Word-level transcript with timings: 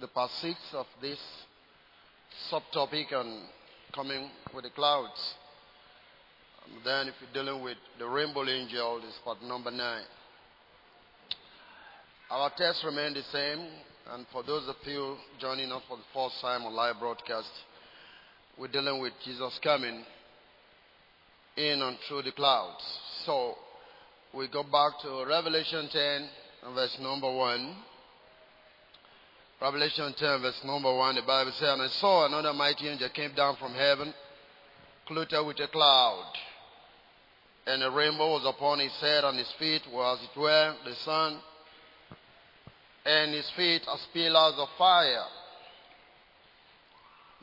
the 0.00 0.06
part 0.06 0.30
six 0.40 0.56
of 0.72 0.86
this 1.00 1.18
subtopic 2.48 3.12
on 3.12 3.42
coming 3.92 4.30
with 4.54 4.62
the 4.62 4.70
clouds. 4.70 5.34
And 6.64 6.86
then, 6.86 7.08
if 7.08 7.14
you're 7.20 7.44
dealing 7.44 7.64
with 7.64 7.78
the 7.98 8.06
rainbow 8.06 8.48
angel, 8.48 9.00
this 9.00 9.18
part 9.24 9.42
number 9.42 9.72
nine. 9.72 10.04
Our 12.30 12.52
text 12.56 12.84
remain 12.84 13.14
the 13.14 13.24
same, 13.32 13.66
and 14.10 14.26
for 14.32 14.42
those 14.42 14.68
of 14.68 14.76
you 14.84 15.16
joining 15.40 15.70
us 15.70 15.82
for 15.88 15.96
the 15.96 16.02
first 16.12 16.40
time 16.40 16.64
on 16.64 16.74
live 16.74 16.98
broadcast, 16.98 17.48
we're 18.58 18.68
dealing 18.68 19.00
with 19.00 19.12
Jesus 19.24 19.58
coming 19.62 20.04
in 21.56 21.82
and 21.82 21.96
through 22.08 22.22
the 22.22 22.32
clouds. 22.32 22.82
So 23.24 23.54
we 24.34 24.48
go 24.48 24.64
back 24.64 25.00
to 25.02 25.24
Revelation 25.26 25.88
10 25.90 26.28
verse 26.74 26.98
number 27.00 27.32
1. 27.32 27.76
Revelation 29.60 30.12
10 30.18 30.42
verse 30.42 30.60
number 30.64 30.94
1, 30.94 31.14
the 31.14 31.22
Bible 31.22 31.52
says, 31.52 31.70
And 31.70 31.82
I 31.82 31.88
saw 31.88 32.26
another 32.26 32.52
mighty 32.52 32.88
angel 32.88 33.08
came 33.10 33.34
down 33.34 33.56
from 33.56 33.72
heaven, 33.72 34.12
clothed 35.06 35.46
with 35.46 35.60
a 35.60 35.68
cloud. 35.68 36.32
And 37.66 37.82
a 37.84 37.90
rainbow 37.90 38.32
was 38.32 38.44
upon 38.44 38.80
his 38.80 38.92
head, 39.00 39.22
and 39.22 39.38
his 39.38 39.52
feet 39.60 39.82
were 39.94 40.04
as 40.04 40.18
it 40.22 40.38
were 40.38 40.74
the 40.84 40.94
sun 40.96 41.38
and 43.04 43.34
his 43.34 43.50
feet 43.56 43.82
as 43.92 44.06
pillars 44.12 44.54
of 44.58 44.68
fire. 44.78 45.24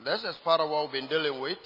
This 0.04 0.24
is 0.24 0.36
part 0.44 0.62
of 0.62 0.70
what 0.70 0.86
we've 0.86 1.02
been 1.02 1.10
dealing 1.10 1.42
with, 1.42 1.58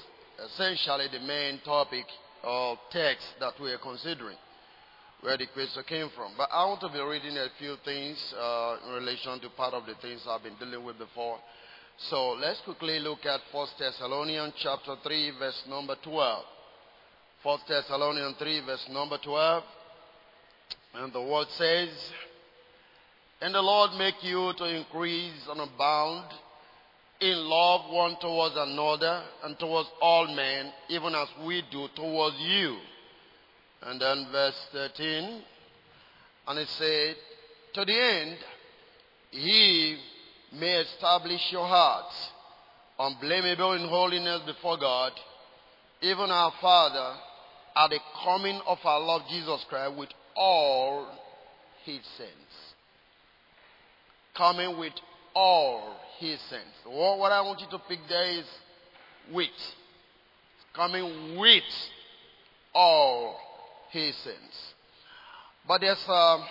essentially 0.44 1.06
the 1.12 1.20
main 1.20 1.60
topic 1.64 2.06
or 2.44 2.78
text 2.92 3.28
that 3.40 3.54
we 3.62 3.72
are 3.72 3.78
considering, 3.78 4.38
where 5.22 5.38
the 5.38 5.46
question 5.54 5.84
came 5.88 6.10
from. 6.16 6.34
But 6.36 6.50
I 6.52 6.66
want 6.66 6.82
to 6.82 6.90
be 6.90 7.00
reading 7.00 7.38
a 7.38 7.48
few 7.60 7.76
things 7.86 8.18
uh, 8.38 8.78
in 8.88 8.94
relation 8.96 9.40
to 9.40 9.50
part 9.50 9.76
of 9.76 9.86
the 9.86 9.94
things 10.02 10.22
I've 10.28 10.44
been 10.44 10.58
dealing 10.60 10.84
with 10.84 10.98
before. 10.98 11.38
So 12.10 12.32
let's 12.32 12.60
quickly 12.62 13.00
look 13.00 13.26
at 13.26 13.40
1 13.52 13.68
Thessalonians 13.80 14.54
chapter 14.58 14.96
3, 15.04 15.32
verse 15.38 15.64
number 15.70 15.96
12. 16.04 16.44
1 17.44 17.60
Thessalonians 17.70 18.36
3, 18.40 18.66
verse 18.66 18.88
number 18.90 19.20
12. 19.24 19.64
And 20.96 21.14
the 21.14 21.22
word 21.22 21.48
says, 21.52 21.90
and 23.44 23.54
the 23.54 23.62
Lord 23.62 23.92
make 23.98 24.24
you 24.24 24.54
to 24.58 24.64
increase 24.64 25.50
and 25.50 25.60
abound 25.60 26.28
in 27.20 27.36
love 27.36 27.92
one 27.92 28.16
towards 28.22 28.56
another 28.56 29.22
and 29.44 29.60
towards 29.60 29.90
all 30.02 30.34
men, 30.34 30.72
even 30.88 31.14
as 31.14 31.28
we 31.46 31.62
do 31.70 31.90
towards 31.94 32.38
you. 32.40 32.78
And 33.82 34.00
then 34.00 34.28
verse 34.32 34.56
13, 34.72 35.42
and 36.48 36.58
it 36.58 36.70
said, 36.70 37.18
To 37.74 37.84
the 37.84 38.02
end, 38.02 38.38
he 39.32 39.98
may 40.54 40.76
establish 40.76 41.42
your 41.52 41.68
hearts 41.68 42.16
unblameable 42.98 43.74
in 43.74 43.90
holiness 43.90 44.40
before 44.46 44.78
God, 44.78 45.12
even 46.02 46.32
our 46.32 46.54
Father, 46.62 47.14
at 47.76 47.90
the 47.90 48.00
coming 48.24 48.62
of 48.66 48.78
our 48.86 49.02
Lord 49.02 49.24
Jesus 49.30 49.66
Christ 49.68 49.96
with 49.98 50.10
all 50.34 51.08
his 51.84 52.00
saints 52.18 52.73
coming 54.36 54.78
with 54.78 54.94
all 55.36 55.96
his 56.20 56.40
saints. 56.50 56.78
What 56.86 57.32
I 57.32 57.42
want 57.42 57.60
you 57.62 57.68
to 57.72 57.80
pick 57.88 58.00
there 58.08 58.40
is 58.40 58.46
with. 59.32 59.50
Coming 60.76 61.38
with 61.38 61.64
all 62.74 63.38
his 63.92 64.16
saints. 64.18 64.74
But 65.68 65.82
there's 65.82 66.04
a, 66.08 66.46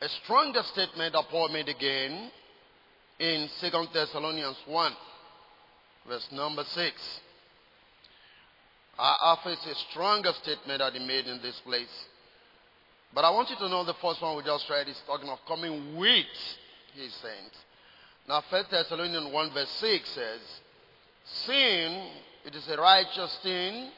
a 0.00 0.08
stronger 0.24 0.62
statement 0.72 1.12
that 1.12 1.24
Paul 1.30 1.50
made 1.50 1.68
again 1.68 2.30
in 3.18 3.48
2 3.60 3.70
Thessalonians 3.92 4.56
1, 4.66 4.92
verse 6.08 6.28
number 6.32 6.64
6. 6.64 7.20
I 8.98 9.36
have 9.44 9.52
a 9.52 9.74
stronger 9.90 10.32
statement 10.42 10.78
that 10.78 10.92
he 10.92 11.04
made 11.04 11.26
in 11.26 11.40
this 11.42 11.60
place. 11.64 12.06
But 13.14 13.24
I 13.24 13.30
want 13.30 13.48
you 13.48 13.56
to 13.56 13.68
know 13.68 13.84
the 13.84 13.94
first 14.02 14.20
one 14.20 14.36
we 14.36 14.42
just 14.42 14.68
read 14.68 14.88
is 14.88 15.00
talking 15.06 15.28
of 15.28 15.38
coming 15.46 15.96
with 15.96 16.26
his 16.94 17.12
saints. 17.14 17.56
Now, 18.28 18.42
1 18.50 18.64
Thessalonians 18.70 19.32
1 19.32 19.54
verse 19.54 19.70
6 19.80 20.08
says, 20.10 20.40
Sin, 21.46 22.08
it 22.44 22.54
is 22.54 22.68
a 22.68 22.76
righteous 22.76 23.38
thing 23.42 23.90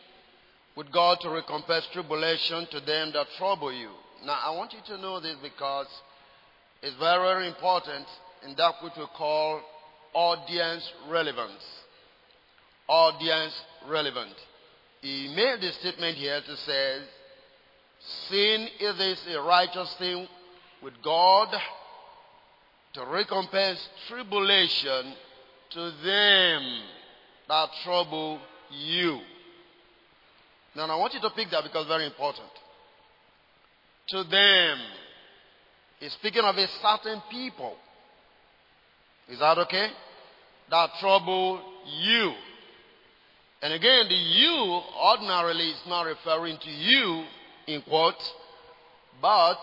with 0.76 0.92
God 0.92 1.18
to 1.22 1.30
recompense 1.30 1.88
tribulation 1.92 2.66
to 2.70 2.80
them 2.80 3.12
that 3.14 3.26
trouble 3.38 3.72
you. 3.72 3.90
Now, 4.24 4.38
I 4.44 4.50
want 4.54 4.74
you 4.74 4.80
to 4.94 5.00
know 5.00 5.18
this 5.20 5.36
because 5.42 5.86
it's 6.82 6.96
very, 6.96 7.18
very 7.18 7.48
important 7.48 8.06
in 8.46 8.54
that 8.56 8.74
which 8.82 8.92
we 8.98 9.06
call 9.16 9.62
audience 10.12 10.92
relevance. 11.08 11.64
Audience 12.86 13.54
relevant. 13.88 14.34
He 15.00 15.32
made 15.34 15.60
the 15.60 15.72
statement 15.72 16.16
here 16.16 16.40
to 16.40 16.56
say, 16.56 16.98
Sin 18.28 18.68
is 18.78 19.26
a 19.34 19.40
righteous 19.40 19.94
thing 19.98 20.28
with 20.82 20.94
God 21.02 21.48
to 22.94 23.04
recompense 23.06 23.78
tribulation 24.08 25.14
to 25.72 25.80
them 26.04 26.82
that 27.48 27.68
trouble 27.84 28.40
you. 28.70 29.20
Now, 30.76 30.86
I 30.86 30.96
want 30.96 31.14
you 31.14 31.20
to 31.20 31.30
pick 31.30 31.50
that 31.50 31.64
because 31.64 31.86
very 31.86 32.06
important. 32.06 32.48
To 34.08 34.24
them. 34.24 34.78
He's 35.98 36.12
speaking 36.12 36.42
of 36.42 36.54
a 36.56 36.66
certain 36.82 37.22
people. 37.30 37.74
Is 39.28 39.40
that 39.40 39.58
okay? 39.58 39.88
That 40.70 40.90
trouble 41.00 41.60
you. 42.02 42.32
And 43.62 43.72
again, 43.72 44.06
the 44.08 44.14
you 44.14 44.80
ordinarily 45.02 45.70
is 45.70 45.80
not 45.88 46.02
referring 46.02 46.58
to 46.58 46.70
you 46.70 47.24
in 47.66 47.82
quotes, 47.82 48.32
but 49.20 49.58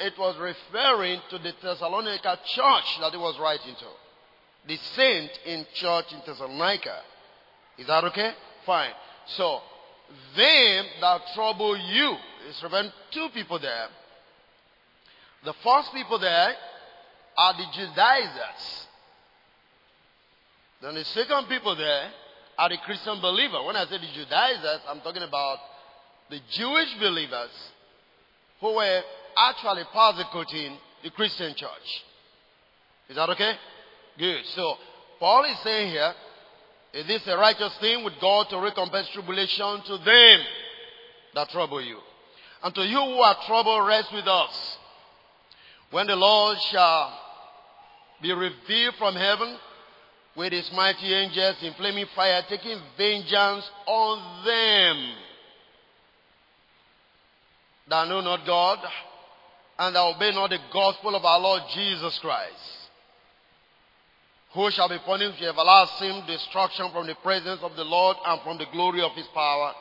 it 0.00 0.14
was 0.18 0.36
referring 0.38 1.20
to 1.30 1.38
the 1.38 1.52
Thessalonica 1.62 2.38
church 2.46 2.98
that 3.00 3.12
he 3.12 3.18
was 3.18 3.38
writing 3.38 3.74
to. 3.74 3.86
The 4.66 4.76
saint 4.76 5.30
in 5.44 5.66
church 5.74 6.06
in 6.12 6.20
Thessalonica. 6.26 7.00
Is 7.78 7.86
that 7.86 8.04
okay? 8.04 8.32
Fine. 8.64 8.92
So, 9.26 9.60
them 10.36 10.84
that 11.00 11.20
trouble 11.34 11.76
you 11.76 12.16
is 12.48 12.62
referring 12.62 12.90
two 13.10 13.28
people 13.34 13.58
there. 13.58 13.88
The 15.44 15.54
first 15.62 15.92
people 15.92 16.18
there 16.18 16.54
are 17.36 17.52
the 17.52 17.64
Judaizers. 17.74 18.86
Then 20.80 20.94
the 20.94 21.04
second 21.04 21.46
people 21.48 21.76
there 21.76 22.10
are 22.58 22.68
the 22.68 22.78
Christian 22.84 23.20
believer. 23.20 23.62
When 23.64 23.76
I 23.76 23.84
say 23.84 23.98
the 23.98 24.12
Judaizers, 24.14 24.80
I'm 24.88 25.00
talking 25.00 25.22
about 25.22 25.58
the 26.30 26.40
Jewish 26.50 26.94
believers 27.00 27.50
who 28.60 28.74
were 28.74 29.02
actually 29.38 29.82
persecuting 29.92 30.76
the 31.02 31.10
Christian 31.10 31.54
church. 31.54 32.04
Is 33.08 33.16
that 33.16 33.28
okay? 33.30 33.54
Good. 34.18 34.44
So, 34.54 34.76
Paul 35.18 35.44
is 35.44 35.58
saying 35.60 35.90
here, 35.90 36.14
is 36.94 37.06
this 37.06 37.26
a 37.26 37.36
righteous 37.36 37.76
thing 37.78 38.04
with 38.04 38.14
God 38.20 38.48
to 38.50 38.58
recompense 38.58 39.08
tribulation 39.12 39.82
to 39.86 39.98
them 39.98 40.40
that 41.34 41.50
trouble 41.50 41.82
you? 41.82 41.98
And 42.62 42.74
to 42.74 42.82
you 42.82 42.96
who 42.96 43.20
are 43.20 43.36
troubled, 43.46 43.86
rest 43.86 44.12
with 44.12 44.26
us. 44.26 44.78
When 45.90 46.06
the 46.06 46.16
Lord 46.16 46.58
shall 46.70 47.18
be 48.22 48.32
revealed 48.32 48.94
from 48.94 49.14
heaven 49.14 49.56
with 50.36 50.52
his 50.52 50.70
mighty 50.72 51.12
angels 51.12 51.56
in 51.62 51.74
flaming 51.74 52.06
fire, 52.14 52.42
taking 52.48 52.78
vengeance 52.96 53.68
on 53.86 54.44
them 54.46 55.23
that 57.88 58.08
know 58.08 58.20
not 58.20 58.46
God 58.46 58.78
and 59.78 59.94
that 59.94 60.00
obey 60.00 60.30
not 60.32 60.50
the 60.50 60.58
gospel 60.72 61.14
of 61.14 61.24
our 61.24 61.40
Lord 61.40 61.62
Jesus 61.74 62.18
Christ, 62.20 62.88
who 64.54 64.70
shall 64.70 64.88
be 64.88 64.98
punished 65.04 65.40
with 65.40 65.48
everlasting 65.48 66.24
destruction 66.26 66.90
from 66.92 67.06
the 67.06 67.16
presence 67.16 67.60
of 67.62 67.74
the 67.76 67.84
Lord 67.84 68.16
and 68.24 68.40
from 68.42 68.58
the 68.58 68.66
glory 68.72 69.02
of 69.02 69.12
his 69.12 69.26
power. 69.34 69.72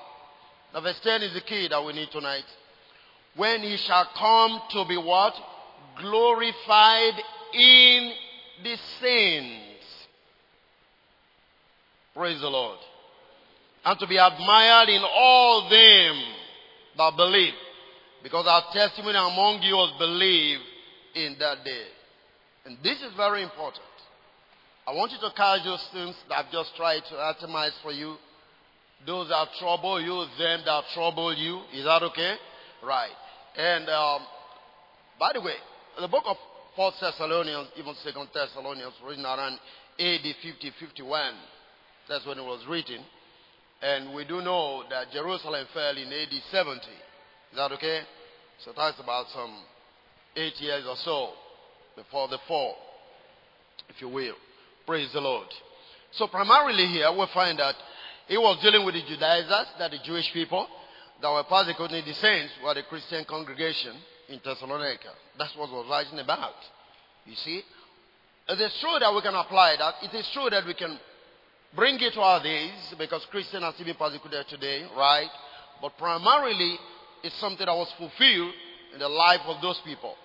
Now, 0.74 0.82
verse 0.82 1.00
10 1.04 1.22
is 1.22 1.34
the 1.34 1.42
key 1.42 1.68
that 1.70 1.86
we 1.86 1.94
need 1.94 2.10
tonight. 2.12 2.46
When 3.36 3.62
he 3.62 3.78
shall 3.78 4.08
come 4.18 4.62
to 4.72 4.86
be 4.88 4.98
what? 4.98 5.34
Glorified 6.00 7.14
in 7.54 8.12
the 8.64 8.76
saints. 9.00 10.08
Praise 12.16 12.42
the 12.42 12.50
Lord. 12.50 12.80
And 13.86 14.00
to 14.00 14.08
be 14.08 14.18
admired 14.18 14.90
in 14.90 15.02
all 15.04 15.70
them 15.70 16.24
that 16.98 17.16
believe. 17.16 17.54
Because 18.24 18.48
our 18.48 18.64
testimony 18.72 19.18
among 19.18 19.62
you 19.62 19.76
was 19.76 19.94
believed 20.00 20.64
in 21.14 21.36
that 21.40 21.64
day. 21.66 21.88
And 22.66 22.78
this 22.82 23.02
is 23.02 23.12
very 23.18 23.44
important. 23.44 23.84
I 24.88 24.94
want 24.94 25.12
you 25.12 25.18
to 25.20 25.36
catch 25.36 25.64
those 25.64 25.86
things 25.92 26.16
that 26.30 26.46
I've 26.46 26.52
just 26.52 26.76
tried 26.76 27.02
to 27.10 27.16
itemize 27.16 27.76
for 27.84 27.92
you. 27.92 28.16
Those 29.06 29.28
that 29.28 29.48
trouble 29.60 30.02
you, 30.02 30.26
them 30.40 30.62
that 30.66 30.84
trouble 30.94 31.34
you. 31.36 31.62
Is 31.74 31.84
that 31.84 32.02
okay? 32.04 32.36
Right. 32.82 33.12
And 33.58 33.90
um, 33.90 34.22
by 35.20 35.34
the 35.34 35.42
way, 35.42 35.56
the 36.00 36.08
book 36.08 36.24
of 36.26 36.38
First 36.76 37.02
Thessalonians, 37.02 37.68
even 37.78 37.94
Second 38.04 38.30
Thessalonians, 38.34 38.94
written 39.06 39.26
around 39.26 39.60
AD 40.00 40.24
50, 40.42 40.72
51. 40.80 41.34
That's 42.08 42.26
when 42.26 42.40
it 42.40 42.44
was 42.44 42.66
written. 42.68 43.00
And 43.82 44.16
we 44.16 44.24
do 44.26 44.42
know 44.42 44.84
that 44.90 45.12
Jerusalem 45.12 45.68
fell 45.74 45.98
in 45.98 46.08
AD 46.08 46.32
70. 46.52 46.80
Is 47.54 47.58
that 47.58 47.72
okay? 47.74 48.02
So 48.66 48.72
that's 48.76 49.00
about 49.00 49.28
some 49.30 49.54
eight 50.36 50.60
years 50.60 50.86
or 50.90 50.96
so 50.96 51.34
before 51.96 52.28
the 52.28 52.40
fall, 52.48 52.76
if 53.90 54.02
you 54.02 54.10
will. 54.10 54.34
Praise 54.88 55.14
the 55.14 55.22
Lord. 55.22 55.46
So 56.14 56.26
primarily 56.26 56.88
here 56.88 57.12
we 57.12 57.24
find 57.32 57.60
that 57.60 57.76
he 58.28 58.38
was 58.38 58.58
dealing 58.64 58.84
with 58.88 58.96
the 58.96 59.04
Judaizers, 59.08 59.68
that 59.78 59.92
the 59.92 60.00
Jewish 60.04 60.34
people 60.34 60.66
that 61.22 61.32
were 61.32 61.44
persecuting 61.44 62.04
the 62.04 62.16
saints 62.16 62.54
were 62.66 62.74
the 62.74 62.82
Christian 62.90 63.24
congregation 63.24 63.98
in 64.30 64.42
Thessalonica. 64.44 65.14
That's 65.38 65.56
what 65.56 65.70
was 65.70 65.86
writing 65.88 66.18
about. 66.18 66.58
You 67.28 67.36
see? 67.36 67.62
It 68.50 68.60
is 68.60 68.76
true 68.82 68.98
that 69.00 69.14
we 69.14 69.22
can 69.22 69.36
apply 69.36 69.76
that. 69.78 69.94
It 70.02 70.18
is 70.18 70.28
true 70.34 70.50
that 70.50 70.66
we 70.66 70.74
can 70.74 70.98
bring 71.76 72.02
it 72.02 72.14
to 72.14 72.20
our 72.20 72.42
days 72.42 72.96
because 72.98 73.24
Christians 73.30 73.64
are 73.64 73.74
still 73.74 73.86
being 73.86 73.96
persecuted 73.96 74.48
today, 74.50 74.88
right? 74.98 75.30
But 75.80 75.96
primarily, 76.00 76.80
it's 77.24 77.40
something 77.40 77.66
that 77.66 77.76
was 77.76 77.92
fulfilled 77.98 78.54
in 78.94 79.00
the 79.00 79.10
life 79.10 79.42
of 79.48 79.62
those 79.62 79.80
people. 79.86 80.16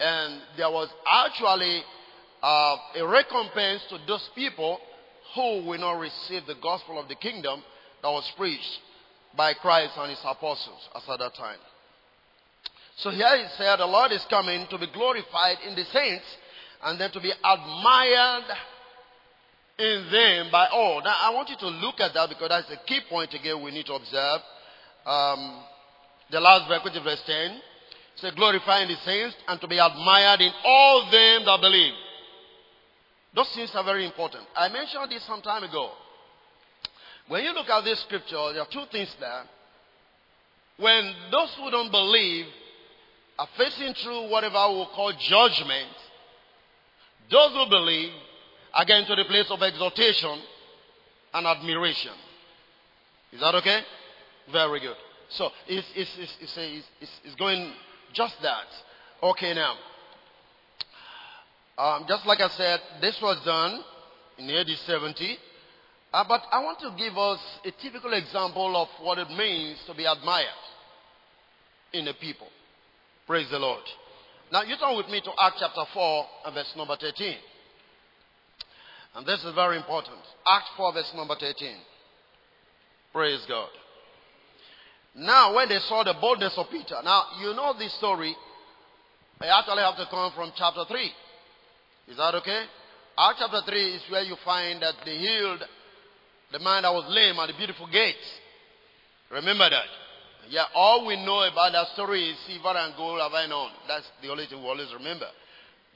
And 0.00 0.40
there 0.56 0.70
was 0.70 0.88
actually 1.10 1.82
uh, 2.42 2.76
a 2.96 3.06
recompense 3.06 3.82
to 3.90 3.98
those 4.06 4.28
people 4.34 4.78
who 5.34 5.64
will 5.66 5.78
not 5.78 5.98
receive 5.98 6.46
the 6.46 6.56
gospel 6.62 6.98
of 6.98 7.08
the 7.08 7.16
kingdom 7.16 7.62
that 8.02 8.08
was 8.08 8.30
preached 8.36 8.80
by 9.36 9.54
Christ 9.54 9.94
and 9.98 10.10
his 10.10 10.20
apostles 10.24 10.88
at 10.94 11.18
that 11.18 11.34
time. 11.34 11.58
So 12.96 13.10
here 13.10 13.36
he 13.36 13.44
said, 13.58 13.76
the 13.78 13.86
Lord 13.86 14.12
is 14.12 14.24
coming 14.30 14.66
to 14.70 14.78
be 14.78 14.86
glorified 14.92 15.56
in 15.66 15.74
the 15.74 15.84
saints 15.86 16.24
and 16.84 17.00
then 17.00 17.10
to 17.10 17.20
be 17.20 17.32
admired 17.32 18.44
in 19.78 20.06
them 20.12 20.48
by 20.52 20.68
all. 20.68 21.02
Now, 21.02 21.16
I 21.18 21.30
want 21.34 21.48
you 21.48 21.56
to 21.56 21.68
look 21.68 21.98
at 21.98 22.14
that 22.14 22.28
because 22.28 22.48
that's 22.48 22.70
a 22.70 22.86
key 22.86 23.00
point 23.08 23.34
again 23.34 23.62
we 23.62 23.72
need 23.72 23.86
to 23.86 23.94
observe. 23.94 24.40
Um, 25.04 25.64
the 26.30 26.40
last 26.40 26.68
verse, 26.68 26.98
verse 27.02 27.22
10, 27.26 27.60
says, 28.16 28.32
glorifying 28.34 28.88
the 28.88 28.96
saints 29.04 29.36
and 29.48 29.60
to 29.60 29.68
be 29.68 29.78
admired 29.78 30.40
in 30.40 30.52
all 30.64 31.10
them 31.10 31.44
that 31.44 31.58
believe. 31.60 31.94
Those 33.34 33.50
things 33.54 33.70
are 33.74 33.84
very 33.84 34.04
important. 34.04 34.44
I 34.56 34.68
mentioned 34.68 35.10
this 35.10 35.24
some 35.24 35.42
time 35.42 35.64
ago. 35.64 35.90
When 37.28 37.42
you 37.42 37.52
look 37.52 37.68
at 37.68 37.84
this 37.84 38.00
scripture, 38.00 38.52
there 38.52 38.62
are 38.62 38.68
two 38.70 38.84
things 38.92 39.14
there. 39.18 39.42
When 40.78 41.12
those 41.30 41.54
who 41.56 41.70
don't 41.70 41.90
believe 41.90 42.46
are 43.38 43.48
facing 43.56 43.94
through 43.94 44.30
whatever 44.30 44.68
we 44.68 44.76
will 44.76 44.90
call 44.94 45.12
judgment, 45.12 45.96
those 47.30 47.52
who 47.52 47.68
believe 47.68 48.12
are 48.72 48.84
getting 48.84 49.06
to 49.06 49.16
the 49.16 49.24
place 49.24 49.46
of 49.50 49.62
exaltation 49.62 50.38
and 51.32 51.46
admiration. 51.46 52.12
Is 53.32 53.40
that 53.40 53.54
okay? 53.56 53.80
Very 54.52 54.80
good. 54.80 54.96
So 55.30 55.50
it's, 55.68 55.86
it's, 55.94 56.16
it's, 56.18 56.58
it's, 57.00 57.10
it's 57.24 57.34
going 57.36 57.72
just 58.12 58.34
that. 58.42 58.66
Okay, 59.22 59.54
now. 59.54 59.74
Um, 61.76 62.04
just 62.08 62.24
like 62.26 62.40
I 62.40 62.48
said, 62.48 62.80
this 63.00 63.18
was 63.20 63.42
done 63.44 63.80
in 64.38 64.46
the 64.46 64.60
AD 64.60 64.68
70. 64.86 65.38
Uh, 66.12 66.24
but 66.28 66.42
I 66.52 66.62
want 66.62 66.78
to 66.80 66.94
give 66.96 67.18
us 67.18 67.40
a 67.64 67.72
typical 67.82 68.12
example 68.12 68.76
of 68.76 68.88
what 69.04 69.18
it 69.18 69.28
means 69.30 69.78
to 69.86 69.94
be 69.94 70.04
admired 70.04 70.46
in 71.92 72.06
a 72.06 72.14
people. 72.14 72.46
Praise 73.26 73.48
the 73.50 73.58
Lord. 73.58 73.82
Now, 74.52 74.62
you 74.62 74.76
turn 74.76 74.96
with 74.96 75.08
me 75.08 75.20
to 75.22 75.30
Acts 75.40 75.56
chapter 75.58 75.82
4 75.92 76.26
and 76.46 76.54
verse 76.54 76.72
number 76.76 76.96
13. 77.00 77.34
And 79.16 79.26
this 79.26 79.42
is 79.44 79.54
very 79.54 79.76
important. 79.76 80.18
Acts 80.46 80.70
4, 80.76 80.92
verse 80.92 81.12
number 81.16 81.34
13. 81.40 81.74
Praise 83.12 83.44
God. 83.48 83.68
Now, 85.16 85.54
when 85.54 85.68
they 85.68 85.78
saw 85.88 86.02
the 86.02 86.14
boldness 86.20 86.54
of 86.56 86.66
Peter, 86.70 86.96
now 87.04 87.24
you 87.40 87.54
know 87.54 87.74
this 87.78 87.94
story. 87.98 88.34
I 89.40 89.46
actually 89.58 89.82
have 89.82 89.96
to 89.96 90.06
come 90.10 90.32
from 90.34 90.52
chapter 90.56 90.84
3. 90.86 91.12
Is 92.08 92.16
that 92.16 92.34
okay? 92.34 92.64
Acts 93.16 93.38
chapter 93.38 93.60
3 93.64 93.94
is 93.94 94.02
where 94.10 94.22
you 94.22 94.36
find 94.44 94.82
that 94.82 94.94
they 95.04 95.18
healed 95.18 95.62
the 96.52 96.58
man 96.58 96.82
that 96.82 96.92
was 96.92 97.06
lame 97.08 97.38
at 97.38 97.46
the 97.46 97.54
beautiful 97.54 97.86
gates. 97.86 98.26
Remember 99.30 99.70
that? 99.70 99.90
Yeah, 100.50 100.64
all 100.74 101.06
we 101.06 101.16
know 101.24 101.42
about 101.42 101.72
that 101.72 101.88
story 101.94 102.30
is 102.30 102.36
silver 102.46 102.76
and 102.76 102.94
gold 102.96 103.20
have 103.20 103.32
I 103.32 103.46
known. 103.46 103.70
That's 103.88 104.04
the 104.20 104.28
only 104.28 104.46
thing 104.46 104.60
we 104.60 104.68
always 104.68 104.92
remember. 104.92 105.26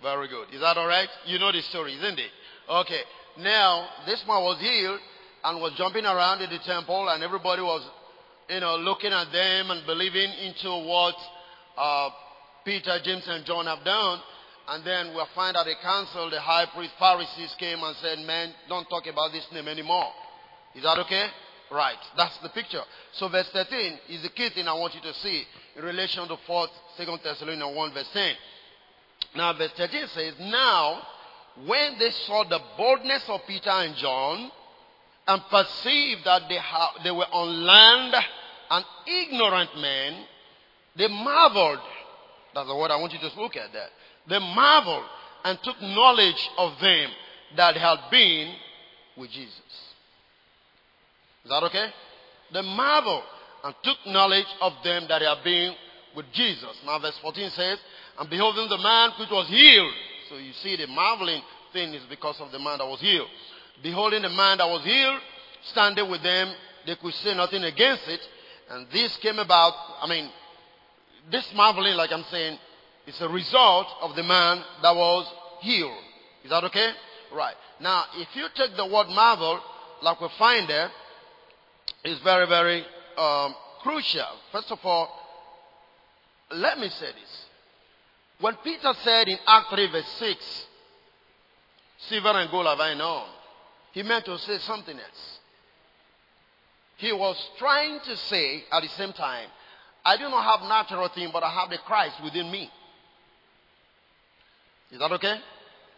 Very 0.03 0.29
good. 0.29 0.55
Is 0.55 0.61
that 0.61 0.76
alright? 0.76 1.09
You 1.26 1.38
know 1.38 1.53
the 1.53 1.61
story, 1.62 1.94
isn't 1.94 2.19
it? 2.19 2.31
Okay. 2.69 3.03
Now, 3.38 3.88
this 4.06 4.23
man 4.26 4.43
was 4.43 4.61
healed 4.61 5.00
and 5.44 5.61
was 5.61 5.75
jumping 5.76 6.05
around 6.05 6.41
in 6.41 6.50
the 6.50 6.59
temple 6.64 7.09
and 7.09 7.23
everybody 7.23 7.62
was, 7.62 7.82
you 8.49 8.61
know, 8.61 8.77
looking 8.77 9.12
at 9.12 9.31
them 9.33 9.71
and 9.71 9.87
believing 9.87 10.31
into 10.45 10.69
what 10.87 11.15
uh, 11.77 12.11
Peter, 12.65 12.99
James, 13.05 13.25
and 13.29 13.45
John 13.45 13.67
have 13.67 13.85
done. 13.85 14.21
And 14.69 14.85
then 14.85 15.14
we 15.14 15.23
find 15.35 15.57
that 15.57 15.64
the 15.64 15.75
council, 15.83 16.28
the 16.31 16.40
high 16.40 16.67
priest, 16.75 16.93
Pharisees 16.99 17.55
came 17.59 17.83
and 17.83 17.97
said, 17.97 18.19
man, 18.21 18.52
don't 18.69 18.88
talk 18.88 19.07
about 19.07 19.33
this 19.33 19.47
name 19.52 19.69
anymore. 19.69 20.09
Is 20.75 20.83
that 20.83 20.99
okay? 20.99 21.26
Right. 21.71 21.99
That's 22.17 22.37
the 22.38 22.49
picture. 22.50 22.83
So 23.12 23.28
verse 23.28 23.49
13 23.52 23.99
is 24.09 24.23
the 24.23 24.28
key 24.31 24.49
thing 24.50 24.69
I 24.69 24.75
want 24.75 24.95
you 24.95 25.00
to 25.02 25.14
see 25.14 25.45
in 25.76 25.85
relation 25.85 26.26
to 26.28 26.37
4th, 26.49 26.69
2nd 26.99 27.23
Thessalonians 27.23 27.76
1 27.76 27.95
verse 27.95 28.09
10. 28.12 28.35
Now 29.37 29.52
verse 29.57 29.73
13 29.76 30.07
says, 30.09 30.35
Now 30.40 31.02
when 31.67 31.99
they 31.99 32.11
saw 32.26 32.45
the 32.49 32.61
boldness 32.76 33.25
of 33.28 33.40
Peter 33.47 33.71
and 33.71 33.95
John 33.97 34.50
and 35.26 35.43
perceived 35.50 36.25
that 36.25 36.43
they, 36.49 36.57
ha- 36.57 36.95
they 37.05 37.11
were 37.11 37.26
on 37.33 37.64
land 37.64 38.14
and 38.70 38.84
ignorant 39.06 39.70
men, 39.76 40.25
they 40.96 41.08
marveled. 41.08 41.78
That's 42.54 42.68
the 42.68 42.76
word 42.76 42.90
I 42.90 42.96
want 42.96 43.12
you 43.12 43.18
to 43.18 43.40
look 43.40 43.56
at 43.56 43.72
that. 43.72 43.88
They 44.28 44.38
marveled 44.38 45.04
and 45.44 45.58
took 45.62 45.80
knowledge 45.80 46.50
of 46.58 46.72
them 46.80 47.10
that 47.56 47.76
had 47.76 47.98
been 48.10 48.54
with 49.16 49.30
Jesus. 49.30 49.54
Is 51.44 51.50
that 51.50 51.62
okay? 51.64 51.88
They 52.52 52.62
marveled 52.62 53.22
and 53.64 53.75
took 53.82 53.96
knowledge 54.06 54.46
of 54.60 54.72
them 54.84 55.06
that 55.08 55.22
had 55.22 55.42
been 55.44 55.75
with 56.16 56.26
Jesus. 56.32 56.76
Now 56.84 56.98
verse 56.98 57.18
14 57.22 57.50
says, 57.50 57.78
And 58.18 58.28
beholding 58.28 58.68
the 58.68 58.78
man 58.78 59.10
which 59.18 59.30
was 59.30 59.48
healed 59.48 59.94
so 60.28 60.37
you 60.37 60.52
see 60.62 60.76
the 60.76 60.87
marveling 60.87 61.42
thing 61.72 61.94
is 61.94 62.02
because 62.08 62.40
of 62.40 62.52
the 62.52 62.58
man 62.58 62.78
that 62.78 62.87
was 62.87 63.00
healed. 63.00 63.28
Beholding 63.82 64.22
the 64.22 64.28
man 64.28 64.58
that 64.58 64.68
was 64.68 64.84
healed, 64.84 65.20
standing 65.72 66.10
with 66.10 66.22
them, 66.22 66.54
they 66.87 66.96
could 66.96 67.14
say 67.14 67.34
nothing 67.34 67.64
against 67.64 68.06
it. 68.08 68.20
And 68.70 68.87
this 68.92 69.16
came 69.18 69.38
about, 69.38 69.72
I 70.02 70.08
mean, 70.08 70.30
this 71.30 71.50
marveling, 71.54 71.96
like 71.96 72.12
I'm 72.12 72.25
saying, 72.30 72.58
is 73.06 73.20
a 73.20 73.28
result 73.28 73.87
of 74.02 74.14
the 74.16 74.22
man 74.22 74.62
that 74.82 74.94
was 74.94 75.26
healed. 75.60 76.02
Is 76.44 76.50
that 76.50 76.64
okay? 76.64 76.90
Right. 77.34 77.54
Now, 77.80 78.04
if 78.16 78.28
you 78.34 78.46
take 78.54 78.76
the 78.76 78.87
word 78.87 79.08
marvel, 79.08 79.60
like 80.02 80.20
we 80.20 80.28
find 80.38 80.68
there, 80.68 80.90
it's 82.04 82.20
very, 82.22 82.46
very 82.46 82.84
um, 83.16 83.54
crucial. 83.82 84.26
First 84.52 84.70
of 84.70 84.78
all, 84.84 85.08
let 86.50 86.78
me 86.78 86.88
say 86.88 87.06
this. 87.06 87.46
When 88.40 88.54
Peter 88.62 88.92
said 89.02 89.28
in 89.28 89.38
Act 89.46 89.70
3 89.70 89.90
verse 89.90 90.08
6, 90.18 90.66
silver 92.08 92.28
and 92.28 92.50
gold 92.50 92.66
have 92.66 92.80
I 92.80 92.94
known, 92.94 93.26
he 93.92 94.02
meant 94.02 94.25
to 94.26 94.38
say 94.38 94.58
something 94.58 94.96
else. 94.96 95.38
He 96.99 97.12
was 97.12 97.37
trying 97.59 98.00
to 98.00 98.17
say 98.17 98.64
at 98.71 98.83
the 98.83 98.88
same 98.88 99.12
time, 99.12 99.49
I 100.05 100.17
do 100.17 100.25
not 100.25 100.43
have 100.43 100.69
natural 100.69 101.09
thing, 101.09 101.31
but 101.33 101.43
I 101.43 101.50
have 101.50 101.71
the 101.71 101.78
Christ 101.87 102.17
within 102.23 102.50
me. 102.50 102.71
Is 104.90 104.99
that 104.99 105.12
okay? 105.12 105.37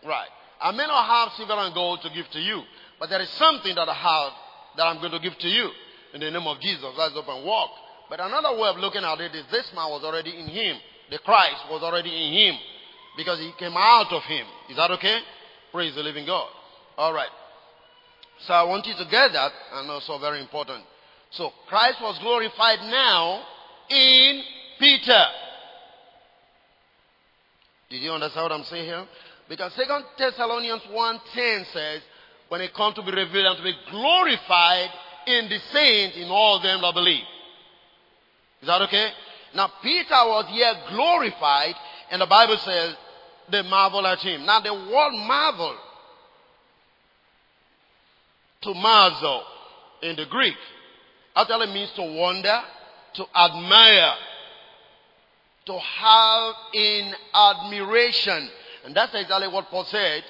Right. 0.07 0.29
I 0.61 0.73
may 0.73 0.87
not 0.87 1.07
have 1.07 1.33
silver 1.37 1.55
and 1.55 1.75
gold 1.75 2.01
to 2.03 2.11
give 2.11 2.29
to 2.33 2.39
you, 2.39 2.63
but 2.99 3.09
there 3.09 3.21
is 3.21 3.31
something 3.31 3.75
that 3.75 3.89
I 3.89 3.95
have 3.95 4.33
that 4.77 4.85
I'm 4.85 4.99
going 4.99 5.13
to 5.13 5.21
give 5.21 5.39
to 5.39 5.49
you 5.49 5.71
in 6.13 6.21
the 6.21 6.31
name 6.31 6.47
of 6.47 6.61
Jesus. 6.61 6.85
Rise 6.99 7.17
up 7.17 7.29
and 7.29 7.47
walk. 7.47 7.71
But 8.11 8.21
another 8.21 8.61
way 8.61 8.69
of 8.69 8.77
looking 8.77 9.05
at 9.05 9.21
it 9.21 9.35
is 9.35 9.45
this 9.51 9.73
man 9.75 9.89
was 9.89 10.05
already 10.05 10.39
in 10.39 10.49
him. 10.49 10.77
The 11.11 11.19
Christ 11.19 11.65
was 11.71 11.83
already 11.83 12.11
in 12.11 12.33
him 12.33 12.61
because 13.17 13.39
he 13.39 13.53
came 13.59 13.75
out 13.75 14.13
of 14.13 14.23
him. 14.25 14.45
Is 14.69 14.77
that 14.77 14.91
okay? 14.91 15.21
Praise 15.73 15.95
the 15.95 16.03
living 16.03 16.27
God. 16.27 16.49
All 16.99 17.15
right. 17.15 17.31
So 18.47 18.55
I 18.55 18.63
want 18.65 18.87
you 18.87 18.95
to 18.95 19.05
get 19.11 19.33
that, 19.33 19.53
and 19.75 19.91
also 19.91 20.19
very 20.19 20.41
important. 20.41 20.85
So 21.31 21.51
Christ 21.69 21.99
was 22.01 22.19
glorified 22.19 22.81
now 22.81 23.43
in 23.91 24.43
Peter. 24.79 25.25
Did 27.91 28.03
you 28.03 28.13
understand 28.13 28.45
what 28.45 28.53
I'm 28.53 28.65
saying 28.65 28.85
here? 28.85 29.07
Because 29.49 29.73
Second 29.75 30.05
Thessalonians 30.17 30.83
1.10 30.83 31.73
says, 31.73 32.03
when 32.49 32.61
it 32.61 32.75
comes 32.75 32.95
to 32.97 33.03
be 33.03 33.11
revealed 33.11 33.47
and 33.47 33.57
to 33.59 33.63
be 33.63 33.75
glorified 33.91 34.91
in 35.27 35.49
the 35.49 35.59
saints, 35.73 36.17
in 36.17 36.29
all 36.29 36.61
them 36.61 36.81
that 36.83 36.95
believe. 36.95 37.25
Is 38.61 38.67
that 38.67 38.83
okay? 38.83 39.11
Now 39.55 39.71
Peter 39.83 40.11
was 40.11 40.47
here 40.51 40.73
glorified, 40.91 41.75
and 42.11 42.21
the 42.21 42.27
Bible 42.27 42.57
says 42.59 42.95
they 43.51 43.63
marvel 43.63 44.07
at 44.07 44.19
him. 44.19 44.47
Now 44.47 44.61
the 44.61 44.73
word 44.73 45.13
marvel, 45.27 45.77
to 48.63 48.75
marvel 48.75 49.43
in 50.03 50.17
the 50.17 50.27
Greek, 50.27 50.57
actually 51.35 51.73
means 51.73 51.91
to 51.93 52.03
wonder, 52.03 52.61
to 53.15 53.25
admire, 53.35 54.15
to 55.67 55.79
have 55.79 56.55
in 56.75 57.13
admiration. 57.35 58.49
And 58.85 58.95
that's 58.95 59.15
exactly 59.15 59.49
what 59.49 59.67
Paul 59.69 59.85
said 59.85 60.23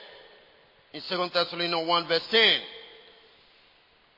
in 0.92 1.00
2 1.08 1.28
Thessalonians 1.32 1.88
1 1.88 2.08
verse 2.08 2.26
10. 2.30 2.60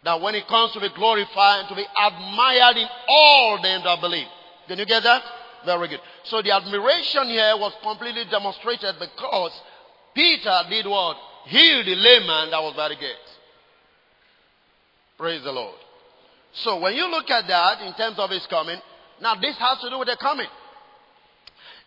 That 0.04 0.20
when 0.20 0.34
it 0.34 0.48
comes 0.48 0.72
to 0.72 0.80
be 0.80 0.88
glorified 0.96 1.60
and 1.60 1.68
to 1.68 1.74
be 1.76 1.84
admired 1.84 2.76
in 2.76 2.88
all 3.08 3.62
them 3.62 3.82
that 3.84 4.00
believe. 4.00 4.26
Can 4.66 4.78
you 4.78 4.86
get 4.86 5.02
that? 5.04 5.22
Very 5.64 5.88
good. 5.88 6.00
So 6.24 6.42
the 6.42 6.50
admiration 6.50 7.28
here 7.28 7.56
was 7.56 7.72
completely 7.82 8.24
demonstrated 8.30 8.96
because 8.98 9.52
Peter 10.14 10.62
did 10.68 10.86
what? 10.86 11.16
Healed 11.46 11.86
the 11.86 11.94
layman 11.94 12.50
that 12.50 12.62
was 12.62 12.74
the 12.76 12.96
gate. 12.96 13.31
Praise 15.22 15.44
the 15.44 15.52
Lord. 15.52 15.78
So 16.52 16.80
when 16.80 16.96
you 16.96 17.08
look 17.08 17.30
at 17.30 17.46
that 17.46 17.80
in 17.86 17.94
terms 17.94 18.18
of 18.18 18.28
his 18.30 18.44
coming, 18.48 18.76
now 19.20 19.36
this 19.36 19.56
has 19.56 19.78
to 19.82 19.88
do 19.88 20.00
with 20.00 20.08
the 20.08 20.16
coming. 20.20 20.48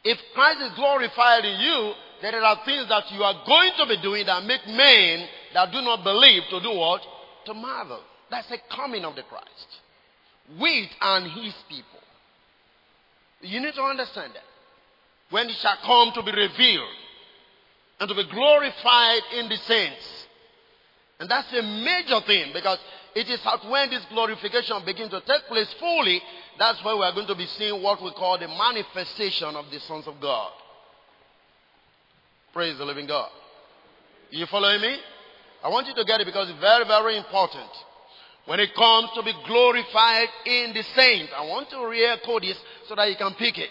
If 0.06 0.18
Christ 0.34 0.62
is 0.62 0.72
glorified 0.78 1.44
in 1.44 1.60
you, 1.60 1.92
then 2.22 2.32
there 2.32 2.46
are 2.46 2.64
things 2.64 2.88
that 2.88 3.12
you 3.12 3.22
are 3.22 3.44
going 3.46 3.72
to 3.78 3.88
be 3.88 4.02
doing 4.02 4.26
that 4.28 4.42
make 4.46 4.66
men 4.68 5.28
that 5.54 5.70
do 5.70 5.82
not 5.82 6.02
believe 6.06 6.44
to 6.50 6.62
do 6.62 6.80
what? 6.80 7.02
To 7.48 7.54
marvel. 7.54 8.00
That's 8.32 8.48
the 8.48 8.58
coming 8.74 9.04
of 9.04 9.18
the 9.18 9.24
Christ. 9.24 9.68
With 10.58 10.90
and 11.02 11.30
his 11.44 11.54
people. 11.68 12.00
You 13.42 13.60
need 13.60 13.74
to 13.74 13.84
understand 13.84 14.32
that. 14.32 14.48
When 15.30 15.50
it 15.50 15.58
shall 15.58 15.76
come 15.84 16.14
to 16.14 16.24
be 16.24 16.32
revealed 16.32 16.88
and 18.00 18.08
to 18.08 18.16
be 18.16 18.32
glorified 18.32 19.24
in 19.38 19.50
the 19.50 19.58
saints. 19.58 20.26
And 21.20 21.30
that's 21.30 21.52
a 21.52 21.62
major 21.62 22.26
thing 22.26 22.52
because 22.54 22.80
it 23.16 23.30
is 23.30 23.40
at 23.46 23.70
when 23.70 23.90
this 23.90 24.04
glorification 24.10 24.84
begins 24.86 25.12
to 25.12 25.22
take 25.22 25.48
place 25.48 25.74
fully, 25.80 26.22
that's 26.60 26.84
where 26.84 26.98
we 26.98 27.04
are 27.04 27.14
going 27.14 27.28
to 27.28 27.36
be 27.36 27.46
seeing 27.58 27.82
what 27.82 28.04
we 28.04 28.12
call 28.12 28.38
the 28.38 28.48
manifestation 28.48 29.56
of 29.56 29.72
the 29.72 29.80
sons 29.80 30.06
of 30.06 30.20
God. 30.22 30.52
Praise 32.54 32.78
the 32.78 32.84
living 32.86 33.08
God. 33.08 33.30
You 34.32 34.46
following 34.48 34.82
me? 34.82 34.98
I 35.64 35.70
want 35.70 35.88
you 35.88 35.96
to 35.96 36.04
get 36.04 36.20
it 36.20 36.26
because 36.26 36.50
it's 36.50 36.60
very, 36.60 36.86
very 36.86 37.18
important. 37.18 37.70
When 38.46 38.60
it 38.60 38.76
comes 38.76 39.10
to 39.16 39.24
be 39.24 39.34
glorified 39.48 40.28
in 40.46 40.74
the 40.74 40.84
saints, 40.84 41.32
I 41.36 41.46
want 41.46 41.70
to 41.70 41.88
re-echo 41.88 42.40
this 42.42 42.58
so 42.88 42.96
that 42.96 43.10
you 43.10 43.16
can 43.16 43.34
pick 43.36 43.58
it. 43.58 43.70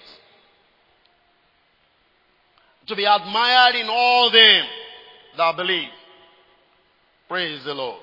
To 2.86 2.96
be 2.96 3.04
admired 3.04 3.76
in 3.76 3.88
all 3.88 4.30
them 4.30 4.64
that 5.36 5.56
believe. 5.56 5.88
Praise 7.28 7.62
the 7.64 7.74
Lord. 7.74 8.02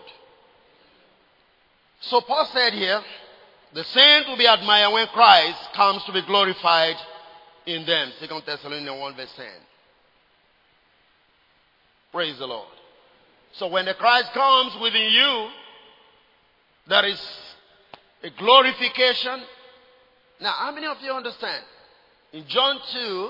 So 2.02 2.22
Paul 2.22 2.46
said 2.54 2.74
here, 2.74 3.02
the 3.74 3.84
saints 3.84 4.28
will 4.28 4.38
be 4.38 4.46
admired 4.46 4.92
when 4.92 5.08
Christ 5.08 5.60
comes 5.74 6.04
to 6.06 6.12
be 6.12 6.22
glorified 6.24 6.96
in 7.66 7.86
them. 7.86 8.12
Second 8.20 8.44
Thessalonians 8.46 9.00
1 9.00 9.16
verse 9.16 9.34
10. 9.36 9.46
Praise 12.12 12.38
the 12.38 12.48
Lord. 12.48 12.68
So 13.54 13.68
when 13.68 13.86
the 13.86 13.94
Christ 13.94 14.34
comes 14.34 14.76
within 14.82 15.12
you, 15.12 15.50
there 16.88 17.06
is 17.06 17.22
a 18.24 18.30
glorification. 18.32 19.42
Now, 20.42 20.52
how 20.52 20.72
many 20.72 20.88
of 20.88 20.98
you 21.02 21.12
understand? 21.12 21.64
In 22.34 22.46
John 22.48 22.80
2, 22.94 23.30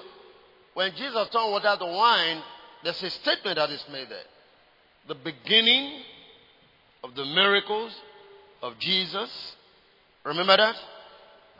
when 0.73 0.91
Jesus 0.95 1.27
turned 1.29 1.51
water 1.51 1.75
to 1.77 1.85
wine, 1.85 2.41
there's 2.83 3.03
a 3.03 3.09
statement 3.09 3.57
that 3.57 3.69
is 3.69 3.83
made 3.91 4.09
there. 4.09 4.23
The 5.07 5.15
beginning 5.15 6.01
of 7.03 7.13
the 7.15 7.25
miracles 7.25 7.93
of 8.61 8.77
Jesus. 8.79 9.55
Remember 10.23 10.57
that? 10.57 10.75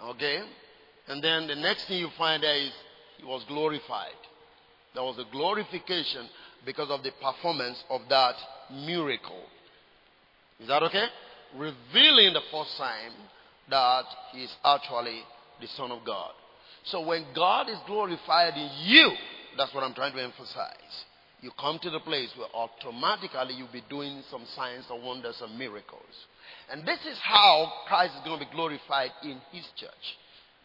Okay. 0.03 0.41
And 1.08 1.24
then 1.24 1.48
the 1.48 1.55
next 1.55 1.88
thing 1.88 1.98
you 1.98 2.10
find 2.17 2.43
there 2.43 2.55
is 2.55 2.72
he 3.17 3.25
was 3.25 3.43
glorified. 3.48 4.17
There 4.93 5.03
was 5.03 5.17
a 5.17 5.31
glorification 5.31 6.27
because 6.65 6.89
of 6.89 7.03
the 7.03 7.12
performance 7.22 7.84
of 7.89 8.01
that 8.10 8.36
miracle. 8.86 9.43
Is 10.60 10.67
that 10.67 10.84
okay? 10.84 11.05
Revealing 11.55 12.34
the 12.34 12.41
first 12.51 12.77
time 12.77 13.13
that 13.70 14.05
he 14.31 14.43
is 14.43 14.55
actually 14.63 15.22
the 15.60 15.67
Son 15.67 15.91
of 15.91 16.05
God. 16.05 16.31
So 16.84 17.05
when 17.05 17.25
God 17.36 17.70
is 17.70 17.77
glorified 17.88 18.55
in 18.55 18.70
you, 18.84 19.12
that's 19.58 19.74
what 19.74 19.84
I'm 19.84 19.93
trying 19.93 20.13
to 20.13 20.24
emphasize. 20.24 21.05
You 21.41 21.51
come 21.60 21.79
to 21.79 21.89
the 21.89 22.00
place 22.00 22.29
where 22.38 22.48
automatically 22.53 23.55
you'll 23.55 23.72
be 23.72 23.84
doing 23.89 24.22
some 24.29 24.43
signs 24.55 24.86
and 24.89 25.03
wonders 25.03 25.41
and 25.41 25.58
miracles. 25.58 26.27
And 26.71 26.87
this 26.87 26.99
is 27.05 27.17
how 27.21 27.71
Christ 27.87 28.13
is 28.15 28.21
going 28.25 28.39
to 28.39 28.45
be 28.45 28.51
glorified 28.51 29.11
in 29.23 29.41
his 29.51 29.65
church, 29.75 30.17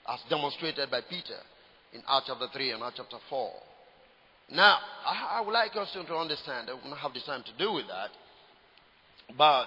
as 0.08 0.20
demonstrated 0.30 0.88
by 0.90 1.00
Peter 1.00 1.38
in 1.92 2.00
Acts 2.08 2.26
chapter 2.28 2.46
3 2.52 2.70
and 2.72 2.82
Acts 2.82 2.94
chapter 2.98 3.16
4. 3.28 3.52
Now, 4.52 4.78
I, 5.04 5.42
would 5.44 5.52
like 5.52 5.74
us 5.74 5.90
to 5.92 6.14
understand, 6.14 6.70
I 6.70 6.88
not 6.88 6.98
have 6.98 7.12
the 7.12 7.20
time 7.26 7.42
to 7.42 7.52
do 7.58 7.72
with 7.72 7.86
that, 7.88 8.10
but 9.36 9.66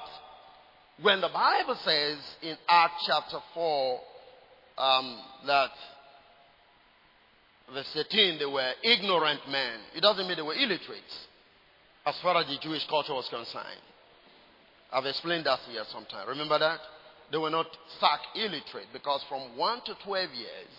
when 1.01 1.19
the 1.19 1.27
Bible 1.27 1.75
says 1.83 2.17
in 2.41 2.55
Acts 2.69 3.03
chapter 3.05 3.39
4 3.53 3.99
um, 4.77 5.19
that 5.45 5.71
verse 7.73 7.91
13 7.93 8.39
they 8.39 8.45
were 8.45 8.71
ignorant 8.81 9.41
men, 9.49 9.79
it 9.93 10.01
doesn't 10.01 10.25
mean 10.25 10.37
they 10.37 10.41
were 10.41 10.53
illiterate 10.53 11.03
as 12.05 12.15
far 12.23 12.37
as 12.37 12.47
the 12.47 12.57
Jewish 12.61 12.87
culture 12.87 13.13
was 13.13 13.27
concerned. 13.29 13.88
I've 14.91 15.05
explained 15.05 15.45
that 15.45 15.59
here 15.69 15.83
sometime. 15.91 16.27
Remember 16.27 16.57
that? 16.59 16.79
They 17.31 17.37
were 17.37 17.49
not 17.49 17.67
stark 17.97 18.21
illiterate 18.35 18.87
because 18.91 19.23
from 19.29 19.55
1 19.55 19.81
to 19.85 19.95
12 20.03 20.31
years, 20.31 20.73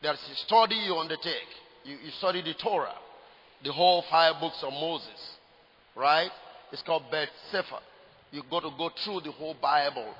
there's 0.00 0.18
a 0.30 0.36
study 0.46 0.76
you 0.76 0.94
undertake. 0.96 1.50
You, 1.84 1.96
you 2.04 2.10
study 2.18 2.42
the 2.42 2.54
Torah, 2.54 2.94
the 3.64 3.72
whole 3.72 4.04
five 4.10 4.40
books 4.40 4.62
of 4.62 4.72
Moses, 4.72 5.36
right? 5.96 6.30
It's 6.70 6.82
called 6.82 7.02
Beth 7.10 7.28
Sefer. 7.50 7.80
You've 8.30 8.48
got 8.48 8.60
to 8.60 8.70
go 8.78 8.90
through 9.04 9.20
the 9.22 9.32
whole 9.32 9.56
Bible, 9.60 10.14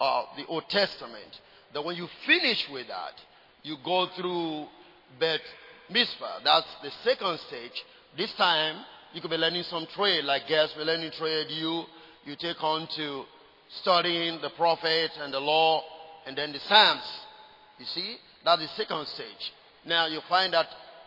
uh, 0.00 0.22
the 0.36 0.46
Old 0.46 0.68
Testament. 0.68 1.40
Then 1.74 1.84
when 1.84 1.96
you 1.96 2.08
finish 2.26 2.66
with 2.72 2.86
that, 2.88 3.14
you 3.62 3.76
go 3.84 4.08
through 4.16 4.66
Beth 5.18 5.40
Mitzvah. 5.90 6.40
That's 6.44 6.66
the 6.82 6.90
second 7.04 7.38
stage. 7.48 7.84
This 8.16 8.32
time, 8.34 8.84
you 9.12 9.20
could 9.20 9.30
be 9.30 9.36
learning 9.36 9.64
some 9.64 9.86
trade, 9.94 10.24
like 10.24 10.48
guests 10.48 10.76
were 10.76 10.84
learning 10.84 11.12
trade. 11.12 11.48
You 11.50 11.84
you 12.28 12.36
take 12.36 12.62
on 12.62 12.86
to 12.86 13.24
studying 13.80 14.40
the 14.42 14.50
prophets 14.50 15.14
and 15.20 15.32
the 15.32 15.40
law 15.40 15.82
and 16.26 16.36
then 16.36 16.52
the 16.52 16.60
Psalms. 16.60 17.02
You 17.78 17.86
see, 17.86 18.16
that's 18.44 18.60
the 18.60 18.68
second 18.76 19.06
stage. 19.08 19.52
Now 19.86 20.06
you 20.06 20.20
find 20.28 20.52
that 20.52 20.66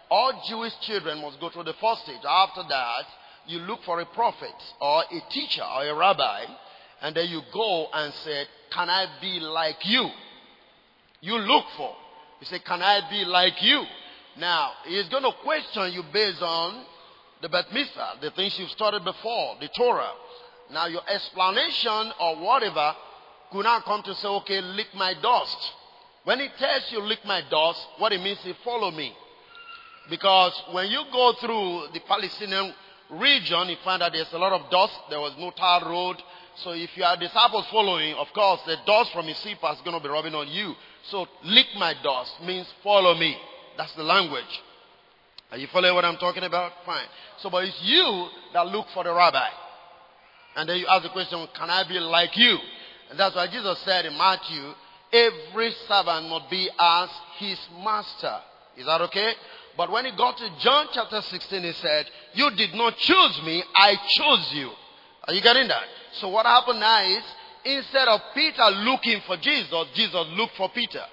all 0.10 0.42
Jewish 0.50 0.74
children 0.82 1.22
must 1.22 1.40
go 1.40 1.50
through 1.50 1.66
the 1.66 1.76
first 1.80 2.04
stage. 2.04 2.22
After 2.28 2.64
that, 2.68 3.06
you 3.46 3.60
look 3.60 3.84
for 3.84 4.00
a 4.00 4.06
prophet 4.08 4.56
or 4.80 5.04
a 5.04 5.32
teacher 5.32 5.64
or 5.64 5.86
a 5.86 5.96
rabbi, 5.96 6.46
and 7.02 7.16
then 7.16 7.30
you 7.30 7.42
go 7.54 7.88
and 7.94 8.14
say, 8.26 8.46
Can 8.72 8.90
I 8.90 9.06
be 9.22 9.40
like 9.40 9.78
you? 9.84 10.10
You 11.22 11.38
look 11.38 11.66
for. 11.78 11.96
You 12.40 12.48
say, 12.48 12.60
Can 12.60 12.82
I 12.82 13.08
be 13.10 13.26
like 13.26 13.62
you? 13.62 13.84
Now, 14.38 14.72
he's 14.86 15.08
going 15.10 15.24
to 15.24 15.32
question 15.44 15.94
you 15.94 16.04
based 16.12 16.42
on 16.42 16.86
the 17.42 17.50
Beth 17.50 17.66
Mitzvah, 17.72 18.18
the 18.22 18.32
things 18.32 18.58
you've 18.58 18.70
studied 18.72 19.04
before, 19.04 19.56
the 19.60 19.70
Torah. 19.76 20.12
Now 20.72 20.88
your 20.88 21.02
explanation 21.08 22.14
or 22.20 22.38
whatever 22.38 22.96
could 23.52 23.64
not 23.66 23.84
come 23.84 24.02
to 24.04 24.16
say, 24.16 24.28
okay, 24.28 24.62
lick 24.62 24.88
my 24.96 25.14
dust. 25.22 25.58
When 26.24 26.40
he 26.40 26.48
tells 26.58 26.92
you 26.92 27.02
lick 27.02 27.20
my 27.26 27.42
dust, 27.50 27.86
what 27.98 28.14
it 28.14 28.22
means 28.22 28.40
is 28.46 28.56
follow 28.64 28.92
me. 28.92 29.14
Because 30.10 30.54
when 30.72 30.88
you 30.88 31.04
go 31.12 31.34
through 31.40 31.88
the 31.94 32.00
Palestinian 32.08 32.74
region, 33.10 33.70
you 33.70 33.78
find 33.84 34.02
that 34.02 34.14
there's 34.14 34.32
a 34.34 34.38
lot 34.38 34.54
of 34.54 34.70
dust. 34.70 34.94
There 35.10 35.20
was 35.20 35.34
no 35.38 35.52
tar 35.52 35.84
road. 35.86 36.18
So 36.64 36.72
if 36.72 36.96
you 36.96 37.04
are 37.04 37.18
disciples 37.18 37.66
following, 37.72 38.14
of 38.16 38.28
course, 38.34 38.62
the 38.66 38.78
dust 38.86 39.12
from 39.14 39.26
his 39.26 39.38
slippers 39.38 39.78
is 39.78 39.82
going 39.84 39.98
to 39.98 40.04
be 40.04 40.10
rubbing 40.10 40.36
on 40.36 40.48
you. 40.48 40.76
So 41.10 41.28
lick 41.44 41.68
my 41.78 41.96
dust 42.04 42.34
means 42.46 42.68
follow 42.84 43.16
me. 43.16 43.38
That's 43.78 43.94
the 43.96 44.04
language. 44.04 44.62
Are 45.52 45.58
you 45.58 45.68
following 45.68 45.96
what 45.96 46.06
I'm 46.06 46.18
talking 46.18 46.44
about? 46.44 46.72
Fine. 46.86 47.08
So, 47.40 47.50
but 47.50 47.66
it's 47.66 47.78
you 47.84 48.28
that 48.54 48.68
look 48.68 48.88
for 48.94 49.04
the 49.04 49.14
rabbi. 49.14 49.50
And 50.56 50.68
then 50.68 50.78
you 50.78 50.88
ask 50.88 51.04
the 51.04 51.10
question, 51.10 51.48
can 51.56 51.70
I 51.70 51.88
be 51.88 52.00
like 52.00 52.36
you? 52.38 52.58
And 53.10 53.20
that's 53.20 53.36
why 53.36 53.48
Jesus 53.48 53.80
said 53.80 54.06
in 54.06 54.18
Matthew, 54.18 54.74
every 55.14 55.72
servant 55.88 56.30
must 56.30 56.50
be 56.50 56.70
as 56.80 57.10
his 57.38 57.60
master. 57.84 58.38
Is 58.78 58.86
that 58.86 59.02
okay? 59.02 59.34
But 59.78 59.92
when 59.92 60.06
he 60.06 60.12
got 60.12 60.38
to 60.38 60.50
John 60.60 60.88
chapter 60.94 61.22
16, 61.22 61.64
he 61.64 61.72
said, 61.74 62.06
You 62.34 62.52
did 62.52 62.74
not 62.74 62.98
choose 62.98 63.42
me, 63.46 63.64
I 63.76 63.96
chose 64.18 64.52
you. 64.54 64.70
Are 65.28 65.34
you 65.34 65.42
getting 65.42 65.68
that? 65.68 65.84
So 66.14 66.30
what 66.30 66.46
happened 66.46 66.80
now 66.80 67.04
is, 67.06 67.24
instead 67.64 68.08
of 68.08 68.20
Peter 68.34 68.66
looking 68.84 69.22
for 69.26 69.38
Jesus, 69.38 69.86
Jesus 69.94 70.26
looked 70.36 70.56
for 70.58 70.70
Peter. 70.70 71.04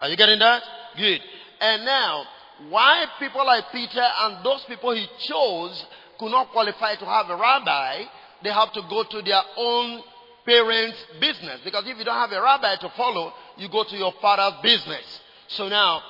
Are 0.00 0.08
you 0.08 0.16
getting 0.16 0.38
that? 0.38 0.62
Good. 0.96 1.20
And 1.60 1.84
now, 1.84 2.24
why 2.68 3.06
people 3.18 3.44
like 3.44 3.64
Peter 3.72 4.06
and 4.20 4.44
those 4.44 4.64
people 4.68 4.94
he 4.94 5.06
chose 5.26 5.84
could 6.18 6.30
not 6.30 6.50
qualify 6.50 6.94
to 6.96 7.04
have 7.04 7.30
a 7.30 7.36
rabbi, 7.36 8.02
they 8.42 8.50
have 8.50 8.72
to 8.72 8.82
go 8.88 9.04
to 9.04 9.22
their 9.22 9.42
own 9.56 10.02
parents' 10.44 10.96
business. 11.20 11.60
Because 11.64 11.84
if 11.86 11.98
you 11.98 12.04
don't 12.04 12.14
have 12.14 12.32
a 12.32 12.42
rabbi 12.42 12.76
to 12.76 12.88
follow, 12.96 13.32
you 13.56 13.68
go 13.68 13.84
to 13.84 13.96
your 13.96 14.12
father's 14.20 14.60
business. 14.62 15.20
So 15.48 15.68
now, 15.68 16.02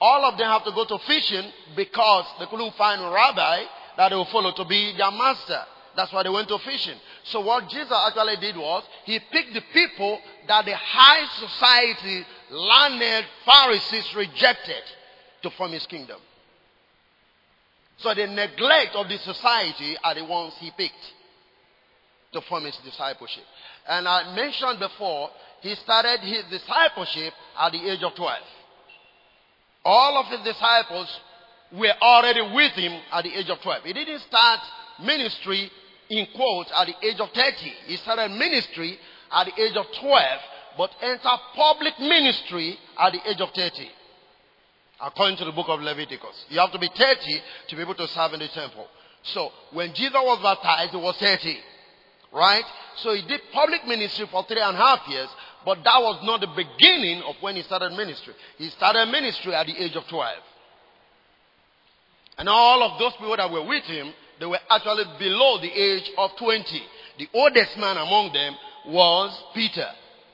all 0.00 0.24
of 0.24 0.38
them 0.38 0.48
have 0.48 0.64
to 0.64 0.72
go 0.72 0.84
to 0.84 0.98
fishing 1.06 1.50
because 1.76 2.24
they 2.38 2.46
couldn't 2.46 2.74
find 2.74 3.02
a 3.02 3.10
rabbi 3.10 3.64
that 3.96 4.08
they 4.10 4.16
will 4.16 4.26
follow 4.26 4.52
to 4.52 4.64
be 4.64 4.94
their 4.96 5.10
master. 5.10 5.60
That's 5.96 6.12
why 6.12 6.22
they 6.22 6.30
went 6.30 6.48
to 6.48 6.58
fishing. 6.58 6.96
So 7.24 7.40
what 7.40 7.68
Jesus 7.68 7.92
actually 7.92 8.36
did 8.36 8.56
was, 8.56 8.84
he 9.04 9.18
picked 9.32 9.52
the 9.54 9.62
people 9.72 10.18
that 10.46 10.64
the 10.64 10.76
high 10.76 11.26
society, 11.38 12.24
learned 12.50 13.26
Pharisees 13.44 14.14
rejected 14.14 14.82
to 15.42 15.50
form 15.50 15.72
his 15.72 15.86
kingdom. 15.86 16.20
So 17.98 18.14
the 18.14 18.26
neglect 18.26 18.94
of 18.94 19.08
the 19.08 19.18
society 19.18 19.96
are 20.02 20.14
the 20.14 20.24
ones 20.24 20.54
he 20.58 20.70
picked 20.70 20.94
to 22.32 22.40
form 22.42 22.64
his 22.64 22.76
discipleship. 22.84 23.44
And 23.88 24.06
I 24.06 24.34
mentioned 24.34 24.78
before, 24.78 25.30
he 25.60 25.74
started 25.76 26.20
his 26.20 26.44
discipleship 26.50 27.32
at 27.58 27.72
the 27.72 27.90
age 27.90 28.02
of 28.02 28.14
12. 28.14 28.38
All 29.84 30.18
of 30.18 30.26
his 30.26 30.40
disciples 30.40 31.08
were 31.72 31.94
already 32.00 32.42
with 32.54 32.72
him 32.72 33.00
at 33.12 33.24
the 33.24 33.34
age 33.34 33.48
of 33.48 33.60
12. 33.60 33.84
He 33.84 33.92
didn't 33.92 34.20
start 34.20 34.60
ministry 35.02 35.70
in 36.08 36.26
quotes 36.34 36.70
at 36.74 36.86
the 36.86 37.06
age 37.06 37.20
of 37.20 37.30
30. 37.30 37.52
He 37.86 37.96
started 37.96 38.30
ministry 38.32 38.98
at 39.32 39.46
the 39.46 39.62
age 39.62 39.76
of 39.76 39.86
12, 40.00 40.40
but 40.76 40.90
entered 41.02 41.40
public 41.54 41.98
ministry 41.98 42.78
at 42.98 43.12
the 43.12 43.28
age 43.28 43.40
of 43.40 43.50
30. 43.54 43.88
According 45.02 45.38
to 45.38 45.44
the 45.46 45.52
book 45.52 45.66
of 45.68 45.80
Leviticus. 45.80 46.44
You 46.50 46.60
have 46.60 46.72
to 46.72 46.78
be 46.78 46.90
30 46.94 47.42
to 47.68 47.76
be 47.76 47.82
able 47.82 47.94
to 47.94 48.06
serve 48.08 48.34
in 48.34 48.40
the 48.40 48.48
temple. 48.48 48.86
So, 49.22 49.50
when 49.72 49.94
Jesus 49.94 50.12
was 50.14 50.42
baptized, 50.42 50.90
he 50.90 50.96
was 50.96 51.16
30. 51.16 51.58
Right? 52.32 52.64
So 52.96 53.14
he 53.14 53.22
did 53.22 53.40
public 53.52 53.86
ministry 53.86 54.26
for 54.30 54.44
three 54.44 54.60
and 54.60 54.76
a 54.76 54.78
half 54.78 55.00
years, 55.08 55.28
but 55.64 55.78
that 55.84 56.00
was 56.00 56.20
not 56.24 56.40
the 56.40 56.46
beginning 56.46 57.22
of 57.22 57.34
when 57.40 57.56
he 57.56 57.62
started 57.62 57.92
ministry. 57.92 58.34
He 58.56 58.68
started 58.70 59.06
ministry 59.06 59.54
at 59.54 59.66
the 59.66 59.76
age 59.76 59.96
of 59.96 60.06
12. 60.06 60.36
And 62.38 62.48
all 62.48 62.82
of 62.82 62.98
those 62.98 63.12
people 63.12 63.36
that 63.36 63.50
were 63.50 63.66
with 63.66 63.84
him, 63.84 64.12
they 64.38 64.46
were 64.46 64.58
actually 64.70 65.04
below 65.18 65.60
the 65.60 65.70
age 65.70 66.10
of 66.16 66.30
20. 66.36 66.82
The 67.18 67.28
oldest 67.34 67.76
man 67.76 67.98
among 67.98 68.32
them 68.32 68.54
was 68.86 69.44
Peter. 69.54 69.86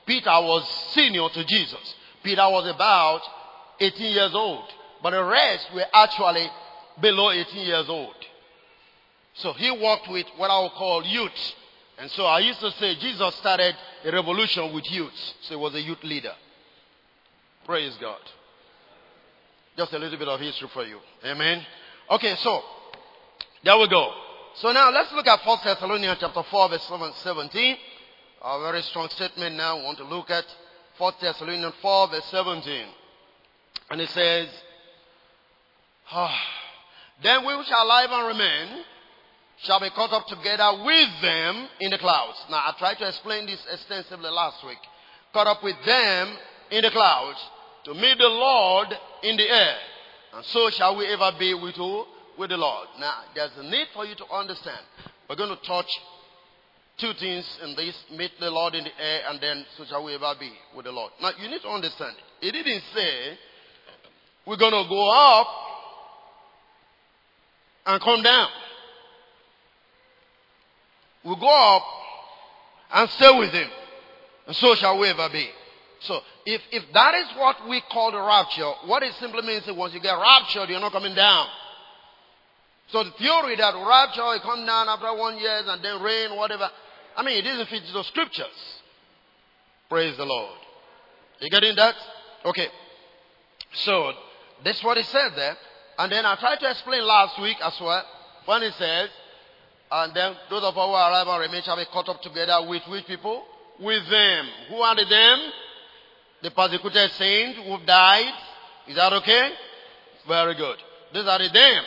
Peter 0.05 0.29
was 0.29 0.65
senior 0.93 1.27
to 1.27 1.43
Jesus. 1.43 1.95
Peter 2.23 2.43
was 2.43 2.73
about 2.73 3.21
18 3.79 4.13
years 4.13 4.33
old. 4.33 4.63
But 5.03 5.11
the 5.11 5.23
rest 5.23 5.67
were 5.75 5.85
actually 5.93 6.47
below 7.01 7.31
18 7.31 7.67
years 7.67 7.89
old. 7.89 8.15
So 9.33 9.53
he 9.53 9.69
worked 9.69 10.09
with 10.09 10.25
what 10.37 10.49
I 10.49 10.61
would 10.61 10.71
call 10.71 11.03
youth. 11.03 11.53
And 11.99 12.11
so 12.11 12.25
I 12.25 12.39
used 12.39 12.59
to 12.59 12.71
say 12.71 12.95
Jesus 12.95 13.35
started 13.35 13.75
a 14.05 14.11
revolution 14.11 14.73
with 14.73 14.89
youth. 14.91 15.13
So 15.41 15.49
he 15.49 15.55
was 15.55 15.73
a 15.73 15.81
youth 15.81 16.03
leader. 16.03 16.33
Praise 17.65 17.95
God. 17.99 18.19
Just 19.75 19.93
a 19.93 19.99
little 19.99 20.17
bit 20.17 20.27
of 20.27 20.39
history 20.39 20.69
for 20.73 20.85
you. 20.85 20.99
Amen. 21.25 21.65
Okay, 22.11 22.35
so 22.37 22.61
there 23.63 23.77
we 23.77 23.87
go. 23.89 24.13
So 24.55 24.71
now 24.71 24.91
let's 24.91 25.11
look 25.13 25.27
at 25.27 25.45
1 25.45 25.57
Thessalonians 25.63 26.17
chapter 26.19 26.43
4 26.43 26.69
verse 26.69 26.89
17. 27.23 27.77
A 28.43 28.61
very 28.61 28.81
strong 28.83 29.09
statement 29.09 29.55
now. 29.55 29.77
We 29.77 29.83
want 29.83 29.97
to 29.97 30.03
look 30.03 30.29
at 30.29 30.45
1 30.97 31.13
Thessalonians 31.19 31.73
4 31.81 32.07
verse 32.09 32.25
17. 32.25 32.85
And 33.89 34.01
it 34.01 34.09
says, 34.09 34.47
ah, 36.11 36.39
Then 37.23 37.45
we 37.45 37.63
shall 37.65 37.87
live 37.87 38.09
and 38.11 38.27
remain 38.27 38.83
shall 39.63 39.79
be 39.79 39.89
caught 39.89 40.13
up 40.13 40.27
together 40.27 40.83
with 40.85 41.09
them 41.21 41.67
in 41.79 41.91
the 41.91 41.97
clouds. 41.97 42.37
Now, 42.49 42.57
I 42.57 42.73
tried 42.77 42.97
to 42.99 43.07
explain 43.07 43.47
this 43.47 43.59
extensively 43.71 44.29
last 44.29 44.65
week. 44.65 44.77
Caught 45.33 45.47
up 45.47 45.63
with 45.63 45.75
them 45.85 46.37
in 46.71 46.83
the 46.83 46.91
clouds 46.91 47.39
to 47.85 47.93
meet 47.93 48.17
the 48.17 48.27
Lord 48.27 48.87
in 49.23 49.37
the 49.37 49.49
air. 49.49 49.75
And 50.33 50.45
so 50.45 50.69
shall 50.69 50.95
we 50.95 51.05
ever 51.07 51.31
be 51.39 51.53
with 51.53 51.75
who? 51.75 52.05
With 52.37 52.51
the 52.51 52.57
Lord. 52.57 52.87
Now, 52.99 53.21
there's 53.33 53.51
a 53.57 53.63
need 53.63 53.87
for 53.93 54.05
you 54.05 54.13
to 54.15 54.25
understand. 54.31 54.81
We're 55.27 55.35
going 55.35 55.55
to 55.55 55.67
touch 55.67 55.89
two 56.97 57.13
things 57.13 57.45
in 57.63 57.75
this 57.75 57.95
meet 58.15 58.31
the 58.39 58.51
Lord 58.51 58.75
in 58.75 58.83
the 58.83 58.91
air, 58.99 59.21
and 59.29 59.41
then 59.41 59.65
so 59.77 59.85
shall 59.85 60.03
we 60.03 60.13
ever 60.13 60.33
be 60.39 60.51
with 60.75 60.85
the 60.85 60.91
Lord. 60.91 61.11
Now, 61.21 61.31
you 61.41 61.49
need 61.49 61.61
to 61.61 61.69
understand 61.69 62.15
it. 62.41 62.47
It 62.47 62.51
didn't 62.51 62.83
say 62.93 63.37
we're 64.45 64.57
going 64.57 64.71
to 64.71 64.87
go 64.87 65.09
up 65.09 65.47
and 67.87 68.01
come 68.01 68.21
down 68.21 68.49
will 71.27 71.39
go 71.39 71.75
up 71.75 71.83
and 72.93 73.09
stay 73.11 73.37
with 73.37 73.51
him. 73.51 73.69
And 74.47 74.55
so 74.55 74.75
shall 74.75 74.97
we 74.97 75.09
ever 75.09 75.29
be. 75.29 75.49
So 76.01 76.19
if, 76.45 76.61
if 76.71 76.83
that 76.93 77.15
is 77.15 77.25
what 77.37 77.67
we 77.67 77.81
call 77.91 78.11
the 78.11 78.21
rapture, 78.21 78.71
what 78.85 79.03
it 79.03 79.13
simply 79.19 79.41
means 79.41 79.67
is 79.67 79.73
once 79.73 79.93
you 79.93 79.99
get 79.99 80.13
raptured, 80.13 80.69
you're 80.69 80.79
not 80.79 80.91
coming 80.91 81.15
down. 81.15 81.47
So 82.89 83.03
the 83.03 83.11
theory 83.11 83.57
that 83.57 83.73
rapture, 83.75 84.35
you 84.35 84.41
come 84.41 84.65
down 84.65 84.87
after 84.87 85.13
one 85.15 85.37
year 85.37 85.63
and 85.65 85.83
then 85.83 86.01
rain, 86.01 86.35
whatever, 86.37 86.69
I 87.15 87.23
mean, 87.23 87.37
it 87.37 87.41
doesn't 87.41 87.67
fit 87.67 87.83
the 87.91 88.03
scriptures. 88.03 88.45
Praise 89.89 90.15
the 90.15 90.25
Lord. 90.25 90.57
You 91.41 91.49
getting 91.49 91.75
that? 91.75 91.95
Okay. 92.45 92.67
So, 93.73 94.13
that's 94.63 94.83
what 94.83 94.97
he 94.97 95.03
said 95.03 95.31
there. 95.35 95.57
And 95.97 96.11
then 96.11 96.25
I 96.25 96.35
tried 96.35 96.59
to 96.59 96.69
explain 96.69 97.05
last 97.05 97.41
week 97.41 97.57
as 97.61 97.73
well, 97.81 98.03
when 98.45 98.61
he 98.61 98.71
says, 98.71 99.09
and 99.91 100.13
then 100.13 100.35
those 100.49 100.63
of 100.63 100.77
us 100.77 100.85
who 100.85 100.93
arrive 100.93 101.27
and 101.27 101.41
remain 101.41 101.63
shall 101.63 101.77
be 101.77 101.85
caught 101.85 102.09
up 102.09 102.21
together 102.21 102.57
with 102.67 102.83
which 102.87 103.05
people? 103.05 103.43
With 103.79 104.09
them. 104.09 104.45
Who 104.69 104.75
are 104.77 104.95
the 104.95 105.05
them? 105.05 105.39
The 106.43 106.51
persecuted 106.51 107.11
saints 107.11 107.59
who 107.59 107.77
died. 107.85 108.33
Is 108.87 108.95
that 108.95 109.13
okay? 109.13 109.51
Very 110.27 110.55
good. 110.55 110.77
These 111.13 111.25
are 111.25 111.39
the 111.39 111.49
them. 111.49 111.83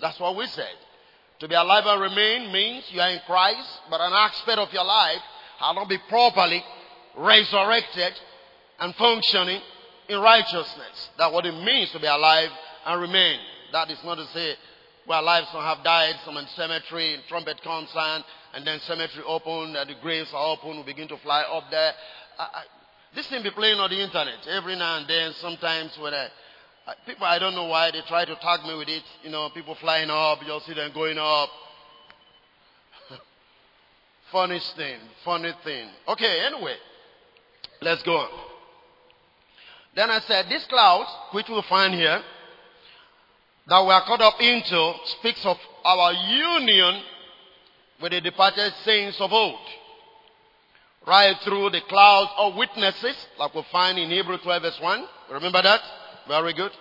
That's 0.00 0.20
what 0.20 0.36
we 0.36 0.46
said. 0.46 0.74
To 1.40 1.48
be 1.48 1.54
alive 1.54 1.84
and 1.86 2.00
remain 2.00 2.52
means 2.52 2.84
you 2.90 3.00
are 3.00 3.10
in 3.10 3.20
Christ, 3.26 3.80
but 3.90 4.00
an 4.00 4.12
aspect 4.12 4.58
of 4.58 4.72
your 4.72 4.84
life 4.84 5.22
has 5.58 5.74
not 5.74 5.88
been 5.88 6.00
properly 6.08 6.62
resurrected 7.16 8.12
and 8.78 8.94
functioning 8.94 9.60
in 10.08 10.20
righteousness. 10.20 11.10
That's 11.18 11.32
what 11.32 11.46
it 11.46 11.52
means 11.52 11.90
to 11.92 12.00
be 12.00 12.06
alive 12.06 12.50
and 12.86 13.00
remain. 13.00 13.38
That 13.72 13.90
is 13.90 13.98
not 14.04 14.16
to 14.16 14.26
say 14.28 14.54
where 15.06 15.22
lives 15.22 15.48
have 15.48 15.82
died, 15.82 16.14
some 16.24 16.36
in 16.36 16.46
cemetery, 16.54 17.14
in 17.14 17.20
trumpet 17.28 17.60
concert, 17.62 18.24
and 18.54 18.66
then 18.66 18.78
cemetery 18.80 19.24
open, 19.26 19.74
and 19.76 19.90
the 19.90 19.94
graves 20.00 20.30
are 20.32 20.52
open, 20.52 20.78
we 20.78 20.84
begin 20.84 21.08
to 21.08 21.16
fly 21.18 21.42
up 21.42 21.64
there. 21.70 21.92
I, 22.38 22.42
I, 22.42 22.62
this 23.14 23.28
thing 23.28 23.42
be 23.42 23.50
playing 23.50 23.78
on 23.78 23.90
the 23.90 24.00
internet 24.00 24.46
every 24.48 24.76
now 24.76 24.98
and 24.98 25.08
then, 25.08 25.32
sometimes 25.40 25.96
when 26.00 26.14
I, 26.14 26.28
I, 26.86 26.94
people, 27.06 27.26
I 27.26 27.38
don't 27.38 27.54
know 27.54 27.66
why, 27.66 27.90
they 27.90 28.00
try 28.06 28.24
to 28.24 28.34
tag 28.36 28.64
me 28.64 28.76
with 28.76 28.88
it, 28.88 29.02
you 29.22 29.30
know, 29.30 29.50
people 29.52 29.76
flying 29.80 30.10
up, 30.10 30.38
you'll 30.46 30.60
see 30.60 30.74
them 30.74 30.92
going 30.94 31.18
up. 31.18 31.48
funny 34.32 34.60
thing, 34.76 34.98
funny 35.24 35.52
thing. 35.64 35.88
Okay, 36.08 36.46
anyway, 36.46 36.76
let's 37.80 38.02
go 38.02 38.16
on. 38.16 38.30
Then 39.94 40.10
I 40.10 40.20
said, 40.20 40.46
these 40.48 40.64
clouds, 40.66 41.10
which 41.32 41.46
we'll 41.48 41.64
find 41.68 41.92
here, 41.92 42.22
that 43.68 43.82
we 43.84 43.90
are 43.90 44.04
caught 44.04 44.20
up 44.20 44.40
into 44.40 44.92
speaks 45.18 45.44
of 45.44 45.56
our 45.84 46.12
union 46.12 47.02
with 48.00 48.12
the 48.12 48.20
departed 48.20 48.72
saints 48.84 49.20
of 49.20 49.32
old. 49.32 49.58
Right 51.06 51.36
through 51.44 51.70
the 51.70 51.80
clouds 51.88 52.30
of 52.38 52.54
witnesses, 52.54 53.16
like 53.38 53.54
we 53.54 53.64
find 53.72 53.98
in 53.98 54.10
Hebrew 54.10 54.38
12 54.38 54.62
verse 54.62 54.78
1. 54.80 55.04
Remember 55.32 55.62
that? 55.62 55.80
Very 56.28 56.52
good. 56.54 56.72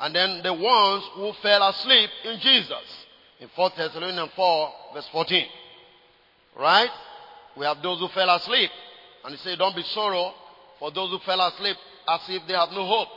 and 0.00 0.14
then 0.14 0.40
the 0.42 0.52
ones 0.54 1.04
who 1.14 1.32
fell 1.42 1.68
asleep 1.68 2.10
in 2.24 2.38
Jesus. 2.40 3.06
In 3.40 3.48
4 3.54 3.70
Thessalonians 3.76 4.30
4, 4.34 4.72
verse 4.94 5.08
14. 5.12 5.44
Right? 6.58 6.90
We 7.56 7.64
have 7.64 7.82
those 7.82 7.98
who 8.00 8.08
fell 8.08 8.30
asleep. 8.30 8.70
And 9.24 9.34
he 9.34 9.40
said, 9.42 9.58
Don't 9.58 9.74
be 9.76 9.82
sorrow 9.94 10.32
for 10.78 10.90
those 10.90 11.10
who 11.10 11.18
fell 11.20 11.40
asleep 11.40 11.76
as 12.08 12.20
if 12.28 12.46
they 12.46 12.54
have 12.54 12.70
no 12.70 12.86
hope. 12.86 13.08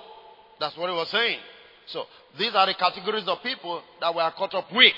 That's 0.59 0.75
what 0.77 0.89
he 0.89 0.95
was 0.95 1.09
saying. 1.09 1.39
So, 1.87 2.05
these 2.37 2.53
are 2.55 2.65
the 2.65 2.73
categories 2.73 3.27
of 3.27 3.41
people 3.43 3.81
that 3.99 4.13
were 4.13 4.31
caught 4.37 4.53
up 4.53 4.71
with 4.71 4.93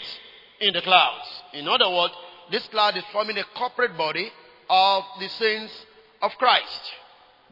in 0.60 0.74
the 0.74 0.82
clouds. 0.82 1.28
In 1.54 1.67
other 1.67 1.89
words, 1.89 2.13
this 2.52 2.67
cloud 2.67 2.98
is 2.98 3.04
forming 3.12 3.38
a 3.38 3.43
corporate 3.56 3.98
body 3.98 4.32
of 4.69 5.04
the 5.19 5.30
saints 5.30 5.74
of 6.22 6.32
Christ. 6.38 6.82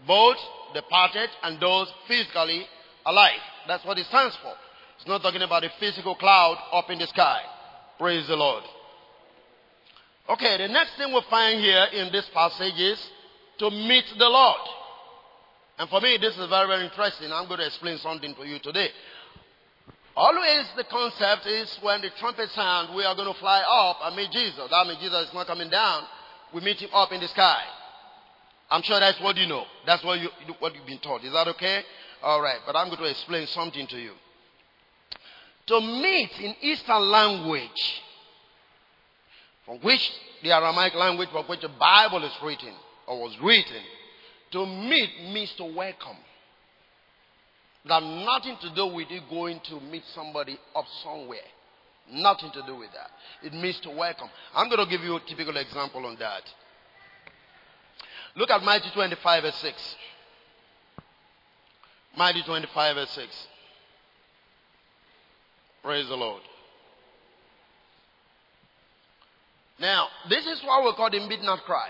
Both 0.06 0.38
departed 0.74 1.30
and 1.44 1.60
those 1.60 1.92
physically 2.08 2.66
alive. 3.06 3.40
That's 3.68 3.86
what 3.86 3.98
it 3.98 4.06
stands 4.08 4.36
for. 4.38 4.54
It's 4.98 5.08
not 5.08 5.22
talking 5.22 5.42
about 5.42 5.64
a 5.64 5.72
physical 5.80 6.16
cloud 6.16 6.58
up 6.72 6.90
in 6.90 7.00
the 7.00 7.08
sky. 7.08 7.42
Praise 7.98 8.28
the 8.28 8.36
Lord. 8.36 8.64
Okay, 10.30 10.58
the 10.58 10.68
next 10.68 10.96
thing 10.98 11.14
we 11.14 11.22
find 11.30 11.60
here 11.60 11.86
in 11.94 12.12
this 12.12 12.30
passage 12.34 12.80
is 12.80 13.12
to 13.60 13.70
meet 13.70 14.06
the 14.18 14.30
Lord. 14.30 14.62
And 15.78 15.90
for 15.90 16.00
me, 16.00 16.18
this 16.18 16.38
is 16.38 16.48
very, 16.48 16.68
very 16.68 16.86
interesting. 16.86 17.32
I'm 17.32 17.48
going 17.48 17.60
to 17.60 17.66
explain 17.66 17.98
something 17.98 18.36
to 18.36 18.44
you 18.46 18.60
today. 18.60 18.90
Always 20.16 20.66
the 20.76 20.84
concept 20.84 21.46
is 21.46 21.80
when 21.82 22.02
the 22.02 22.10
trumpet 22.20 22.50
sound, 22.52 22.96
we 22.96 23.04
are 23.04 23.16
going 23.16 23.32
to 23.32 23.40
fly 23.40 23.62
up 23.62 23.98
and 24.04 24.16
meet 24.16 24.32
Jesus. 24.32 24.68
That 24.70 24.88
means 24.88 25.00
Jesus 25.00 25.30
is 25.30 25.34
not 25.34 25.48
coming 25.48 25.70
down. 25.70 26.04
We 26.54 26.62
meet 26.62 26.80
him 26.80 26.90
up 26.94 27.12
in 27.12 27.22
the 27.22 27.28
sky. 27.30 27.62
I'm 28.70 28.82
sure 28.82 29.00
that's 29.00 29.20
what 29.22 29.38
you 29.38 29.48
know. 29.48 29.66
That's 29.86 30.04
what, 30.04 30.20
you, 30.20 30.30
what 30.60 30.76
you've 30.76 30.86
been 30.86 31.00
taught. 31.00 31.24
Is 31.24 31.34
that 31.34 31.48
okay? 31.50 31.84
All 32.24 32.42
right. 32.42 32.60
But 32.66 32.76
I'm 32.76 32.88
going 32.88 33.00
to 33.00 33.10
explain 33.10 33.48
something 33.48 33.88
to 33.88 33.98
you. 33.98 34.12
To 35.68 35.80
meet 35.80 36.32
in 36.40 36.56
Eastern 36.62 37.10
language, 37.10 38.02
from 39.66 39.78
which 39.80 40.12
the 40.44 40.52
Aramaic 40.52 40.96
language 40.96 41.30
from 41.32 41.46
which 41.46 41.62
the 41.62 41.70
Bible 41.70 42.24
is 42.24 42.34
written 42.44 42.74
or 43.08 43.22
was 43.22 43.38
written, 43.42 43.84
to 44.52 44.66
meet 44.66 45.32
means 45.34 45.54
to 45.54 45.64
welcome. 45.64 46.18
That 47.86 48.04
nothing 48.04 48.58
to 48.62 48.76
do 48.76 48.88
with 48.88 49.10
you 49.10 49.22
going 49.30 49.60
to 49.70 49.80
meet 49.82 50.04
somebody 50.14 50.58
up 50.76 50.86
somewhere. 51.04 51.40
Nothing 52.12 52.52
to 52.52 52.62
do 52.66 52.76
with 52.76 52.90
that. 52.94 53.10
It 53.44 53.54
means 53.54 53.80
to 53.82 53.90
welcome. 53.90 54.30
I'm 54.54 54.70
going 54.70 54.84
to 54.84 54.90
give 54.90 55.02
you 55.02 55.16
a 55.16 55.20
typical 55.22 55.56
example 55.58 56.06
on 56.06 56.18
that. 56.20 56.44
Look 58.36 58.50
at 58.50 58.64
Matthew 58.64 58.92
25 58.94 59.44
verse 59.44 59.56
6. 59.56 59.96
Matthew 62.18 62.44
25 62.44 62.96
verse 62.96 63.10
6. 63.12 63.48
Praise 65.84 66.08
the 66.08 66.16
Lord. 66.16 66.42
Now, 69.80 70.08
this 70.30 70.46
is 70.46 70.62
what 70.64 70.84
we 70.84 70.94
call 70.94 71.10
the 71.10 71.28
midnight 71.28 71.60
cry. 71.66 71.90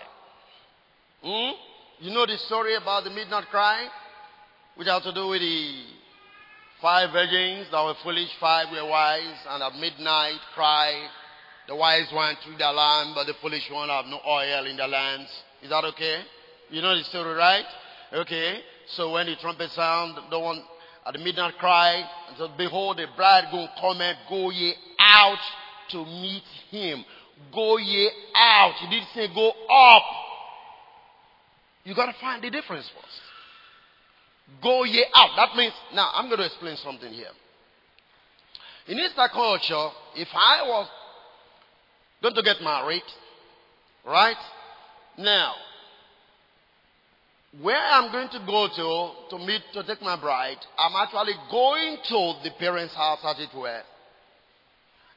Hmm? 1.22 1.52
You 2.00 2.14
know 2.14 2.26
the 2.26 2.38
story 2.38 2.76
about 2.76 3.04
the 3.04 3.10
midnight 3.10 3.48
cry? 3.52 3.88
Which 4.76 4.88
has 4.88 5.04
to 5.04 5.14
do 5.14 5.28
with 5.28 5.42
the 5.42 5.84
five 6.82 7.12
virgins 7.12 7.68
that 7.72 7.84
were 7.84 7.96
foolish, 8.04 8.30
five 8.40 8.68
were 8.72 8.90
wise, 8.90 9.38
and 9.50 9.64
at 9.64 9.76
midnight 9.76 10.40
cried. 10.56 11.10
The 11.68 11.76
wise 11.76 12.08
one 12.12 12.36
took 12.44 12.58
their 12.58 12.72
lamp, 12.72 13.16
but 13.16 13.26
the 13.26 13.34
foolish 13.42 13.70
one 13.72 13.90
have 13.90 14.06
no 14.06 14.20
oil 14.28 14.66
in 14.66 14.78
their 14.78 14.88
lamps. 14.88 15.32
Is 15.62 15.70
that 15.70 15.86
okay? 15.86 16.22
You 16.70 16.82
know 16.82 16.98
the 16.98 17.04
story, 17.04 17.34
right? 17.34 17.66
Okay. 18.14 18.60
So 18.96 19.12
when 19.14 19.28
the 19.28 19.36
trumpet 19.40 19.70
sound, 19.72 20.18
the 20.30 20.40
one 20.40 20.64
at 21.06 21.14
the 21.14 21.20
midnight 21.20 21.58
cry, 21.60 22.04
and 22.28 22.38
said, 22.38 22.58
Behold, 22.58 22.98
the 22.98 23.06
bridegroom 23.16 23.68
cometh, 23.80 24.18
go 24.30 24.50
ye 24.50 24.74
out 25.00 25.40
to 25.92 26.06
meet 26.06 26.44
him. 26.70 27.06
Go 27.54 27.78
ye 27.78 28.10
out. 28.36 28.74
He 28.80 28.90
didn't 28.90 29.10
say 29.14 29.28
go 29.34 29.50
up. 29.50 30.04
You 31.84 31.96
got 31.96 32.08
to 32.08 32.16
find 32.20 32.44
the 32.44 32.50
difference 32.50 32.90
first. 32.94 33.22
Go 34.62 34.84
ye 34.84 35.06
out. 35.16 35.30
That 35.36 35.56
means, 35.56 35.74
now 35.94 36.12
I'm 36.14 36.28
going 36.28 36.40
to 36.40 36.46
explain 36.46 36.76
something 36.78 37.12
here. 37.12 37.32
In 38.88 39.00
Easter 39.00 39.28
culture, 39.32 39.90
if 40.16 40.28
I 40.34 40.64
was 40.64 40.90
going 42.22 42.36
to 42.36 42.42
get 42.42 42.62
married, 42.62 43.04
right? 44.06 44.36
Now, 45.18 45.54
where 47.62 47.78
I'm 47.78 48.12
going 48.12 48.30
to 48.30 48.40
go 48.46 48.68
to 48.68 49.38
to 49.38 49.46
meet 49.46 49.62
to 49.74 49.84
take 49.84 50.02
my 50.02 50.20
bride, 50.20 50.58
I'm 50.80 50.96
actually 50.96 51.34
going 51.50 51.98
to 52.10 52.34
the 52.44 52.52
parents' 52.58 52.96
house, 52.96 53.20
as 53.24 53.40
it 53.40 53.56
were. 53.56 53.82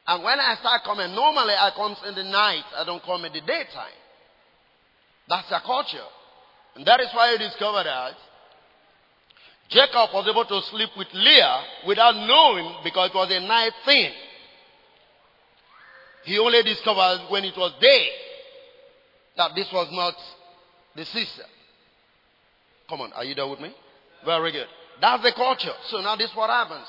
And 0.06 0.22
when 0.22 0.38
I 0.38 0.56
start 0.60 0.82
coming, 0.84 1.14
normally 1.14 1.54
I 1.54 1.70
come 1.74 1.96
in 2.06 2.14
the 2.14 2.24
night. 2.24 2.64
I 2.76 2.84
don't 2.84 3.02
come 3.02 3.24
in 3.24 3.32
the 3.32 3.40
daytime. 3.40 3.98
That's 5.28 5.48
their 5.48 5.60
culture, 5.60 6.04
and 6.76 6.84
that 6.86 7.00
is 7.00 7.08
why 7.14 7.32
I 7.32 7.36
discovered 7.38 7.84
that 7.84 8.12
Jacob 9.68 10.10
was 10.12 10.28
able 10.28 10.44
to 10.44 10.60
sleep 10.68 10.90
with 10.96 11.08
Leah 11.12 11.62
without 11.86 12.14
knowing 12.14 12.76
because 12.84 13.10
it 13.10 13.14
was 13.14 13.30
a 13.30 13.40
night 13.40 13.72
thing. 13.84 14.12
He 16.24 16.38
only 16.38 16.62
discovered 16.62 17.26
when 17.28 17.44
it 17.44 17.56
was 17.56 17.72
day 17.80 18.08
that 19.36 19.54
this 19.54 19.70
was 19.72 19.88
not 19.92 20.14
the 20.94 21.04
sister. 21.04 21.44
Come 22.88 23.00
on, 23.02 23.12
are 23.14 23.24
you 23.24 23.34
there 23.34 23.46
with 23.46 23.60
me? 23.60 23.74
Very 24.24 24.52
good. 24.52 24.66
That's 25.00 25.22
the 25.22 25.32
culture. 25.32 25.72
So 25.88 26.00
now 26.00 26.16
this 26.16 26.30
is 26.30 26.36
what 26.36 26.50
happens. 26.50 26.86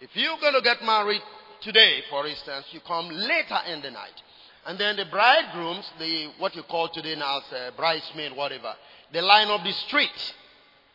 If 0.00 0.10
you're 0.14 0.38
going 0.40 0.54
to 0.54 0.60
get 0.60 0.82
married 0.82 1.22
today, 1.60 2.02
for 2.10 2.26
instance, 2.26 2.66
you 2.70 2.80
come 2.86 3.08
later 3.08 3.58
in 3.72 3.82
the 3.82 3.90
night. 3.90 4.22
And 4.66 4.78
then 4.78 4.96
the 4.96 5.06
bridegrooms, 5.10 5.90
the 5.98 6.30
what 6.38 6.54
you 6.54 6.62
call 6.62 6.88
today 6.88 7.14
now 7.16 7.38
as 7.38 7.72
bridesmaid, 7.74 8.36
whatever, 8.36 8.74
they 9.12 9.20
line 9.20 9.48
up 9.48 9.64
the 9.64 9.72
street 9.72 10.34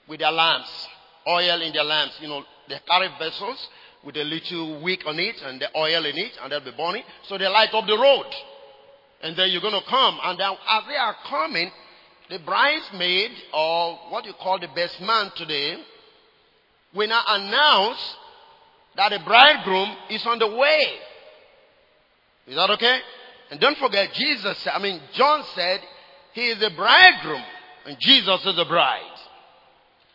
with 0.07 0.19
their 0.19 0.31
lamps 0.31 0.87
oil 1.27 1.61
in 1.61 1.73
their 1.73 1.83
lamps. 1.83 2.17
You 2.21 2.27
know, 2.27 2.43
they 2.69 2.79
carry 2.89 3.09
vessels 3.19 3.67
with 4.03 4.17
a 4.17 4.23
little 4.23 4.81
wick 4.81 5.01
on 5.05 5.17
it 5.19 5.35
and 5.43 5.61
the 5.61 5.67
oil 5.77 6.05
in 6.05 6.17
it, 6.17 6.33
and 6.41 6.51
they'll 6.51 6.63
be 6.63 6.71
burning. 6.71 7.03
So 7.27 7.37
they 7.37 7.47
light 7.47 7.73
up 7.73 7.85
the 7.85 7.97
road. 7.97 8.25
And 9.21 9.37
then 9.37 9.49
you're 9.51 9.61
going 9.61 9.79
to 9.79 9.89
come. 9.89 10.19
And 10.23 10.39
then 10.39 10.51
as 10.51 10.83
they 10.87 10.95
are 10.95 11.15
coming, 11.29 11.71
the 12.29 12.39
bridesmaid, 12.39 13.31
or 13.53 13.95
what 14.09 14.25
you 14.25 14.33
call 14.33 14.59
the 14.59 14.67
best 14.75 14.99
man 15.01 15.31
today, 15.35 15.77
will 16.93 17.07
now 17.07 17.23
announce 17.27 18.17
that 18.95 19.09
the 19.09 19.19
bridegroom 19.25 19.95
is 20.09 20.25
on 20.25 20.39
the 20.39 20.47
way. 20.47 20.83
Is 22.47 22.55
that 22.55 22.69
okay? 22.71 22.99
And 23.51 23.59
don't 23.59 23.77
forget, 23.77 24.13
Jesus, 24.13 24.67
I 24.71 24.79
mean, 24.79 24.99
John 25.13 25.43
said 25.55 25.79
he 26.33 26.47
is 26.47 26.59
the 26.59 26.71
bridegroom, 26.75 27.43
and 27.85 27.97
Jesus 27.99 28.45
is 28.45 28.55
the 28.55 28.65
bride. 28.65 29.12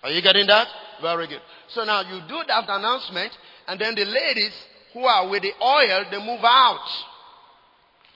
Are 0.02 0.11
you 0.11 0.22
getting 0.22 0.46
that? 0.46 0.68
Very 1.02 1.26
good. 1.26 1.40
So 1.68 1.84
now 1.84 2.02
you 2.02 2.20
do 2.28 2.40
that 2.46 2.64
announcement, 2.68 3.32
and 3.66 3.80
then 3.80 3.94
the 3.94 4.04
ladies 4.04 4.52
who 4.92 5.04
are 5.04 5.28
with 5.28 5.42
the 5.42 5.52
oil, 5.62 6.04
they 6.11 6.18
move 6.18 6.40
out 6.42 6.88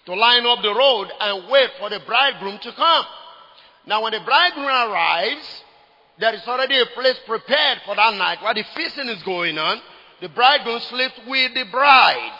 to 0.06 0.14
line 0.14 0.46
up 0.46 0.62
the 0.62 0.74
road 0.74 1.08
and 1.20 1.50
wait 1.50 1.70
for 1.78 1.90
the 1.90 2.00
bridegroom 2.06 2.58
to 2.60 2.72
come. 2.72 3.04
Now 3.86 4.02
when 4.02 4.12
the 4.12 4.20
bridegroom 4.24 4.66
arrives, 4.66 5.62
there 6.18 6.34
is 6.34 6.42
already 6.46 6.78
a 6.78 6.86
place 6.86 7.18
prepared 7.26 7.78
for 7.84 7.96
that 7.96 8.14
night 8.14 8.38
while 8.42 8.54
the 8.54 8.64
feasting 8.74 9.08
is 9.08 9.22
going 9.22 9.58
on. 9.58 9.80
The 10.20 10.28
bridegroom 10.28 10.80
sleeps 10.80 11.18
with 11.26 11.54
the 11.54 11.64
bride. 11.70 12.38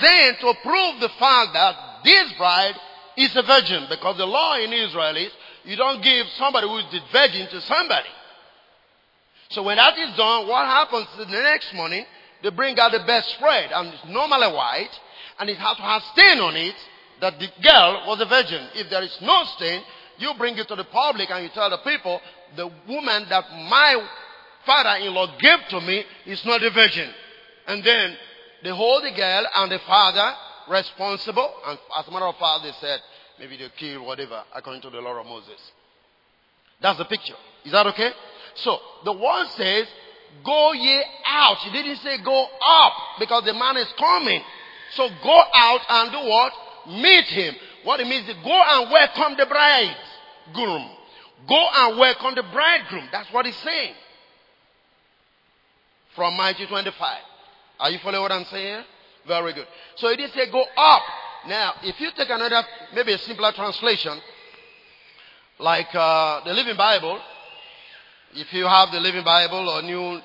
Then 0.00 0.34
to 0.40 0.54
prove 0.62 1.00
the 1.00 1.08
fact 1.18 1.52
that 1.54 1.76
this 2.04 2.32
bride 2.34 2.74
is 3.16 3.34
a 3.36 3.42
virgin, 3.42 3.86
because 3.88 4.16
the 4.16 4.26
law 4.26 4.56
in 4.56 4.72
Israel 4.72 5.16
is 5.16 5.32
you 5.64 5.76
don't 5.76 6.02
give 6.02 6.26
somebody 6.38 6.66
who 6.66 6.78
is 6.78 6.86
the 6.92 7.00
virgin 7.12 7.48
to 7.48 7.60
somebody. 7.62 8.08
So 9.50 9.62
when 9.62 9.76
that 9.76 9.98
is 9.98 10.16
done, 10.16 10.46
what 10.46 10.64
happens 10.66 11.06
the 11.18 11.26
next 11.26 11.74
morning? 11.74 12.04
They 12.42 12.50
bring 12.50 12.78
out 12.78 12.92
the 12.92 13.04
best 13.06 13.30
spread, 13.30 13.70
and 13.72 13.88
it's 13.92 14.04
normally 14.06 14.52
white, 14.52 15.00
and 15.38 15.50
it 15.50 15.58
has 15.58 15.76
to 15.76 15.82
have 15.82 16.02
stain 16.12 16.38
on 16.40 16.56
it 16.56 16.76
that 17.20 17.38
the 17.38 17.48
girl 17.62 18.04
was 18.06 18.20
a 18.20 18.26
virgin. 18.26 18.68
If 18.74 18.88
there 18.88 19.02
is 19.02 19.16
no 19.20 19.44
stain, 19.56 19.82
you 20.18 20.32
bring 20.38 20.56
it 20.56 20.68
to 20.68 20.76
the 20.76 20.84
public 20.84 21.30
and 21.30 21.44
you 21.44 21.50
tell 21.50 21.70
the 21.70 21.78
people, 21.78 22.20
the 22.56 22.70
woman 22.88 23.26
that 23.28 23.44
my 23.68 24.06
father-in-law 24.64 25.38
gave 25.38 25.58
to 25.70 25.80
me 25.80 26.04
is 26.26 26.44
not 26.44 26.62
a 26.62 26.70
virgin. 26.70 27.10
And 27.66 27.82
then 27.84 28.16
they 28.62 28.70
hold 28.70 29.04
the 29.04 29.10
girl 29.10 29.46
and 29.56 29.72
the 29.72 29.78
father 29.80 30.32
responsible. 30.68 31.52
And 31.66 31.78
as 31.98 32.06
a 32.06 32.10
matter 32.10 32.26
of 32.26 32.36
fact, 32.36 32.64
they 32.64 32.72
said, 32.80 33.00
maybe 33.40 33.56
they 33.56 33.68
kill 33.76 34.04
whatever, 34.06 34.42
according 34.54 34.82
to 34.82 34.90
the 34.90 35.00
law 35.00 35.18
of 35.18 35.26
Moses. 35.26 35.60
That's 36.80 36.98
the 36.98 37.06
picture. 37.06 37.34
Is 37.64 37.72
that 37.72 37.86
okay? 37.88 38.10
So 38.54 38.78
the 39.04 39.12
one 39.12 39.48
says, 39.50 39.86
go 40.44 40.72
ye 40.72 41.02
out. 41.26 41.56
He 41.58 41.72
didn't 41.72 41.96
say 41.96 42.18
go 42.22 42.46
up 42.66 42.92
because 43.18 43.44
the 43.44 43.54
man 43.54 43.76
is 43.78 43.92
coming. 43.98 44.42
So 44.92 45.08
go 45.22 45.42
out 45.54 45.80
and 45.88 46.12
do 46.12 46.18
what? 46.18 46.52
Meet 46.88 47.24
him. 47.24 47.54
What 47.84 48.00
it 48.00 48.06
means 48.06 48.28
is 48.28 48.36
go 48.44 48.62
and 48.62 48.90
welcome 48.90 49.36
the 49.38 49.46
bridegroom. 49.46 50.90
Go 51.48 51.68
and 51.74 51.98
welcome 51.98 52.34
the 52.34 52.44
bridegroom. 52.52 53.08
That's 53.12 53.32
what 53.32 53.46
he's 53.46 53.56
saying. 53.56 53.94
from 56.14 56.36
Matthew 56.36 56.66
25. 56.66 56.94
Are 57.80 57.90
you 57.90 57.98
following 58.02 58.22
what 58.22 58.32
I'm 58.32 58.44
saying? 58.46 58.84
Very 59.26 59.54
good. 59.54 59.66
So 59.96 60.08
it 60.08 60.16
didn't 60.16 60.32
say 60.32 60.50
go 60.50 60.64
up. 60.76 61.02
Now, 61.46 61.74
if 61.82 61.98
you 62.00 62.10
take 62.16 62.28
another, 62.28 62.62
maybe 62.94 63.12
a 63.12 63.18
simpler 63.18 63.52
translation, 63.52 64.20
like 65.58 65.94
uh, 65.94 66.44
the 66.44 66.52
Living 66.52 66.76
Bible, 66.76 67.20
if 68.34 68.52
you 68.52 68.66
have 68.66 68.90
the 68.92 69.00
Living 69.00 69.24
Bible 69.24 69.68
or 69.68 69.82
New 69.82 70.20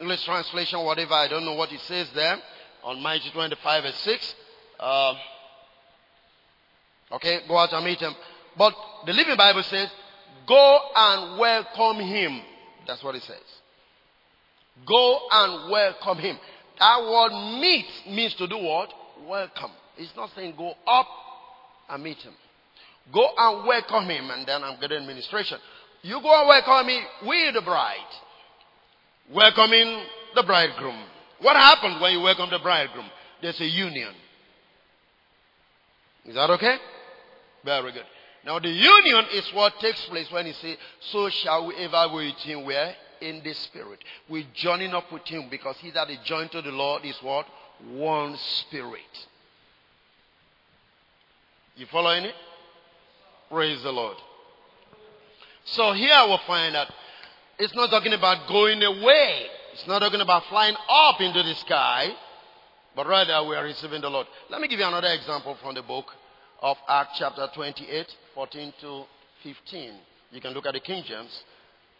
English 0.00 0.24
translation, 0.24 0.84
whatever, 0.84 1.14
I 1.14 1.28
don't 1.28 1.44
know 1.44 1.54
what 1.54 1.72
it 1.72 1.80
says 1.80 2.08
there, 2.14 2.38
on 2.82 3.02
Matthew 3.02 3.32
25 3.32 3.82
verse 3.82 3.96
6. 3.96 4.34
Uh, 4.78 5.14
okay, 7.12 7.40
go 7.48 7.58
out 7.58 7.72
and 7.72 7.84
meet 7.84 8.00
him. 8.00 8.14
But 8.56 8.74
the 9.06 9.12
Living 9.12 9.36
Bible 9.36 9.62
says, 9.64 9.90
go 10.46 10.80
and 10.94 11.38
welcome 11.38 12.04
him. 12.04 12.40
That's 12.86 13.02
what 13.02 13.14
it 13.14 13.22
says. 13.22 13.36
Go 14.86 15.20
and 15.30 15.70
welcome 15.70 16.18
him. 16.18 16.38
That 16.78 17.02
word 17.02 17.60
meet 17.60 17.86
means 18.08 18.34
to 18.34 18.46
do 18.46 18.58
what? 18.58 18.92
Welcome. 19.26 19.70
It's 19.96 20.14
not 20.16 20.30
saying 20.34 20.54
go 20.56 20.72
up 20.86 21.06
and 21.90 22.02
meet 22.02 22.18
him. 22.18 22.34
Go 23.12 23.28
and 23.36 23.66
welcome 23.66 24.04
him, 24.08 24.30
and 24.30 24.46
then 24.46 24.64
I'm 24.64 24.80
getting 24.80 24.98
administration. 24.98 25.58
You 26.02 26.20
go 26.20 26.40
and 26.40 26.48
welcome 26.48 26.86
me 26.86 27.00
with 27.24 27.54
the 27.54 27.62
bride. 27.62 27.96
Welcoming 29.32 30.02
the 30.34 30.42
bridegroom. 30.42 30.98
What 31.40 31.56
happens 31.56 32.00
when 32.00 32.12
you 32.12 32.20
welcome 32.20 32.50
the 32.50 32.58
bridegroom? 32.58 33.06
There's 33.42 33.60
a 33.60 33.66
union. 33.66 34.12
Is 36.24 36.34
that 36.34 36.50
okay? 36.50 36.76
Very 37.64 37.92
good. 37.92 38.04
Now 38.44 38.58
the 38.58 38.68
union 38.68 39.24
is 39.32 39.50
what 39.54 39.78
takes 39.80 40.04
place 40.06 40.30
when 40.30 40.46
you 40.46 40.52
say, 40.54 40.76
so 41.00 41.28
shall 41.30 41.66
we 41.66 41.74
ever 41.76 42.08
be 42.08 42.14
with 42.14 42.36
him 42.36 42.64
where? 42.64 42.94
In 43.20 43.42
the 43.42 43.54
spirit. 43.54 44.00
We're 44.28 44.46
joining 44.54 44.92
up 44.92 45.10
with 45.12 45.26
him 45.26 45.48
because 45.50 45.76
he 45.78 45.90
that 45.92 46.10
is 46.10 46.18
joined 46.24 46.50
to 46.52 46.62
the 46.62 46.70
Lord 46.70 47.04
is 47.04 47.16
what? 47.22 47.46
One 47.90 48.36
spirit. 48.36 49.00
You 51.76 51.86
following 51.86 52.24
it? 52.24 52.34
Praise 53.50 53.82
the 53.82 53.90
Lord. 53.90 54.16
So 55.64 55.92
here 55.92 56.16
we'll 56.26 56.38
find 56.46 56.74
that 56.76 56.92
it's 57.58 57.74
not 57.74 57.90
talking 57.90 58.12
about 58.12 58.48
going 58.48 58.80
away. 58.80 59.46
It's 59.72 59.86
not 59.88 59.98
talking 59.98 60.20
about 60.20 60.44
flying 60.48 60.76
up 60.88 61.20
into 61.20 61.42
the 61.42 61.54
sky, 61.56 62.10
but 62.94 63.08
rather 63.08 63.48
we 63.48 63.56
are 63.56 63.64
receiving 63.64 64.02
the 64.02 64.08
Lord. 64.08 64.28
Let 64.50 64.60
me 64.60 64.68
give 64.68 64.78
you 64.78 64.86
another 64.86 65.08
example 65.08 65.56
from 65.60 65.74
the 65.74 65.82
book 65.82 66.06
of 66.62 66.76
Acts 66.88 67.18
chapter 67.18 67.48
28, 67.52 68.06
14 68.34 68.72
to 68.80 69.04
15. 69.42 69.94
You 70.30 70.40
can 70.40 70.52
look 70.52 70.66
at 70.66 70.74
the 70.74 70.80
King 70.80 71.02
James. 71.04 71.42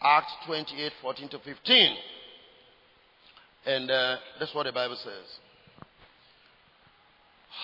Acts 0.01 0.33
28, 0.47 0.93
14 1.03 1.29
to 1.31 1.39
15. 1.41 1.97
And 3.67 3.91
uh, 3.91 4.17
that's 4.39 4.55
what 4.55 4.67
the 4.67 4.73
Bible 4.73 4.97
says. 4.97 5.39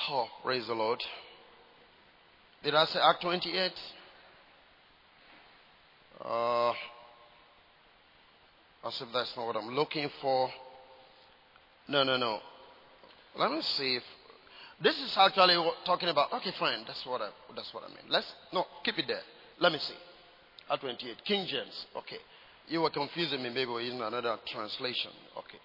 Oh, 0.08 0.26
praise 0.42 0.66
the 0.66 0.74
Lord. 0.74 1.00
Did 2.62 2.74
I 2.74 2.84
say 2.86 2.98
Act 2.98 3.22
28? 3.22 3.72
Uh, 6.22 6.70
as 8.86 9.00
if 9.00 9.08
that's 9.12 9.34
not 9.36 9.46
what 9.46 9.56
I'm 9.56 9.74
looking 9.74 10.10
for. 10.20 10.50
No, 11.88 12.04
no, 12.04 12.16
no. 12.16 12.40
Let 13.36 13.50
me 13.52 13.62
see 13.62 13.96
if 13.96 14.02
this 14.82 14.98
is 14.98 15.16
actually 15.16 15.54
talking 15.84 16.08
about. 16.08 16.32
Okay, 16.34 16.52
fine. 16.58 16.84
That's 16.86 17.04
what 17.06 17.20
I. 17.22 17.30
That's 17.54 17.72
what 17.72 17.84
I 17.84 17.88
mean. 17.88 18.08
Let's 18.08 18.32
no 18.52 18.66
keep 18.84 18.98
it 18.98 19.06
there. 19.08 19.22
Let 19.58 19.72
me 19.72 19.78
see. 19.78 19.94
At 20.70 20.80
28, 20.80 21.24
King 21.24 21.46
James. 21.46 21.86
Okay, 21.96 22.18
you 22.68 22.80
were 22.80 22.90
confusing 22.90 23.42
me. 23.42 23.50
Maybe 23.50 23.70
we're 23.70 23.82
using 23.82 24.00
another 24.00 24.38
translation. 24.46 25.10
Okay. 25.38 25.58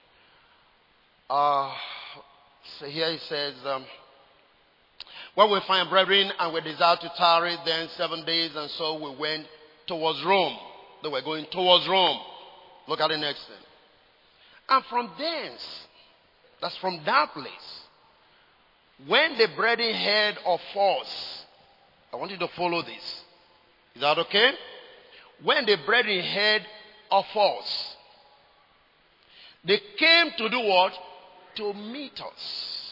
Uh, 1.29 1.73
so 2.79 2.85
here 2.87 3.11
he 3.11 3.17
says, 3.19 3.53
um, 3.65 3.85
when 5.35 5.51
we 5.51 5.59
find 5.67 5.89
brethren 5.89 6.31
and 6.39 6.53
we 6.53 6.61
desire 6.61 6.95
to 6.95 7.11
tarry, 7.17 7.55
then 7.65 7.89
seven 7.97 8.25
days, 8.25 8.51
and 8.55 8.69
so 8.71 8.95
we 8.95 9.15
went 9.17 9.45
towards 9.85 10.23
Rome. 10.23 10.57
They 11.03 11.09
were 11.09 11.21
going 11.21 11.45
towards 11.51 11.87
Rome. 11.87 12.19
Look 12.87 13.01
at 13.01 13.09
the 13.09 13.17
next 13.17 13.45
thing. 13.45 13.57
And 14.69 14.83
from 14.85 15.11
thence, 15.19 15.87
that's 16.61 16.77
from 16.77 17.01
that 17.05 17.33
place, 17.33 17.81
when 19.05 19.37
the 19.37 19.49
brethren 19.57 19.93
heard 19.93 20.37
of 20.45 20.61
us, 20.75 21.45
I 22.13 22.15
want 22.15 22.31
you 22.31 22.37
to 22.37 22.47
follow 22.55 22.81
this. 22.81 23.23
Is 23.93 24.01
that 24.01 24.17
okay? 24.17 24.51
When 25.43 25.65
the 25.65 25.77
brethren 25.85 26.23
heard 26.23 26.61
of 27.11 27.25
us, 27.35 27.95
they 29.65 29.79
came 29.97 30.31
to 30.37 30.49
do 30.49 30.59
what? 30.59 30.93
To 31.57 31.73
meet 31.73 32.19
us 32.21 32.84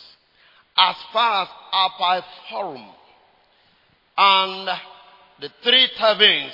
as 0.77 0.95
far 1.11 1.43
as 1.43 1.49
Appii 1.73 2.23
Forum. 2.49 2.85
And 4.17 4.69
the 5.39 5.49
three 5.63 5.89
taverns, 5.97 6.53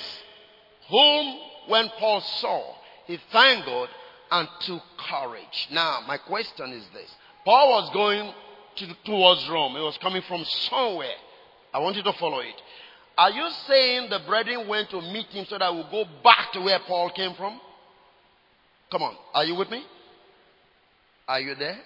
whom 0.88 1.38
when 1.68 1.88
Paul 1.98 2.20
saw, 2.20 2.74
he 3.06 3.18
thanked 3.32 3.66
God 3.66 3.88
and 4.30 4.48
took 4.60 4.82
courage. 5.08 5.68
Now, 5.72 6.00
my 6.06 6.16
question 6.16 6.72
is 6.72 6.84
this. 6.92 7.10
Paul 7.44 7.70
was 7.70 7.90
going 7.92 8.32
to, 8.76 8.96
towards 9.04 9.48
Rome. 9.48 9.72
He 9.72 9.80
was 9.80 9.98
coming 9.98 10.22
from 10.22 10.44
somewhere. 10.44 11.16
I 11.72 11.78
want 11.78 11.96
you 11.96 12.02
to 12.02 12.12
follow 12.14 12.40
it. 12.40 12.54
Are 13.18 13.30
you 13.30 13.48
saying 13.66 14.10
the 14.10 14.20
brethren 14.26 14.66
went 14.68 14.90
to 14.90 15.00
meet 15.00 15.26
him 15.26 15.44
so 15.48 15.58
that 15.58 15.72
we'll 15.72 15.90
go 15.90 16.04
back 16.22 16.52
to 16.52 16.60
where 16.60 16.78
Paul 16.86 17.10
came 17.10 17.34
from? 17.34 17.60
Come 18.90 19.02
on. 19.02 19.14
Are 19.34 19.44
you 19.44 19.54
with 19.54 19.70
me? 19.70 19.84
Are 21.28 21.40
you 21.40 21.54
there? 21.54 21.78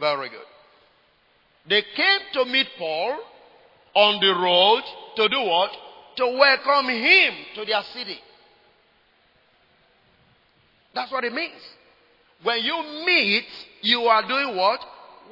Very 0.00 0.28
good. 0.28 0.38
They 1.68 1.82
came 1.82 2.20
to 2.34 2.44
meet 2.44 2.66
Paul 2.78 3.18
on 3.94 4.20
the 4.20 4.32
road 4.32 4.82
to 5.16 5.28
do 5.28 5.40
what? 5.42 5.70
To 6.16 6.26
welcome 6.26 6.88
him 6.88 7.34
to 7.56 7.64
their 7.64 7.82
city. 7.92 8.18
That's 10.94 11.10
what 11.12 11.24
it 11.24 11.32
means. 11.32 11.60
When 12.42 12.62
you 12.62 13.04
meet, 13.04 13.44
you 13.82 14.00
are 14.02 14.26
doing 14.26 14.56
what? 14.56 14.80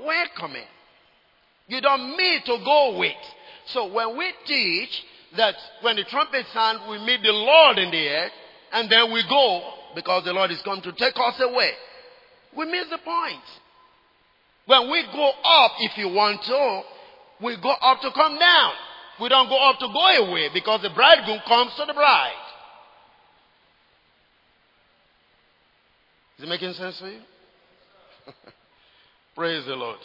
Welcoming. 0.05 0.67
You 1.69 1.81
don't 1.81 2.17
meet 2.17 2.45
to 2.47 2.59
go 2.65 2.99
with. 2.99 3.13
So 3.67 3.93
when 3.93 4.17
we 4.19 4.31
teach 4.47 5.03
that 5.37 5.55
when 5.81 5.97
the 5.97 6.05
trumpet 6.05 6.47
sound, 6.53 6.91
we 6.91 6.99
meet 6.99 7.23
the 7.23 7.33
Lord 7.33 7.79
in 7.79 7.91
the 7.91 8.09
air, 8.09 8.31
and 8.73 8.91
then 8.91 9.13
we 9.13 9.23
go 9.29 9.63
because 9.95 10.25
the 10.25 10.33
Lord 10.33 10.51
is 10.51 10.61
come 10.63 10.81
to 10.83 10.93
take 10.93 11.15
us 11.17 11.41
away. 11.41 11.71
We 12.57 12.67
miss 12.67 12.89
the 12.91 12.99
point. 12.99 13.43
When 14.67 14.91
we 14.91 15.03
go 15.13 15.31
up, 15.45 15.73
if 15.81 15.99
you 15.99 16.09
want 16.09 16.43
to, 16.43 16.83
we 17.43 17.57
go 17.57 17.71
up 17.71 18.01
to 18.01 18.11
come 18.13 18.39
down. 18.39 18.73
We 19.21 19.29
don't 19.29 19.49
go 19.49 19.57
up 19.57 19.79
to 19.79 19.89
go 19.89 20.27
away 20.27 20.49
because 20.53 20.83
the 20.83 20.91
bridegroom 20.91 21.41
comes 21.47 21.75
to 21.77 21.85
the 21.87 21.93
bride. 21.93 22.33
Is 26.39 26.45
it 26.45 26.49
making 26.49 26.73
sense 26.73 26.99
for 26.99 27.09
you? 27.09 27.21
Praise 29.37 29.65
the 29.67 29.77
Lord. 29.77 29.99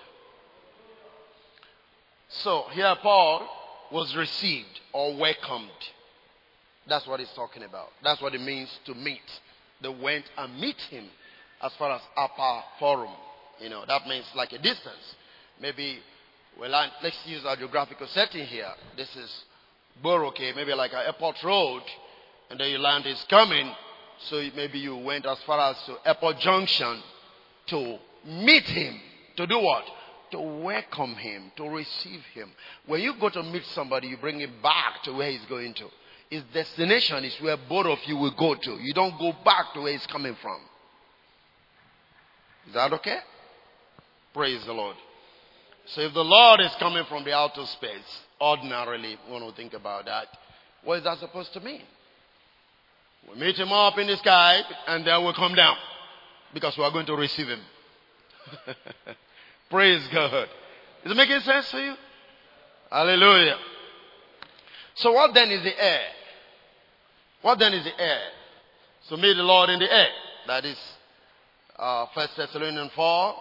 So 2.30 2.66
here 2.72 2.96
Paul 3.02 3.48
was 3.92 4.16
received 4.16 4.80
or 4.94 5.16
welcomed. 5.16 5.70
That's 6.88 7.08
what 7.08 7.20
he's 7.20 7.32
talking 7.32 7.64
about. 7.64 7.90
That's 8.04 8.22
what 8.22 8.36
it 8.36 8.42
means 8.42 8.70
to 8.86 8.94
meet. 8.94 9.22
They 9.82 9.90
went 9.90 10.26
and 10.38 10.60
meet 10.60 10.80
him 10.90 11.06
as 11.62 11.74
far 11.74 11.92
as 11.92 12.02
Appii 12.18 12.64
Forum. 12.80 13.12
You 13.62 13.70
know, 13.70 13.84
that 13.88 14.08
means 14.08 14.26
like 14.36 14.54
a 14.54 14.58
distance. 14.58 15.16
Maybe, 15.62 16.00
well, 16.60 16.70
let's 17.04 17.20
use 17.26 17.46
our 17.46 17.56
geographical 17.56 18.08
setting 18.08 18.46
here. 18.46 18.72
This 18.96 19.14
is 19.16 19.44
okay, 20.06 20.54
maybe 20.54 20.74
like 20.74 20.94
an 20.94 21.04
airport 21.06 21.44
road, 21.44 21.84
and 22.50 22.60
then 22.60 22.70
your 22.70 22.80
land 22.80 23.06
is 23.06 23.24
coming 23.30 23.70
so 24.28 24.44
maybe 24.56 24.80
you 24.80 24.98
went 24.98 25.26
as 25.26 25.38
far 25.44 25.72
as 25.72 25.78
to 25.86 25.96
Airport 26.06 26.40
Junction 26.40 27.02
to 27.68 27.98
meet 28.26 28.66
him. 28.66 29.00
To 29.38 29.48
do 29.48 29.60
what? 29.60 29.86
To 30.32 30.40
welcome 30.40 31.16
him, 31.16 31.52
to 31.56 31.70
receive 31.70 32.22
him. 32.34 32.52
When 32.86 33.02
you 33.02 33.14
go 33.20 33.30
to 33.30 33.42
meet 33.42 33.64
somebody, 33.68 34.08
you 34.08 34.18
bring 34.18 34.40
him 34.40 34.54
back 34.62 35.04
to 35.04 35.14
where 35.14 35.32
he's 35.32 35.46
going 35.46 35.74
to. 35.76 35.88
His 36.30 36.44
destination 36.54 37.24
is 37.24 37.36
where 37.42 37.58
both 37.58 37.86
of 37.86 38.00
you 38.06 38.18
will 38.18 38.36
go 38.38 38.56
to. 38.56 38.72
You 38.72 38.94
don't 38.94 39.18
go 39.18 39.34
back 39.46 39.74
to 39.74 39.82
where 39.82 39.94
he's 39.94 40.06
coming 40.08 40.36
from. 40.42 40.60
Is 42.68 42.74
that 42.74 42.92
okay? 42.94 43.20
Praise 44.34 44.64
the 44.66 44.74
Lord. 44.74 44.96
So 45.88 46.02
if 46.02 46.14
the 46.14 46.24
Lord 46.24 46.62
is 46.62 46.72
coming 46.80 47.04
from 47.06 47.24
the 47.24 47.34
outer 47.34 47.66
space, 47.66 48.20
ordinarily, 48.40 49.18
when 49.28 49.44
we 49.46 49.52
think 49.52 49.74
about 49.74 50.06
that, 50.06 50.28
what 50.84 51.00
is 51.00 51.04
that 51.04 51.18
supposed 51.20 51.54
to 51.54 51.60
mean? 51.60 51.82
We 53.30 53.40
meet 53.40 53.58
him 53.58 53.72
up 53.72 53.98
in 53.98 54.08
the 54.08 54.18
sky 54.18 54.62
and 54.88 55.06
then 55.06 55.26
we 55.26 55.34
come 55.34 55.56
down 55.56 55.76
because 56.54 56.78
we 56.78 56.84
are 56.84 56.92
going 56.92 57.06
to 57.08 57.16
receive 57.16 57.48
him. 57.48 57.60
Praise 59.70 60.08
God. 60.14 60.48
Is 61.04 61.12
it 61.12 61.16
making 61.16 61.40
sense 61.42 61.70
for 61.72 61.80
you? 61.80 61.96
Hallelujah. 62.92 63.58
So 64.96 65.12
what 65.12 65.34
then 65.34 65.50
is 65.52 65.64
the 65.64 65.84
air? 65.84 66.02
What 67.42 67.60
then 67.60 67.74
is 67.74 67.84
the 67.84 68.02
air? 68.02 68.22
So 69.08 69.16
meet 69.16 69.36
the 69.36 69.44
Lord 69.44 69.70
in 69.70 69.80
the 69.80 69.92
air. 69.92 70.10
That 70.48 70.66
is 70.66 70.78
uh, 71.78 72.06
1 72.14 72.28
Thessalonians 72.36 72.92
4, 72.96 73.36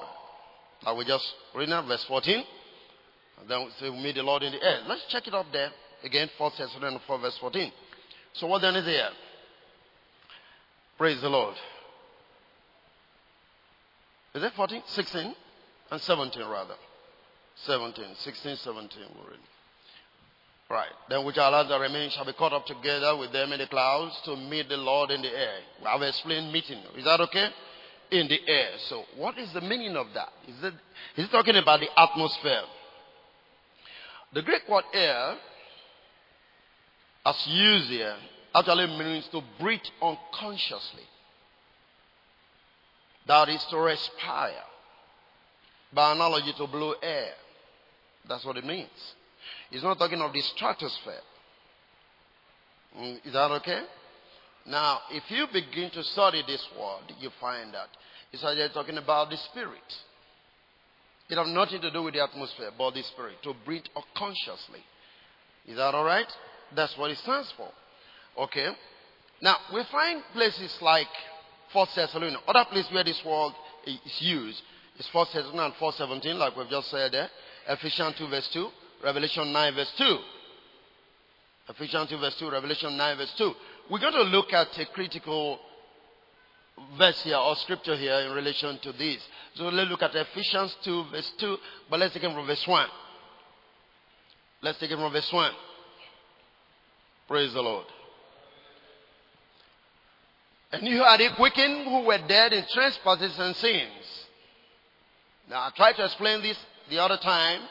I 0.85 0.93
will 0.93 1.05
just 1.05 1.27
read 1.55 1.69
now, 1.69 1.87
verse 1.87 2.05
14. 2.05 2.45
And 3.41 3.49
then 3.49 3.65
we 3.65 3.71
say 3.79 3.91
we 3.91 4.03
meet 4.03 4.15
the 4.15 4.23
Lord 4.23 4.43
in 4.43 4.53
the 4.53 4.63
air. 4.63 4.81
Let's 4.87 5.05
check 5.09 5.27
it 5.27 5.35
up 5.35 5.47
there. 5.53 5.71
Again, 6.05 6.29
1 6.37 6.53
Thessalonians 6.59 7.03
4, 7.07 7.19
verse 7.19 7.39
14. 7.39 7.73
So 8.35 8.47
what 8.47 8.61
then 8.61 8.77
is 8.77 8.85
here? 8.85 9.11
Praise 10.97 11.21
the 11.21 11.29
Lord. 11.29 11.55
Is 14.35 14.43
it 14.43 14.53
14? 14.55 14.83
16? 14.87 15.35
And 15.91 16.01
17 16.01 16.43
rather. 16.47 16.75
17. 17.65 18.05
16, 18.17 18.57
17 18.57 18.99
we're 19.17 19.31
reading. 19.31 19.45
Right. 20.71 20.91
Then 21.09 21.25
which 21.25 21.39
are 21.39 21.49
allowed 21.49 21.69
that 21.69 21.81
remain 21.81 22.11
shall 22.11 22.27
be 22.27 22.35
caught 22.35 22.53
up 22.53 22.67
together 22.67 23.17
with 23.17 23.33
them 23.33 23.53
in 23.53 23.59
the 23.59 23.67
clouds 23.67 24.21
to 24.27 24.37
meet 24.37 24.69
the 24.69 24.77
Lord 24.77 25.11
in 25.11 25.23
the 25.23 25.29
air. 25.29 25.61
I've 25.87 26.03
explained 26.03 26.53
meeting. 26.53 26.79
Is 26.97 27.05
that 27.05 27.21
okay? 27.23 27.49
In 28.11 28.27
the 28.29 28.39
air. 28.47 28.71
So 28.89 29.05
what 29.17 29.39
is 29.39 29.53
the 29.53 29.61
meaning 29.61 29.97
of 29.97 30.07
that? 30.15 30.31
Is 30.49 30.65
it, 30.65 30.75
is 31.17 31.27
it 31.27 31.31
talking 31.31 31.57
about 31.57 31.81
the 31.81 31.89
atmosphere? 31.97 32.63
The 34.33 34.43
Greek 34.43 34.63
word 34.69 34.85
air, 34.95 35.37
as 37.25 37.47
used 37.47 37.89
here, 37.89 38.17
actually 38.55 38.87
means 38.87 39.29
to 39.33 39.43
breathe 39.61 39.81
unconsciously. 40.03 41.05
That 43.27 43.49
is 43.51 43.65
to 43.71 43.77
respire. 43.77 44.65
By 45.93 46.13
analogy 46.13 46.53
to 46.59 46.67
blow 46.67 46.95
air. 47.03 47.33
That's 48.29 48.45
what 48.45 48.57
it 48.57 48.65
means. 48.65 48.89
He's 49.71 49.83
not 49.83 49.99
talking 49.99 50.21
of 50.21 50.33
the 50.33 50.41
stratosphere. 50.41 51.21
Mm, 52.99 53.27
is 53.27 53.33
that 53.33 53.51
okay? 53.53 53.83
Now, 54.67 55.01
if 55.11 55.25
you 55.31 55.47
begin 55.53 55.91
to 55.91 56.03
study 56.03 56.43
this 56.47 56.65
word, 56.79 57.13
you 57.21 57.31
find 57.41 57.73
that 57.75 57.89
it's 58.33 58.45
actually 58.45 58.69
talking 58.75 58.99
about 58.99 59.31
the 59.31 59.37
spirit. 59.51 59.81
It 61.31 61.37
has 61.37 61.49
nothing 61.49 61.81
to 61.83 61.91
do 61.91 62.03
with 62.03 62.15
the 62.15 62.23
atmosphere, 62.23 62.71
but 62.77 62.95
the 62.95 63.03
spirit. 63.03 63.37
To 63.45 63.55
breathe 63.65 63.85
unconsciously. 63.97 64.81
Is 65.67 65.77
that 65.77 65.95
alright? 65.95 66.27
That's 66.75 66.97
what 66.97 67.11
it 67.11 67.19
stands 67.19 67.53
for. 67.57 67.69
Okay? 68.45 68.69
Now, 69.41 69.57
we 69.73 69.83
find 69.91 70.23
places 70.33 70.77
like 70.81 71.07
1 71.73 71.87
Thessalonians, 71.95 72.43
other 72.47 72.65
places 72.71 72.93
where 72.93 73.05
this 73.05 73.21
word 73.25 73.53
is 73.87 74.17
used. 74.21 74.61
is 74.99 75.09
1 75.13 75.27
Thessalonians 75.35 75.75
4.17, 75.81 76.35
like 76.35 76.57
we've 76.57 76.69
just 76.69 76.91
said 76.91 77.13
there. 77.13 77.29
Ephesians 77.69 78.15
2 78.19 78.29
verse 78.29 78.49
2. 78.53 78.69
Revelation 79.05 79.53
9 79.53 79.75
verse 79.75 79.93
2. 79.99 80.19
Ephesians 81.69 82.09
2 82.09 82.19
verse 82.19 82.37
2, 82.39 82.51
Revelation 82.51 82.97
9 82.97 83.17
verse 83.19 83.35
2. 83.37 83.53
We're 83.91 84.01
going 84.01 84.13
to 84.13 84.23
look 84.23 84.53
at 84.53 84.79
a 84.79 84.87
critical 84.87 85.59
verse 86.99 87.23
here 87.23 87.37
or 87.37 87.57
scripture 87.57 87.97
here 87.97 88.19
in 88.21 88.33
relation 88.33 88.79
to 88.81 88.93
this. 88.93 89.27
So 89.55 89.65
let's 89.65 89.91
look 89.91 90.03
at 90.03 90.15
Ephesians 90.15 90.77
2 90.83 91.05
verse 91.11 91.33
2, 91.39 91.57
but 91.91 91.99
let's 91.99 92.13
take 92.13 92.23
it 92.23 92.33
from 92.33 92.47
verse 92.47 92.67
1. 92.67 92.87
Let's 94.63 94.79
take 94.79 94.91
it 94.91 94.97
from 94.97 95.13
verse 95.13 95.33
1. 95.33 95.53
Praise 97.29 97.53
the 97.53 97.63
Lord. 97.63 97.87
And 100.73 100.87
you 100.87 101.03
had 101.03 101.21
a 101.21 101.35
quickened 101.35 101.85
who 101.85 102.05
were 102.05 102.19
dead 102.29 102.53
in 102.53 102.65
trespasses 102.71 103.39
and 103.39 103.57
sins. 103.57 104.27
Now 105.49 105.61
I 105.61 105.71
tried 105.75 105.95
to 105.95 106.05
explain 106.05 106.43
this 106.43 106.59
the 106.91 106.99
other 106.99 107.17
time. 107.17 107.63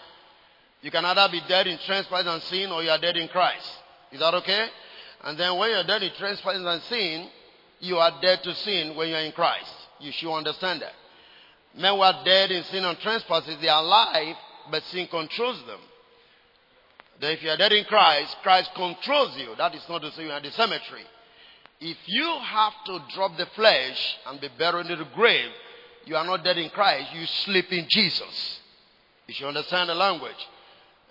You 0.82 0.90
can 0.90 1.06
either 1.06 1.32
be 1.32 1.42
dead 1.48 1.68
in 1.68 1.78
trespasses 1.86 2.28
and 2.28 2.42
sin 2.44 2.72
or 2.72 2.82
you 2.82 2.90
are 2.90 2.98
dead 2.98 3.18
in 3.18 3.28
Christ. 3.28 3.70
Is 4.12 4.20
that 4.20 4.34
okay? 4.36 4.68
And 5.24 5.38
then 5.38 5.58
when 5.58 5.70
you're 5.72 5.84
dead 5.84 6.04
in 6.04 6.12
trespasses 6.18 6.66
and 6.66 6.82
sin, 6.84 7.30
you 7.80 7.98
are 7.98 8.12
dead 8.22 8.44
to 8.44 8.56
sin 8.56 8.96
when 8.96 9.10
you're 9.10 9.20
in 9.20 9.32
Christ. 9.32 9.74
You 10.00 10.12
should 10.12 10.34
understand 10.34 10.82
that. 10.82 10.94
Men 11.76 11.94
who 11.94 12.02
are 12.02 12.24
dead 12.24 12.52
in 12.52 12.64
sin 12.64 12.86
and 12.86 12.98
trespasses, 13.00 13.58
they 13.62 13.68
are 13.68 13.84
alive, 13.84 14.36
but 14.72 14.84
sin 14.86 15.08
controls 15.08 15.64
them. 15.66 15.80
Then 17.20 17.32
if 17.32 17.44
you 17.44 17.50
are 17.50 17.58
dead 17.58 17.74
in 17.74 17.86
Christ, 17.86 18.36
Christ 18.44 18.72
controls 18.76 19.36
you. 19.38 19.56
That 19.58 19.74
is 19.76 19.84
not 19.90 20.02
to 20.02 20.12
say 20.12 20.24
you 20.24 20.32
are 20.32 20.38
in 20.38 20.44
the 20.44 20.52
cemetery. 20.52 21.04
If 21.80 21.98
you 22.08 22.40
have 22.44 22.74
to 22.86 23.00
drop 23.14 23.38
the 23.38 23.46
flesh 23.56 24.18
and 24.28 24.42
be 24.42 24.50
buried 24.58 24.88
in 24.88 25.00
the 25.00 25.08
grave, 25.16 25.52
you 26.06 26.16
are 26.16 26.26
not 26.26 26.44
dead 26.44 26.58
in 26.58 26.70
Christ. 26.70 27.14
You 27.14 27.26
sleep 27.26 27.72
in 27.72 27.86
Jesus. 27.90 28.60
You 29.28 29.34
should 29.34 29.48
understand 29.48 29.90
the 29.90 29.96
language. 29.96 30.48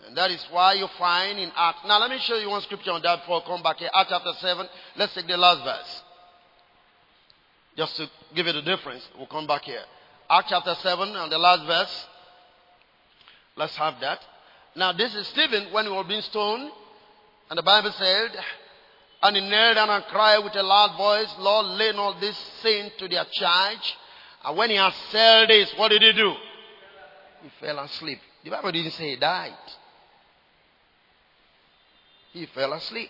And 0.05 0.17
that 0.17 0.31
is 0.31 0.45
why 0.51 0.75
you 0.75 0.87
find 0.99 1.39
in 1.39 1.51
Acts. 1.57 1.81
Now 1.87 1.99
let 1.99 2.11
me 2.11 2.19
show 2.19 2.37
you 2.37 2.51
one 2.51 2.63
scripture 2.63 2.93
on 2.93 3.03
that 3.03 3.21
before 3.21 3.43
I 3.43 3.47
come 3.47 3.63
back 3.63 3.79
here. 3.79 3.91
Acts 3.95 4.11
chapter 4.11 4.33
7. 4.39 4.69
Let's 4.97 5.15
take 5.15 5.27
the 5.27 5.37
last 5.37 5.65
verse. 5.65 6.03
Just 7.77 7.97
to 7.97 8.09
give 8.35 8.47
you 8.47 8.53
the 8.53 8.63
difference. 8.63 9.09
We'll 9.17 9.27
come 9.27 9.47
back 9.47 9.63
here. 9.63 9.83
Acts 10.29 10.49
chapter 10.51 10.75
7 10.75 11.09
and 11.15 11.33
the 11.33 11.39
last 11.39 11.67
verse. 11.67 12.07
Let's 13.57 13.77
have 13.77 14.01
that. 14.01 14.21
Now 14.75 14.93
this 14.93 15.15
is 15.15 15.27
Stephen 15.29 15.73
when 15.73 15.87
he 15.87 15.91
was 15.91 16.07
being 16.07 16.23
stoned. 16.23 16.71
And 17.49 17.59
the 17.59 17.63
Bible 17.63 17.93
said, 17.93 18.31
and 19.23 19.37
he 19.37 19.49
knelt 19.49 19.77
down 19.77 19.89
and 19.89 20.05
cried 20.05 20.39
with 20.39 20.55
a 20.57 20.63
loud 20.63 20.97
voice, 20.97 21.33
Lord, 21.39 21.67
lay 21.79 21.93
not 21.93 22.21
this 22.21 22.37
sin 22.61 22.91
to 22.99 23.09
their 23.09 23.25
charge. 23.33 23.97
And 24.45 24.57
when 24.57 24.71
he 24.71 24.77
had 24.77 24.93
said 25.11 25.49
this, 25.49 25.73
what 25.77 25.89
did 25.89 26.03
he 26.03 26.13
do? 26.13 26.35
He 27.43 27.51
fell 27.61 27.79
asleep. 27.79 28.21
The 28.45 28.51
Bible 28.51 28.73
didn't 28.73 28.93
say 28.93 29.11
he 29.11 29.17
died. 29.17 29.53
He 32.37 32.45
fell 32.55 32.75
asleep. 32.75 33.09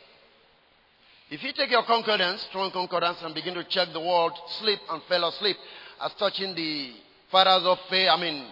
If 1.31 1.43
you 1.43 1.53
take 1.53 1.73
your 1.73 1.83
concordance, 1.83 2.43
strong 2.43 2.71
concordance, 2.71 3.19
and 3.23 3.35
begin 3.35 3.55
to 3.55 3.65
check 3.65 3.89
the 3.93 3.99
word 3.99 4.33
sleep 4.61 4.79
and 4.89 5.03
fell 5.09 5.29
asleep 5.29 5.57
as 6.01 6.15
touching 6.15 6.55
the 6.55 6.93
fathers 7.33 7.67
of 7.67 7.77
faith, 7.91 8.09
I 8.09 8.21
mean, 8.21 8.47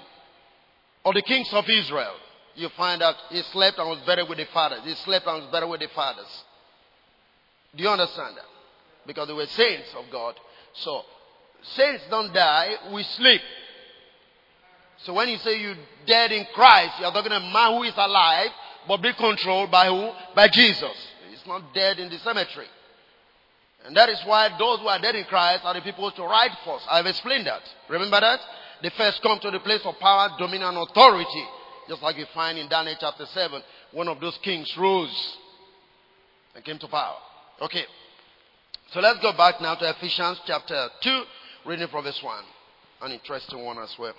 or 1.05 1.15
the 1.15 1.23
kings 1.23 1.49
of 1.53 1.65
Israel, 1.71 2.15
you 2.57 2.69
find 2.71 3.01
that 3.03 3.15
he 3.31 3.41
slept 3.53 3.79
and 3.79 3.89
was 3.89 4.01
buried 4.05 4.29
with 4.29 4.39
the 4.39 4.47
fathers. 4.47 4.81
He 4.83 4.95
slept 4.97 5.29
and 5.29 5.43
was 5.43 5.53
buried 5.53 5.71
with 5.71 5.79
the 5.79 5.89
fathers. 5.95 6.45
Do 7.77 7.85
you 7.85 7.89
understand 7.89 8.37
that? 8.37 8.47
Because 9.07 9.29
they 9.29 9.35
were 9.35 9.47
saints 9.47 9.95
of 9.97 10.07
God. 10.11 10.35
So, 10.73 11.03
saints 11.63 12.03
don't 12.11 12.35
die, 12.35 12.75
we 12.93 13.05
sleep. 13.05 13.43
So 15.05 15.15
when 15.15 15.29
you 15.29 15.39
say 15.39 15.61
you're 15.61 15.77
dead 16.05 16.33
in 16.33 16.47
Christ, 16.53 16.95
you're 16.99 17.13
talking 17.13 17.31
about 17.31 17.43
a 17.43 17.53
man 17.53 17.77
who 17.77 17.85
is 17.85 17.95
alive, 17.97 18.51
but 18.87 19.03
be 19.03 19.13
controlled 19.15 19.71
by 19.71 19.87
who? 19.87 20.11
By 20.35 20.49
Jesus. 20.49 20.95
He's 21.31 21.47
not 21.47 21.75
dead 21.75 21.99
in 21.99 22.09
the 22.11 22.19
cemetery. 22.19 22.67
And 23.85 23.97
that 23.97 24.09
is 24.09 24.21
why 24.25 24.49
those 24.59 24.81
who 24.81 24.87
are 24.89 24.99
dead 24.99 25.15
in 25.15 25.25
Christ 25.25 25.65
are 25.65 25.75
the 25.75 25.83
people 25.83 26.11
to 26.11 26.23
ride 26.23 26.57
first. 26.65 26.87
I've 26.91 27.07
explained 27.07 27.47
that. 27.47 27.63
Remember 27.89 28.19
that? 28.19 28.41
They 28.83 28.91
first 28.91 29.23
come 29.23 29.39
to 29.41 29.51
the 29.51 29.61
place 29.61 29.83
of 29.85 29.99
power, 29.99 30.31
dominion, 30.39 30.77
authority. 30.77 31.45
Just 31.89 32.03
like 32.03 32.17
you 32.17 32.27
find 32.33 32.59
in 32.59 32.69
Daniel 32.69 32.97
chapter 32.99 33.27
7, 33.27 33.63
one 33.93 34.09
of 34.09 34.21
those 34.21 34.39
kings 34.39 34.75
rose 34.79 35.37
and 36.55 36.65
came 36.65 36.79
to 36.79 36.89
power. 36.89 37.17
Okay. 37.61 37.85
So 38.91 39.01
let's 39.01 39.21
go 39.21 39.33
back 39.33 39.61
now 39.61 39.75
to 39.75 39.91
Ephesians 39.91 40.41
chapter 40.47 40.89
2, 41.03 41.23
reading 41.67 41.89
from 41.89 42.05
verse 42.05 42.23
1. 42.23 42.45
An 43.03 43.13
interesting 43.13 43.65
one 43.65 43.79
as 43.79 43.95
well. 43.99 44.15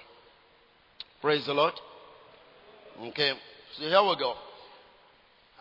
Praise 1.21 1.45
the 1.45 1.53
Lord. 1.53 1.73
Okay. 3.01 3.33
So 3.77 3.83
here 3.83 4.03
we 4.03 4.15
go. 4.17 4.35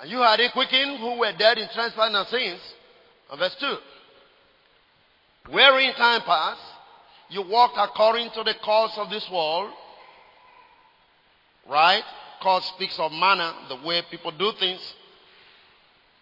And 0.01 0.11
you 0.11 0.19
had 0.19 0.41
a 0.41 0.51
quickened 0.51 0.99
who 0.99 1.19
were 1.19 1.33
dead 1.33 1.59
in 1.59 1.69
trespasses 1.69 2.15
and 2.17 2.29
sins. 2.29 2.61
And 3.31 3.39
verse 3.39 3.57
2. 3.61 3.77
Wherein 5.51 5.95
time 5.95 6.23
past, 6.23 6.61
you 7.29 7.43
walked 7.43 7.77
according 7.79 8.31
to 8.31 8.43
the 8.43 8.55
course 8.63 8.93
of 8.97 9.11
this 9.11 9.29
world. 9.31 9.71
Right? 11.69 12.03
Course 12.43 12.67
speaks 12.77 12.99
of 12.99 13.13
manner, 13.13 13.53
the 13.69 13.77
way 13.77 14.03
people 14.11 14.31
do 14.33 14.53
things 14.59 14.81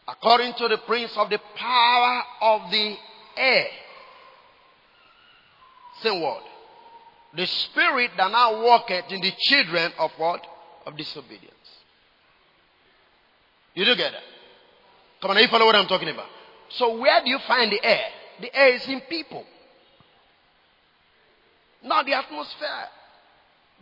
according 0.08 0.54
to 0.54 0.68
the 0.68 0.78
prince 0.78 1.12
of 1.16 1.30
the 1.30 1.40
power 1.56 2.22
of 2.40 2.70
the 2.70 2.96
air. 3.36 3.66
Same 6.02 6.20
word. 6.20 6.42
The 7.34 7.46
spirit 7.46 8.10
that 8.16 8.30
now 8.30 8.62
walketh 8.62 9.10
in 9.10 9.20
the 9.20 9.32
children 9.38 9.92
of 9.98 10.10
what? 10.16 10.44
Of 10.86 10.96
disobedience. 10.96 11.54
You 13.74 13.84
do 13.84 13.96
get 13.96 14.12
that? 14.12 14.22
Come 15.20 15.30
on, 15.30 15.38
you 15.38 15.48
follow 15.48 15.66
what 15.66 15.76
I'm 15.76 15.86
talking 15.86 16.08
about. 16.08 16.26
So 16.70 16.98
where 16.98 17.22
do 17.22 17.30
you 17.30 17.38
find 17.46 17.70
the 17.70 17.84
air? 17.84 18.04
The 18.40 18.54
air 18.54 18.74
is 18.74 18.86
in 18.86 19.00
people. 19.02 19.44
Not 21.84 22.06
the 22.06 22.14
atmosphere. 22.14 22.88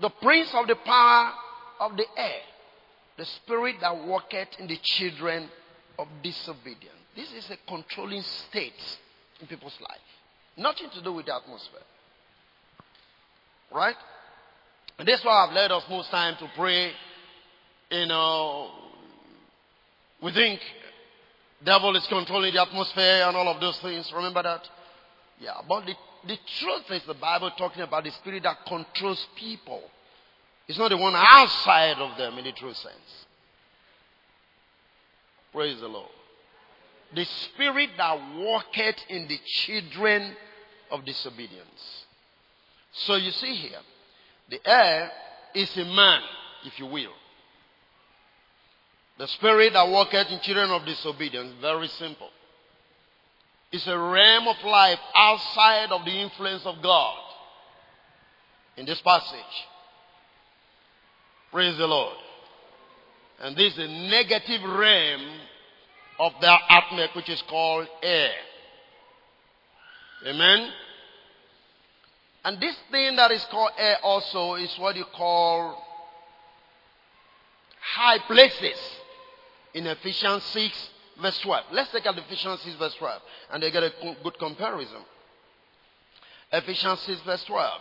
The 0.01 0.11
prince 0.11 0.51
of 0.55 0.67
the 0.67 0.77
power 0.77 1.33
of 1.81 1.97
the 1.97 2.07
air. 2.17 2.41
The 3.17 3.25
spirit 3.25 3.77
that 3.81 4.05
walketh 4.05 4.49
in 4.59 4.67
the 4.67 4.79
children 4.83 5.49
of 5.99 6.09
disobedience. 6.23 6.97
This 7.17 7.33
is 7.33 7.51
a 7.51 7.57
controlling 7.69 8.23
state 8.23 8.99
in 9.41 9.47
people's 9.47 9.79
life. 9.81 9.99
Nothing 10.57 10.91
to 10.91 11.03
do 11.03 11.13
with 11.13 11.27
the 11.27 11.35
atmosphere. 11.35 11.81
Right? 13.73 13.97
And 14.99 15.07
that's 15.07 15.25
why 15.25 15.47
I've 15.47 15.55
led 15.55 15.71
us 15.71 15.85
most 15.89 16.11
time 16.11 16.37
to 16.39 16.51
pray. 16.57 16.93
You 17.91 18.07
know, 18.07 18.71
we 20.23 20.33
think 20.33 20.61
devil 21.65 21.95
is 21.97 22.07
controlling 22.07 22.55
the 22.55 22.63
atmosphere 22.63 23.25
and 23.27 23.37
all 23.37 23.49
of 23.49 23.61
those 23.61 23.79
things. 23.81 24.11
Remember 24.13 24.43
that? 24.43 24.69
Yeah, 25.41 25.61
but 25.67 25.87
the 25.87 25.95
the 26.27 26.39
truth 26.59 26.91
is 26.91 27.03
the 27.05 27.15
Bible 27.15 27.51
talking 27.57 27.83
about 27.83 28.05
the 28.05 28.11
spirit 28.11 28.43
that 28.43 28.67
controls 28.67 29.27
people. 29.37 29.83
It's 30.69 30.79
not 30.79 30.91
the 30.91 30.97
one 30.97 31.15
outside 31.17 31.97
of 31.99 32.17
them 32.19 32.39
in 32.39 32.45
the 32.45 32.53
true 32.53 32.75
sense. 32.75 33.27
Praise 35.53 35.81
the 35.81 35.89
Lord. 35.89 36.11
The 37.15 37.25
spirit 37.25 37.91
that 37.97 38.37
walketh 38.37 38.97
in 39.09 39.27
the 39.27 39.39
children 39.45 40.37
of 40.91 41.05
disobedience. 41.05 42.05
So 42.93 43.17
you 43.17 43.33
see 43.33 43.55
here, 43.55 43.81
the 44.49 44.61
air 44.65 45.11
is 45.55 45.77
a 45.77 45.85
man, 45.85 46.21
if 46.67 46.79
you 46.79 46.87
will. 46.87 47.13
The 49.21 49.29
spirit 49.29 49.75
that 49.75 49.87
walketh 49.87 50.31
in 50.31 50.41
children 50.41 50.71
of 50.71 50.87
disobedience, 50.87 51.53
very 51.61 51.89
simple. 51.89 52.31
It's 53.71 53.87
a 53.87 53.99
realm 53.99 54.49
of 54.49 54.57
life 54.65 54.99
outside 55.15 55.93
of 55.93 56.07
the 56.07 56.23
influence 56.23 56.65
of 56.65 56.77
God. 56.83 57.19
In 58.79 58.87
this 58.87 58.99
passage. 59.03 59.67
Praise 61.53 61.77
the 61.77 61.87
Lord. 61.87 62.17
And 63.43 63.55
this 63.55 63.75
is 63.75 63.81
a 63.81 63.89
negative 63.89 64.63
realm 64.63 65.27
of 66.19 66.33
the 66.41 66.57
atmosphere 66.71 67.09
which 67.15 67.29
is 67.29 67.43
called 67.43 67.89
air. 68.03 68.33
Amen. 70.29 70.71
And 72.47 72.59
this 72.59 72.77
thing 72.91 73.17
that 73.17 73.31
is 73.33 73.45
called 73.51 73.73
air 73.77 73.99
also 74.03 74.55
is 74.55 74.75
what 74.79 74.97
you 74.97 75.05
call 75.15 75.85
high 77.83 78.19
places 78.27 78.79
in 79.75 79.87
Ephesians 79.87 80.43
6 80.45 80.91
verse 81.21 81.39
12. 81.41 81.65
Let's 81.73 81.93
take 81.93 82.07
at 82.07 82.17
Ephesians 82.17 82.61
6 82.61 82.77
verse 82.77 82.95
12 82.95 83.23
and 83.53 83.63
they 83.63 83.71
get 83.71 83.83
a 83.83 83.93
good 84.23 84.39
comparison. 84.39 85.03
Ephesians 86.53 87.01
6 87.01 87.21
verse 87.23 87.45
12. 87.45 87.81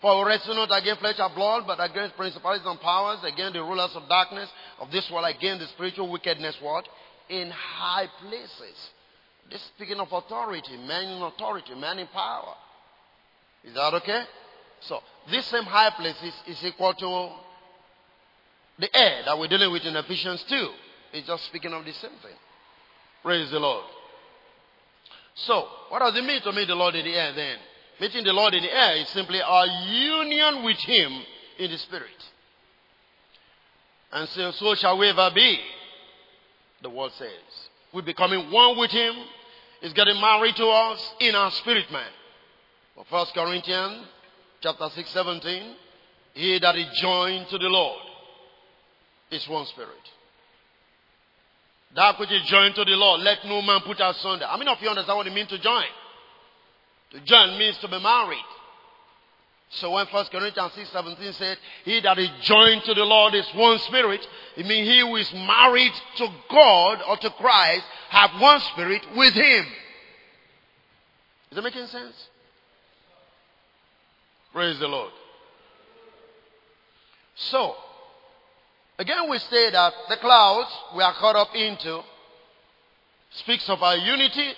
For 0.00 0.18
we 0.18 0.28
wrestle 0.28 0.54
not 0.54 0.78
against 0.78 1.00
flesh 1.00 1.18
and 1.18 1.34
blood, 1.34 1.64
but 1.66 1.82
against 1.82 2.16
principalities 2.16 2.66
and 2.66 2.80
powers, 2.80 3.18
against 3.24 3.54
the 3.54 3.62
rulers 3.62 3.94
of 3.94 4.08
darkness 4.08 4.50
of 4.78 4.90
this 4.90 5.10
world, 5.10 5.26
against 5.26 5.60
the 5.62 5.68
spiritual 5.68 6.10
wickedness, 6.10 6.56
what? 6.60 6.86
In 7.30 7.50
high 7.50 8.08
places. 8.20 8.90
This 9.50 9.60
is 9.60 9.66
speaking 9.74 9.98
of 9.98 10.12
authority, 10.12 10.76
man 10.76 11.08
in 11.08 11.22
authority, 11.22 11.74
man 11.74 11.98
in 11.98 12.08
power. 12.08 12.54
Is 13.64 13.74
that 13.74 13.94
okay? 13.94 14.24
So, 14.80 15.00
this 15.30 15.46
same 15.46 15.64
high 15.64 15.90
places 15.90 16.34
is 16.46 16.62
equal 16.64 16.92
to 16.92 17.30
the 18.78 18.94
air 18.94 19.22
that 19.24 19.38
we're 19.38 19.48
dealing 19.48 19.72
with 19.72 19.82
in 19.84 19.96
Ephesians 19.96 20.44
2. 20.48 20.68
It's 21.16 21.26
just 21.26 21.46
speaking 21.46 21.72
of 21.72 21.82
the 21.82 21.92
same 21.94 22.10
thing. 22.22 22.36
Praise 23.22 23.50
the 23.50 23.58
Lord. 23.58 23.84
So, 25.34 25.66
what 25.88 26.00
does 26.00 26.14
it 26.14 26.22
mean 26.22 26.42
to 26.42 26.52
meet 26.52 26.68
the 26.68 26.74
Lord 26.74 26.94
in 26.94 27.06
the 27.06 27.14
air 27.14 27.32
then? 27.32 27.56
Meeting 27.98 28.22
the 28.22 28.34
Lord 28.34 28.52
in 28.52 28.62
the 28.62 28.70
air 28.70 28.96
is 28.96 29.08
simply 29.08 29.40
our 29.40 29.66
union 29.66 30.62
with 30.62 30.76
Him 30.76 31.12
in 31.58 31.70
the 31.70 31.78
Spirit. 31.78 32.10
And 34.12 34.28
so, 34.28 34.50
so 34.50 34.74
shall 34.74 34.98
we 34.98 35.08
ever 35.08 35.30
be, 35.34 35.58
the 36.82 36.90
word 36.90 37.12
says. 37.12 37.30
We're 37.94 38.02
becoming 38.02 38.50
one 38.50 38.78
with 38.78 38.90
Him. 38.90 39.14
He's 39.80 39.94
getting 39.94 40.20
married 40.20 40.56
to 40.56 40.66
us 40.66 41.14
in 41.20 41.34
our 41.34 41.50
spirit 41.50 41.90
man. 41.90 42.10
1 43.08 43.26
Corinthians 43.34 44.06
chapter 44.60 44.90
6, 44.90 45.10
17. 45.10 45.74
He 46.34 46.58
that 46.58 46.76
is 46.76 46.86
joined 47.00 47.48
to 47.48 47.56
the 47.56 47.68
Lord 47.68 48.02
is 49.30 49.48
one 49.48 49.64
spirit. 49.66 49.90
That 51.96 52.20
which 52.20 52.30
is 52.30 52.42
joined 52.42 52.74
to 52.74 52.84
the 52.84 52.92
Lord, 52.92 53.22
let 53.22 53.38
no 53.46 53.62
man 53.62 53.80
put 53.80 53.98
asunder. 53.98 54.46
How 54.46 54.58
many 54.58 54.70
of 54.70 54.76
you 54.82 54.88
understand 54.88 55.16
what 55.16 55.26
it 55.26 55.32
means 55.32 55.48
to 55.48 55.58
join? 55.58 55.86
To 57.12 57.20
join 57.20 57.58
means 57.58 57.78
to 57.78 57.88
be 57.88 57.98
married. 57.98 58.44
So 59.70 59.90
when 59.90 60.06
1 60.06 60.26
Corinthians 60.26 60.72
6 60.74 60.90
17 60.90 61.32
said, 61.32 61.58
He 61.84 62.00
that 62.00 62.18
is 62.18 62.28
joined 62.42 62.84
to 62.84 62.94
the 62.94 63.04
Lord 63.04 63.34
is 63.34 63.46
one 63.54 63.78
spirit, 63.80 64.20
it 64.56 64.66
means 64.66 64.88
he 64.88 65.00
who 65.00 65.16
is 65.16 65.32
married 65.32 65.92
to 66.16 66.28
God 66.50 66.98
or 67.08 67.16
to 67.16 67.30
Christ 67.30 67.84
have 68.10 68.40
one 68.40 68.60
spirit 68.60 69.02
with 69.16 69.32
him. 69.32 69.64
Is 71.50 71.56
that 71.56 71.62
making 71.62 71.86
sense? 71.86 72.28
Praise 74.52 74.78
the 74.78 74.88
Lord. 74.88 75.12
So, 77.36 77.74
again 78.98 79.28
we 79.30 79.38
say 79.38 79.70
that 79.70 79.92
the 80.08 80.16
clouds 80.16 80.70
we 80.96 81.02
are 81.02 81.14
caught 81.14 81.36
up 81.36 81.54
into 81.54 82.02
speaks 83.30 83.68
of 83.68 83.82
our 83.82 83.96
unity 83.96 84.52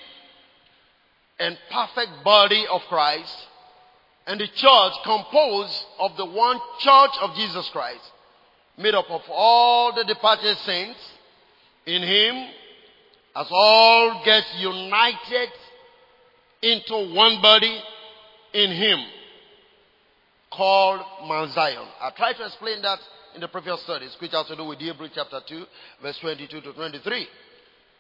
and 1.38 1.56
perfect 1.70 2.24
body 2.24 2.66
of 2.70 2.80
Christ 2.88 3.34
and 4.26 4.40
the 4.40 4.46
church 4.46 4.92
composed 5.04 5.84
of 5.98 6.16
the 6.16 6.26
one 6.26 6.58
church 6.80 7.10
of 7.22 7.34
Jesus 7.34 7.68
Christ 7.70 8.04
made 8.76 8.94
up 8.94 9.10
of 9.10 9.22
all 9.30 9.94
the 9.94 10.04
departed 10.04 10.56
saints 10.58 11.00
in 11.86 12.02
him 12.02 12.50
as 13.34 13.46
all 13.50 14.22
get 14.24 14.44
united 14.58 15.48
into 16.62 17.14
one 17.14 17.40
body 17.40 17.80
in 18.52 18.70
him 18.70 18.98
called 20.50 21.00
Mount 21.26 21.52
Zion. 21.52 21.86
I 22.00 22.10
tried 22.10 22.34
to 22.34 22.46
explain 22.46 22.82
that 22.82 22.98
in 23.34 23.40
the 23.40 23.48
previous 23.48 23.82
studies, 23.82 24.16
which 24.20 24.32
has 24.32 24.46
to 24.46 24.56
do 24.56 24.64
with 24.64 24.78
Hebrews 24.78 25.10
chapter 25.14 25.40
2, 25.46 25.64
verse 26.02 26.18
22 26.20 26.60
to 26.60 26.72
23. 26.72 27.26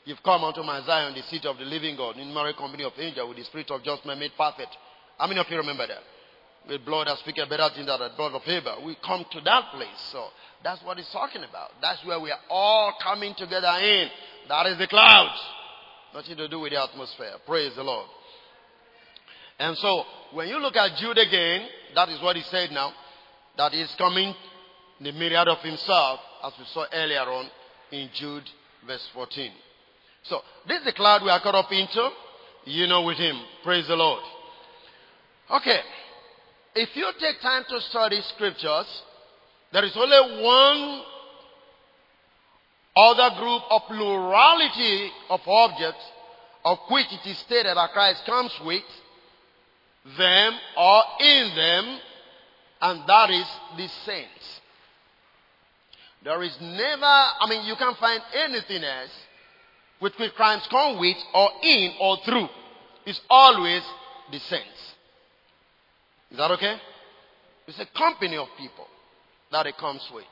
You've 0.04 0.22
come 0.22 0.44
unto 0.44 0.62
Mount 0.62 0.86
Zion, 0.86 1.14
the 1.14 1.22
seat 1.22 1.44
of 1.44 1.58
the 1.58 1.64
living 1.64 1.96
God, 1.96 2.16
in 2.16 2.32
married 2.32 2.56
company 2.56 2.84
of 2.84 2.92
angels, 2.98 3.28
with 3.28 3.36
the 3.36 3.44
spirit 3.44 3.70
of 3.70 3.82
just 3.82 4.06
men 4.06 4.18
made 4.18 4.32
perfect. 4.38 4.76
How 5.18 5.26
many 5.26 5.40
of 5.40 5.46
you 5.50 5.56
remember 5.58 5.86
that? 5.86 6.00
With 6.68 6.84
blood 6.84 7.08
that 7.08 7.18
speaketh 7.18 7.48
better 7.48 7.68
things 7.74 7.86
than 7.86 7.98
the 7.98 8.10
blood 8.16 8.32
of 8.32 8.42
Abel. 8.46 8.84
We 8.84 8.96
come 9.04 9.24
to 9.32 9.40
that 9.42 9.70
place. 9.72 10.00
So 10.12 10.28
that's 10.62 10.82
what 10.82 10.96
he's 10.96 11.08
talking 11.10 11.42
about. 11.44 11.70
That's 11.80 12.04
where 12.04 12.20
we 12.20 12.30
are 12.30 12.40
all 12.48 12.94
coming 13.02 13.34
together 13.36 13.72
in. 13.80 14.08
That 14.48 14.66
is 14.66 14.78
the 14.78 14.86
clouds. 14.86 15.40
Nothing 16.14 16.36
to 16.38 16.48
do 16.48 16.60
with 16.60 16.72
the 16.72 16.82
atmosphere. 16.82 17.34
Praise 17.46 17.74
the 17.76 17.84
Lord. 17.84 18.06
And 19.58 19.76
so, 19.76 20.04
when 20.32 20.48
you 20.48 20.58
look 20.58 20.76
at 20.76 20.96
Jude 20.96 21.18
again, 21.18 21.66
that 21.94 22.08
is 22.08 22.22
what 22.22 22.36
he 22.36 22.42
said 22.42 22.70
now, 22.70 22.92
that 23.56 23.74
is 23.74 23.92
coming 23.98 24.34
the 25.00 25.12
myriad 25.12 25.48
of 25.48 25.58
himself, 25.58 26.20
as 26.44 26.52
we 26.58 26.64
saw 26.66 26.84
earlier 26.92 27.20
on 27.20 27.48
in 27.92 28.08
Jude 28.14 28.48
verse 28.86 29.08
14. 29.14 29.50
So, 30.24 30.40
this 30.66 30.80
is 30.80 30.84
the 30.84 30.92
cloud 30.92 31.22
we 31.22 31.30
are 31.30 31.40
caught 31.40 31.54
up 31.54 31.72
into, 31.72 32.10
you 32.64 32.86
know, 32.86 33.02
with 33.02 33.16
him. 33.16 33.36
Praise 33.62 33.86
the 33.86 33.96
Lord. 33.96 34.22
Okay. 35.50 35.80
If 36.74 36.94
you 36.94 37.10
take 37.18 37.40
time 37.40 37.64
to 37.68 37.80
study 37.80 38.20
scriptures, 38.34 39.02
there 39.72 39.84
is 39.84 39.96
only 39.96 40.42
one 40.44 41.02
other 42.96 43.36
group 43.40 43.62
of 43.70 43.82
plurality 43.88 45.10
of 45.30 45.40
objects 45.46 46.04
of 46.64 46.78
which 46.90 47.06
it 47.12 47.28
is 47.28 47.38
stated 47.38 47.76
that 47.76 47.92
Christ 47.92 48.24
comes 48.26 48.52
with 48.64 48.82
them 50.16 50.52
or 50.76 51.02
in 51.20 51.54
them, 51.54 52.00
and 52.82 53.08
that 53.08 53.30
is 53.30 53.46
the 53.76 53.88
saints. 54.04 54.60
There 56.24 56.42
is 56.42 56.56
never, 56.60 57.04
I 57.04 57.46
mean, 57.48 57.64
you 57.66 57.76
can't 57.76 57.96
find 57.98 58.22
anything 58.34 58.82
else 58.82 59.10
with 60.00 60.18
which 60.18 60.34
Christ 60.34 60.68
come 60.70 60.98
with 60.98 61.16
or 61.34 61.50
in 61.62 61.92
or 62.00 62.18
through. 62.24 62.48
It's 63.06 63.20
always 63.30 63.82
the 64.32 64.38
saints. 64.38 64.94
Is 66.30 66.36
that 66.36 66.50
okay? 66.52 66.76
It's 67.66 67.78
a 67.78 67.86
company 67.86 68.36
of 68.36 68.48
people 68.58 68.86
that 69.52 69.66
it 69.66 69.76
comes 69.78 70.02
with. 70.12 70.24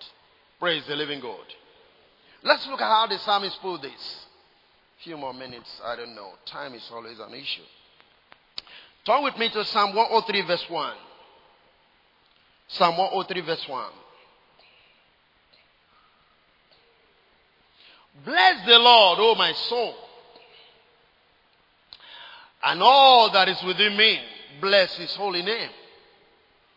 Praise 0.58 0.82
the 0.86 0.96
living 0.96 1.20
God. 1.20 1.44
Let's 2.42 2.66
look 2.66 2.80
at 2.80 2.86
how 2.86 3.06
the 3.06 3.18
psalmist 3.18 3.60
put 3.60 3.82
this. 3.82 4.26
A 5.00 5.04
few 5.04 5.16
more 5.16 5.34
minutes, 5.34 5.80
I 5.84 5.96
don't 5.96 6.14
know. 6.14 6.32
Time 6.46 6.74
is 6.74 6.88
always 6.92 7.18
an 7.18 7.34
issue. 7.34 7.62
Turn 9.04 9.22
with 9.22 9.36
me 9.38 9.48
to 9.50 9.64
Psalm 9.64 9.94
103, 9.94 10.42
verse 10.42 10.64
1. 10.68 10.94
Psalm 12.68 12.96
103, 12.96 13.40
verse 13.42 13.68
1. 13.68 13.84
Bless 18.24 18.66
the 18.66 18.78
Lord, 18.78 19.18
O 19.20 19.34
my 19.36 19.52
soul, 19.52 19.94
and 22.62 22.82
all 22.82 23.30
that 23.32 23.48
is 23.48 23.62
within 23.64 23.96
me. 23.96 24.18
Bless 24.60 24.96
his 24.96 25.14
holy 25.14 25.42
name. 25.42 25.70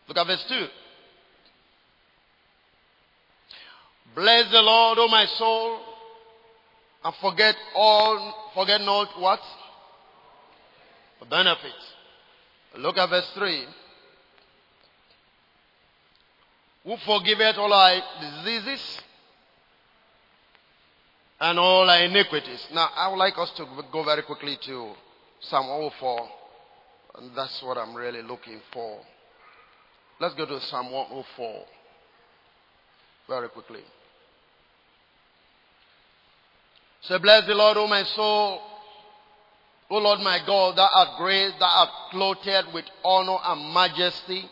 Look 0.06 0.18
at 0.18 0.26
verse 0.26 0.44
2. 0.48 0.66
Bless 4.14 4.50
the 4.50 4.60
Lord, 4.62 4.98
O 4.98 5.08
my 5.08 5.24
soul, 5.26 5.78
and 7.04 7.14
forget 7.20 7.56
all, 7.74 8.50
forget 8.54 8.80
not 8.80 9.08
what? 9.20 9.40
Benefits. 11.28 11.94
Look 12.76 12.98
at 12.98 13.08
verse 13.08 13.30
3. 13.34 13.64
Who 16.84 16.96
forgiveth 17.04 17.56
all 17.56 17.72
our 17.72 18.02
diseases 18.20 19.00
and 21.40 21.58
all 21.58 21.88
our 21.88 22.04
iniquities. 22.04 22.66
Now, 22.72 22.90
I 22.94 23.08
would 23.08 23.16
like 23.16 23.38
us 23.38 23.50
to 23.56 23.66
go 23.90 24.04
very 24.04 24.22
quickly 24.22 24.58
to 24.66 24.92
Psalm 25.40 25.68
104. 25.68 26.28
And 27.16 27.36
that's 27.36 27.62
what 27.62 27.78
I'm 27.78 27.94
really 27.94 28.22
looking 28.22 28.60
for. 28.72 29.00
Let's 30.20 30.34
go 30.34 30.44
to 30.46 30.60
Psalm 30.60 30.92
104 30.92 31.64
very 33.28 33.48
quickly. 33.48 33.80
Say, 37.02 37.18
Bless 37.18 37.46
the 37.46 37.54
Lord, 37.54 37.78
O 37.78 37.86
my 37.86 38.04
soul. 38.04 38.60
O 39.88 39.96
Lord 39.96 40.20
my 40.20 40.38
God, 40.46 40.76
thou 40.76 40.88
art 40.94 41.18
great, 41.18 41.52
thou 41.58 41.66
art 41.66 41.88
clothed 42.10 42.72
with 42.74 42.84
honor 43.02 43.38
and 43.44 43.74
majesty. 43.74 44.44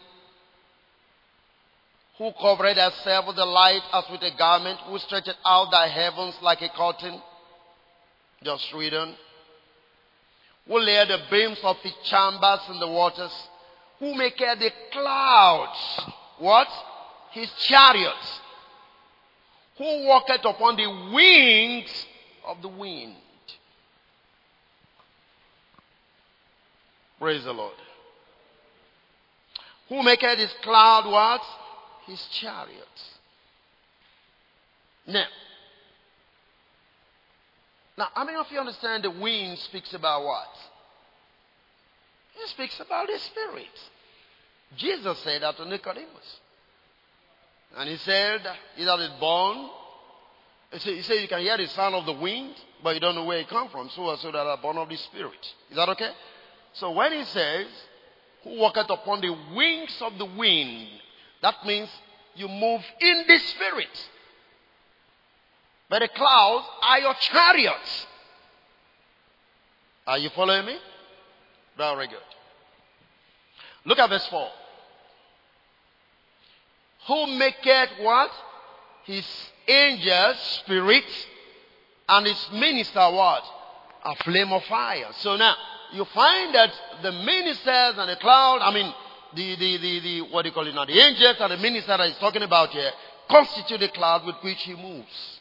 Who 2.19 2.33
covered 2.41 2.77
thyself 2.77 3.29
with 3.29 3.37
the 3.37 3.47
light 3.47 3.83
as 3.93 4.05
with 4.11 4.23
a 4.23 4.37
garment, 4.37 4.81
who 4.81 4.99
stretched 4.99 5.37
out 5.47 5.71
thy 5.71 5.87
heavens 5.87 6.35
like 6.43 6.61
a 6.63 6.69
curtain. 6.69 7.23
Just 8.43 8.73
read 8.75 8.93
on. 8.93 9.15
Who 10.67 10.81
laid 10.81 11.09
the 11.09 11.19
beams 11.31 11.59
of 11.63 11.77
his 11.79 11.95
chambers 12.05 12.61
in 12.69 12.81
the 12.81 12.89
waters, 12.89 13.33
who 14.01 14.15
maketh 14.15 14.59
the 14.59 14.71
clouds, 14.93 16.01
what? 16.39 16.69
His 17.31 17.51
chariots. 17.67 18.41
Who 19.79 20.07
walketh 20.07 20.45
upon 20.45 20.77
the 20.77 20.89
wings 21.15 22.07
of 22.47 22.61
the 22.63 22.69
wind. 22.69 23.15
Praise 27.21 27.45
the 27.45 27.53
Lord. 27.53 27.75
Who 29.89 30.03
maketh 30.03 30.39
his 30.39 30.53
cloud 30.63 31.11
what? 31.11 31.43
His 32.09 32.21
chariots. 32.41 33.19
Now, 35.07 35.27
now, 37.97 38.09
how 38.15 38.25
many 38.25 38.39
of 38.39 38.47
you 38.51 38.59
understand 38.59 39.05
the 39.05 39.11
wind 39.11 39.59
speaks 39.59 39.93
about 39.93 40.25
what? 40.25 40.49
It 42.43 42.49
speaks 42.49 42.79
about 42.81 43.09
the 43.09 43.19
Spirit. 43.19 43.67
Jesus 44.77 45.19
said 45.19 45.43
that 45.43 45.57
to 45.57 45.65
Nicodemus. 45.65 46.41
And 47.77 47.89
he 47.89 47.97
said, 47.97 48.41
He 48.77 48.85
that 48.85 49.01
is 49.01 49.11
born 49.21 49.69
he 50.71 51.03
said 51.03 51.23
you 51.23 51.29
can 51.29 51.41
hear 51.41 51.57
the 51.57 51.67
sound 51.69 51.95
of 51.95 52.05
the 52.05 52.13
wind, 52.13 52.55
but 52.83 52.95
you 52.95 53.01
don't 53.01 53.15
know 53.15 53.25
where 53.25 53.39
it 53.39 53.49
comes 53.49 53.71
from. 53.71 53.89
So 53.91 54.15
so 54.17 54.31
that 54.31 54.39
are 54.39 54.59
born 54.59 54.77
of 54.77 54.89
the 54.89 54.97
Spirit. 54.97 55.55
Is 55.71 55.77
that 55.77 55.89
okay? 55.91 56.11
So 56.75 56.91
when 56.91 57.13
he 57.13 57.25
says, 57.25 57.67
Who 58.45 58.59
walketh 58.59 58.91
upon 58.91 59.23
the 59.23 59.35
wings 59.55 59.97
of 60.03 60.19
the 60.19 60.27
wind, 60.27 60.89
that 61.43 61.55
means 61.65 61.89
you 62.35 62.49
move 62.49 62.83
in 63.01 63.25
the 63.27 63.39
Spirit. 63.39 64.09
But 65.89 66.01
the 66.01 66.09
clouds 66.09 66.67
are 66.87 66.99
your 67.01 67.15
chariots. 67.15 68.07
Are 70.07 70.19
you 70.19 70.31
following 70.31 70.67
me? 70.67 70.77
Very 71.77 72.09
good. 72.09 72.19
Look 73.85 73.99
at 73.99 74.11
verse 74.11 74.27
4. 74.27 74.49
Who 77.07 77.27
maketh 77.39 77.91
what? 78.01 78.31
His 79.05 79.27
angels, 79.67 80.37
spirits, 80.65 81.27
and 82.09 82.27
his 82.27 82.49
minister 82.53 83.01
what? 83.01 83.43
A 84.05 84.15
flame 84.25 84.53
of 84.53 84.65
fire. 84.65 85.09
So 85.21 85.37
now, 85.37 85.55
you 85.93 86.05
find 86.07 86.55
that 86.55 86.71
the 87.03 87.13
ministers 87.13 87.95
and 87.97 88.11
the 88.11 88.17
cloud, 88.17 88.61
I 88.61 88.73
mean, 88.73 88.93
the, 89.35 89.57
the, 89.57 89.79
the, 89.79 90.01
the 90.01 90.21
what 90.33 90.43
do 90.43 90.49
you 90.49 90.55
call 90.55 90.67
it 90.67 90.75
now? 90.75 90.85
The 90.85 90.99
angels 90.99 91.37
and 91.41 91.53
the 91.53 91.57
minister 91.57 91.97
that 91.97 92.09
he's 92.09 92.19
talking 92.19 92.43
about 92.43 92.71
here 92.71 92.91
constitute 93.29 93.81
the 93.81 93.89
cloud 93.89 94.27
with 94.27 94.37
which 94.43 94.63
he 94.63 94.75
moves. 94.75 95.41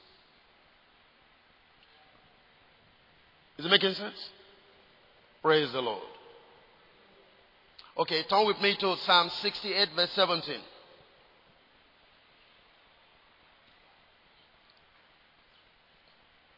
Is 3.57 3.65
it 3.65 3.69
making 3.69 3.93
sense? 3.93 4.29
Praise 5.41 5.71
the 5.71 5.81
Lord. 5.81 6.03
Okay, 7.97 8.23
turn 8.29 8.45
with 8.45 8.61
me 8.61 8.75
to 8.79 8.95
Psalm 8.97 9.29
68, 9.41 9.89
verse 9.95 10.11
17. 10.11 10.55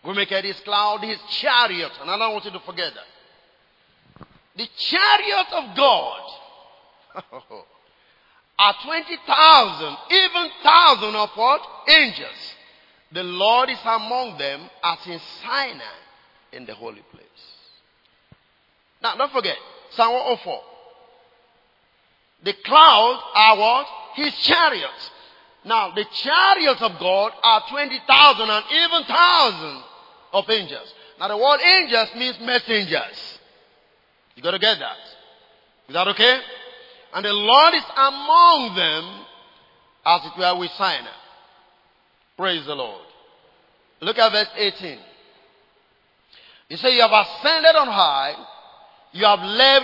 We 0.05 0.13
make 0.13 0.31
it 0.31 0.45
his 0.45 0.59
cloud 0.61 1.01
his 1.03 1.19
chariot. 1.39 1.91
And 2.01 2.09
I 2.09 2.17
don't 2.17 2.33
want 2.33 2.45
you 2.45 2.51
to 2.51 2.59
forget 2.61 2.93
that. 2.95 4.27
The 4.57 4.67
chariot 4.77 5.47
of 5.53 5.77
God 5.77 6.21
are 8.59 8.75
20,000, 8.85 9.97
even 10.11 10.49
thousand 10.63 11.15
of 11.15 11.29
what? 11.35 11.61
Angels. 11.87 12.55
The 13.11 13.23
Lord 13.23 13.69
is 13.69 13.79
among 13.83 14.37
them 14.37 14.69
as 14.83 14.99
in 15.07 15.19
Sinai 15.41 15.81
in 16.51 16.65
the 16.65 16.75
holy 16.75 17.01
place. 17.11 17.25
Now, 19.01 19.15
don't 19.15 19.31
forget, 19.31 19.57
Psalm 19.91 20.13
104. 20.13 20.61
The 22.43 22.53
clouds 22.65 23.21
are 23.35 23.57
what? 23.57 23.87
His 24.15 24.33
chariots. 24.39 25.11
Now, 25.65 25.91
the 25.93 26.05
chariots 26.11 26.81
of 26.81 26.99
God 26.99 27.31
are 27.43 27.63
20,000 27.69 28.49
and 28.49 28.65
even 28.71 29.03
thousands 29.05 29.83
of 30.33 30.49
angels. 30.49 30.93
Now 31.19 31.27
the 31.27 31.37
word 31.37 31.59
angels 31.61 32.09
means 32.15 32.39
messengers. 32.39 33.39
You 34.35 34.43
gotta 34.43 34.59
get 34.59 34.79
that. 34.79 34.97
Is 35.89 35.93
that 35.93 36.07
okay? 36.07 36.39
And 37.13 37.25
the 37.25 37.33
Lord 37.33 37.73
is 37.73 37.83
among 37.95 38.75
them 38.75 39.25
as 40.05 40.21
it 40.25 40.39
were 40.39 40.59
with 40.59 40.71
Sinai. 40.71 41.09
Praise 42.37 42.65
the 42.65 42.75
Lord. 42.75 43.01
Look 44.01 44.17
at 44.17 44.31
verse 44.31 44.49
18. 44.55 44.99
He 46.69 46.77
said, 46.77 46.89
You 46.89 47.01
have 47.01 47.11
ascended 47.11 47.75
on 47.75 47.87
high, 47.87 48.35
you 49.11 49.25
have 49.25 49.39
led 49.39 49.83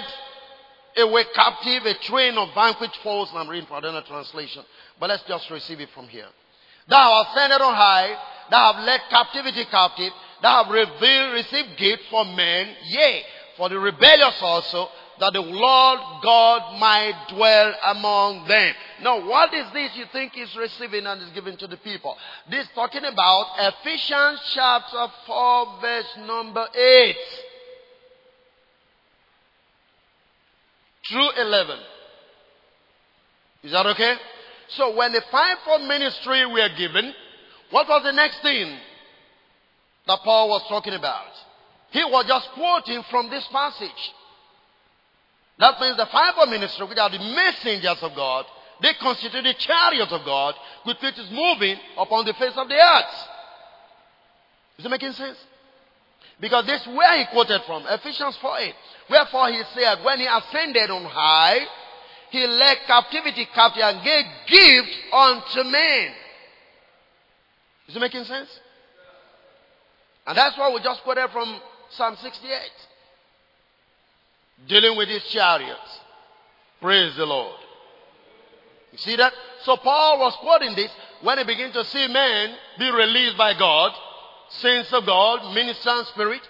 away 0.97 1.23
captive 1.33 1.85
a 1.85 1.93
train 1.95 2.37
of 2.37 2.53
vanquished 2.53 2.97
foes. 3.03 3.29
And 3.29 3.39
I'm 3.39 3.49
reading 3.49 3.67
from 3.67 3.83
another 3.83 4.05
translation. 4.07 4.63
But 4.99 5.09
let's 5.09 5.23
just 5.27 5.49
receive 5.49 5.79
it 5.79 5.89
from 5.93 6.07
here. 6.07 6.27
Thou 6.87 7.23
hast 7.23 7.35
ascended 7.35 7.61
on 7.61 7.73
high, 7.73 8.15
thou 8.51 8.73
have 8.73 8.83
led 8.83 9.01
captivity 9.09 9.65
captive, 9.65 10.13
that 10.41 10.63
have 10.63 10.73
revealed, 10.73 11.33
received 11.33 11.77
gift 11.77 12.03
for 12.09 12.23
men, 12.23 12.75
yea, 12.85 13.23
for 13.57 13.69
the 13.69 13.79
rebellious 13.79 14.37
also, 14.41 14.89
that 15.19 15.33
the 15.33 15.41
Lord 15.41 15.99
God 16.23 16.79
might 16.79 17.27
dwell 17.29 17.73
among 17.85 18.47
them. 18.47 18.73
Now, 19.01 19.27
what 19.27 19.53
is 19.53 19.65
this 19.73 19.91
you 19.95 20.05
think 20.11 20.37
is 20.37 20.55
receiving 20.55 21.05
and 21.05 21.21
is 21.21 21.29
given 21.29 21.57
to 21.57 21.67
the 21.67 21.77
people? 21.77 22.15
This 22.49 22.67
talking 22.75 23.03
about 23.05 23.47
Ephesians 23.57 24.41
chapter 24.53 25.07
4 25.25 25.81
verse 25.81 26.17
number 26.25 26.67
8. 26.73 27.15
Through 31.09 31.29
11. 31.41 31.79
Is 33.63 33.71
that 33.71 33.85
okay? 33.85 34.15
So 34.69 34.95
when 34.95 35.11
the 35.11 35.21
fivefold 35.31 35.87
ministry 35.87 36.45
were 36.45 36.69
given, 36.77 37.13
what 37.69 37.87
was 37.87 38.03
the 38.03 38.11
next 38.11 38.41
thing? 38.41 38.77
that 40.07 40.19
Paul 40.23 40.49
was 40.49 40.63
talking 40.69 40.93
about. 40.93 41.31
He 41.91 42.03
was 42.03 42.25
just 42.27 42.49
quoting 42.53 43.03
from 43.09 43.29
this 43.29 43.47
passage. 43.51 44.13
That 45.57 45.79
means 45.79 45.97
the 45.97 46.07
fivefold 46.11 46.49
ministry, 46.49 46.85
which 46.85 46.97
are 46.97 47.09
the 47.09 47.19
messengers 47.19 47.99
of 48.01 48.15
God, 48.15 48.45
they 48.81 48.93
constitute 48.99 49.43
the 49.43 49.53
chariot 49.57 50.11
of 50.11 50.25
God, 50.25 50.55
with 50.85 50.97
which 51.01 51.17
is 51.17 51.31
moving 51.31 51.77
upon 51.97 52.25
the 52.25 52.33
face 52.33 52.53
of 52.57 52.67
the 52.67 52.75
earth. 52.75 53.15
Is 54.77 54.85
it 54.85 54.89
making 54.89 55.13
sense? 55.13 55.37
Because 56.41 56.65
this 56.65 56.81
is 56.81 56.87
where 56.87 57.17
he 57.17 57.25
quoted 57.31 57.61
from, 57.65 57.85
Ephesians 57.87 58.37
4 58.41 58.59
8. 58.59 58.73
Wherefore 59.09 59.47
he 59.49 59.61
said, 59.73 60.03
when 60.03 60.19
he 60.19 60.27
ascended 60.27 60.89
on 60.89 61.05
high, 61.05 61.59
he 62.31 62.45
led 62.45 62.77
captivity 62.85 63.47
captive 63.53 63.83
and 63.83 64.03
gave 64.03 64.25
gift 64.47 64.89
unto 65.13 65.63
men. 65.63 66.11
Is 67.87 67.95
it 67.95 67.99
making 67.99 68.25
sense? 68.25 68.49
And 70.27 70.37
that's 70.37 70.57
what 70.57 70.73
we 70.73 70.81
just 70.81 71.03
quoted 71.03 71.29
from 71.31 71.59
Psalm 71.91 72.17
68. 72.21 72.51
Dealing 74.67 74.97
with 74.97 75.09
his 75.09 75.23
chariots. 75.25 75.99
Praise 76.81 77.15
the 77.15 77.25
Lord. 77.25 77.59
You 78.91 78.97
see 78.97 79.15
that? 79.17 79.33
So 79.63 79.77
Paul 79.77 80.19
was 80.19 80.35
quoting 80.41 80.75
this 80.75 80.91
when 81.21 81.37
he 81.37 81.43
began 81.43 81.71
to 81.73 81.83
see 81.85 82.07
men 82.07 82.55
be 82.79 82.89
released 82.89 83.37
by 83.37 83.57
God, 83.57 83.91
saints 84.49 84.93
of 84.93 85.05
God, 85.05 85.53
ministers 85.53 86.07
spirit, 86.09 86.41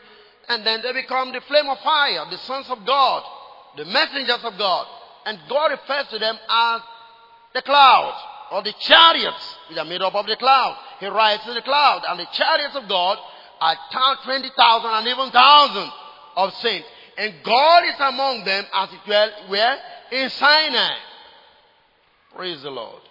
and 0.47 0.65
then 0.65 0.81
they 0.81 0.93
become 0.93 1.31
the 1.31 1.41
flame 1.41 1.67
of 1.67 1.79
fire, 1.79 2.25
the 2.29 2.37
sons 2.39 2.67
of 2.69 2.85
God, 2.85 3.23
the 3.77 3.85
messengers 3.85 4.43
of 4.43 4.57
God. 4.57 4.87
And 5.25 5.39
God 5.49 5.71
refers 5.71 6.07
to 6.11 6.19
them 6.19 6.37
as 6.49 6.81
the 7.53 7.61
clouds 7.63 8.17
or 8.51 8.61
the 8.61 8.73
chariots, 8.79 9.57
which 9.69 9.77
are 9.77 9.85
made 9.85 10.01
up 10.01 10.13
of 10.13 10.27
the 10.27 10.35
cloud. 10.35 10.77
He 10.99 11.07
rides 11.07 11.47
in 11.47 11.55
the 11.55 11.61
cloud, 11.61 12.03
and 12.07 12.19
the 12.19 12.27
chariots 12.31 12.75
of 12.75 12.87
God 12.87 13.17
are 13.59 13.75
20,000 14.23 14.89
and 14.89 15.07
even 15.07 15.31
thousands 15.31 15.91
of 16.35 16.53
saints. 16.55 16.87
And 17.17 17.33
God 17.43 17.83
is 17.85 17.95
among 17.99 18.43
them 18.43 18.65
as 18.73 18.89
it 18.91 19.07
were 19.07 19.29
where? 19.47 19.77
In 20.11 20.29
Sinai. 20.29 20.95
Praise 22.35 22.61
the 22.61 22.71
Lord. 22.71 23.01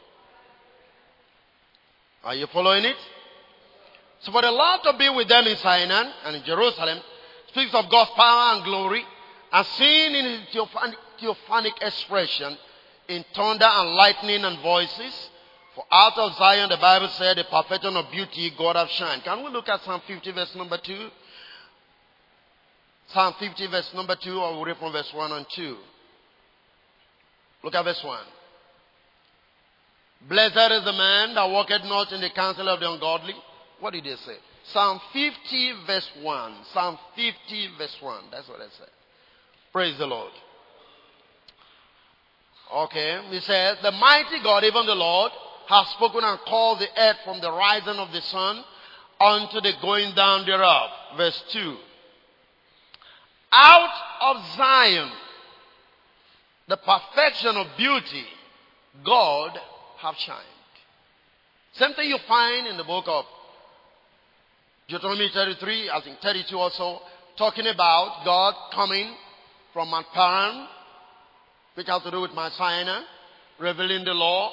Are 2.25 2.35
you 2.35 2.47
following 2.49 2.85
it? 2.85 2.97
So 4.21 4.33
for 4.33 4.43
the 4.43 4.51
Lord 4.51 4.81
to 4.85 4.95
be 4.99 5.09
with 5.09 5.29
them 5.29 5.47
in 5.47 5.57
Sinai 5.57 6.11
and 6.25 6.37
in 6.37 6.45
Jerusalem 6.45 6.99
speaks 7.49 7.75
of 7.75 7.91
God's 7.91 8.11
power 8.11 8.57
and 8.57 8.65
glory 8.65 9.05
As 9.53 9.67
seen 9.69 10.15
in 10.15 10.25
his 10.25 10.41
theophanic, 10.53 10.99
theophanic 11.21 11.81
expression 11.81 12.57
in 13.09 13.25
thunder 13.35 13.67
and 13.67 13.95
lightning 13.95 14.45
and 14.45 14.59
voices. 14.61 15.31
For 15.75 15.85
out 15.91 16.17
of 16.19 16.35
Zion, 16.37 16.71
the 16.71 16.77
Bible 16.77 17.09
said, 17.09 17.37
the 17.37 17.45
perfection 17.45 17.97
of 17.97 18.11
beauty, 18.11 18.53
God 18.57 18.77
have 18.77 18.91
shined. 18.91 19.25
Can 19.25 19.45
we 19.45 19.51
look 19.51 19.69
at 19.69 19.83
Psalm 19.83 20.01
50, 20.07 20.33
verse 20.33 20.55
number 20.55 20.79
2? 20.79 21.11
Psalm 23.13 23.35
50, 23.39 23.67
verse 23.69 23.91
number 23.95 24.17
2, 24.17 24.39
or 24.39 24.59
we 24.59 24.71
read 24.71 24.79
from 24.79 24.93
verse 24.93 25.11
1 25.13 25.33
and 25.33 25.47
2. 25.55 25.77
Look 27.63 27.75
at 27.75 27.85
verse 27.85 28.03
1. 28.03 28.19
Blessed 30.29 30.73
is 30.73 30.85
the 30.85 30.93
man 30.93 31.35
that 31.35 31.51
walketh 31.51 31.85
not 31.85 32.13
in 32.13 32.21
the 32.21 32.31
counsel 32.31 32.69
of 32.69 32.81
the 32.81 32.91
ungodly. 32.91 33.35
What 33.81 33.93
did 33.93 34.05
they 34.05 34.17
say? 34.17 34.37
Psalm 34.65 35.01
50, 35.13 35.73
verse 35.87 36.11
1. 36.23 36.55
Psalm 36.73 36.99
50, 37.15 37.69
verse 37.79 37.97
1. 38.01 38.25
That's 38.31 38.49
what 38.49 38.61
I 38.61 38.69
said. 38.79 38.89
Praise 39.73 39.99
the 39.99 40.07
Lord. 40.07 40.33
Okay, 42.73 43.21
he 43.31 43.41
says, 43.41 43.77
The 43.83 43.93
mighty 43.93 44.43
God, 44.43 44.65
even 44.65 44.87
the 44.87 44.95
Lord, 44.95 45.33
has 45.69 45.87
spoken 45.89 46.25
and 46.25 46.39
called 46.41 46.79
the 46.79 46.89
earth 46.97 47.17
from 47.25 47.41
the 47.41 47.53
rising 47.53 47.97
of 47.97 48.11
the 48.13 48.23
sun 48.23 48.65
unto 49.21 49.61
the 49.61 49.73
going 49.83 50.15
down 50.15 50.47
thereof. 50.47 50.91
Verse 51.17 51.43
2. 51.53 51.77
Out 53.55 53.91
of 54.21 54.37
Zion, 54.57 55.11
the 56.69 56.77
perfection 56.77 57.57
of 57.57 57.67
beauty, 57.77 58.25
God 59.05 59.59
have 59.99 60.17
shined. 60.17 60.41
Same 61.75 61.93
thing 61.95 62.09
you 62.09 62.19
find 62.27 62.67
in 62.67 62.77
the 62.77 62.85
book 62.85 63.05
of 63.07 63.25
Deuteronomy 64.89 65.31
33, 65.33 65.91
I 65.91 66.01
think 66.03 66.19
32 66.21 66.59
also, 66.59 67.01
talking 67.37 67.67
about 67.67 68.25
God 68.25 68.55
coming 68.73 69.15
from 69.73 69.91
Mount 69.91 70.07
Paran, 70.13 70.69
which 71.75 71.87
has 71.89 72.03
to 72.03 72.11
do 72.11 72.21
with 72.21 72.33
Mount 72.33 72.53
Sinai, 72.55 73.03
revealing 73.59 74.05
the 74.05 74.15
law, 74.15 74.53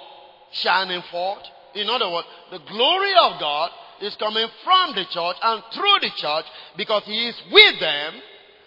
shining 0.51 1.01
forth. 1.11 1.43
In 1.75 1.89
other 1.89 2.09
words, 2.09 2.27
the 2.51 2.59
glory 2.59 3.11
of 3.23 3.39
God 3.39 3.71
is 4.01 4.15
coming 4.15 4.47
from 4.63 4.95
the 4.95 5.05
church 5.05 5.35
and 5.43 5.63
through 5.73 5.99
the 6.01 6.11
church 6.15 6.45
because 6.77 7.03
He 7.05 7.27
is 7.27 7.35
with 7.51 7.79
them, 7.79 8.13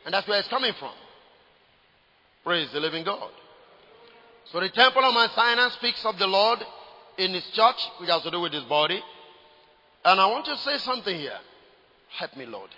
and 0.04 0.12
that's 0.12 0.28
where 0.28 0.38
it's 0.38 0.48
coming 0.48 0.72
from. 0.78 0.92
Praise 2.44 2.68
the 2.72 2.80
living 2.80 3.04
God. 3.04 3.30
So 4.52 4.60
the 4.60 4.68
temple 4.68 5.02
of 5.02 5.14
Mount 5.14 5.32
Sinai 5.32 5.68
speaks 5.70 6.04
of 6.04 6.18
the 6.18 6.26
Lord 6.26 6.58
in 7.16 7.32
His 7.32 7.48
church, 7.54 7.76
which 8.00 8.10
has 8.10 8.22
to 8.22 8.30
do 8.30 8.40
with 8.40 8.52
His 8.52 8.64
body. 8.64 9.00
And 10.04 10.20
I 10.20 10.26
want 10.26 10.44
to 10.46 10.56
say 10.58 10.76
something 10.78 11.16
here. 11.16 11.38
Help 12.18 12.36
me, 12.36 12.44
Lord. 12.44 12.70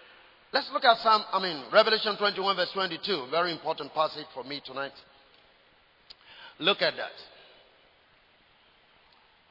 Let's 0.52 0.70
look 0.72 0.84
at 0.84 0.98
some, 0.98 1.24
I 1.32 1.42
mean, 1.42 1.64
Revelation 1.72 2.16
21 2.16 2.56
verse 2.56 2.70
22. 2.72 3.26
Very 3.30 3.50
important 3.50 3.92
passage 3.92 4.26
for 4.32 4.44
me 4.44 4.62
tonight. 4.64 4.92
Look 6.60 6.80
at 6.80 6.94
that. 6.96 7.12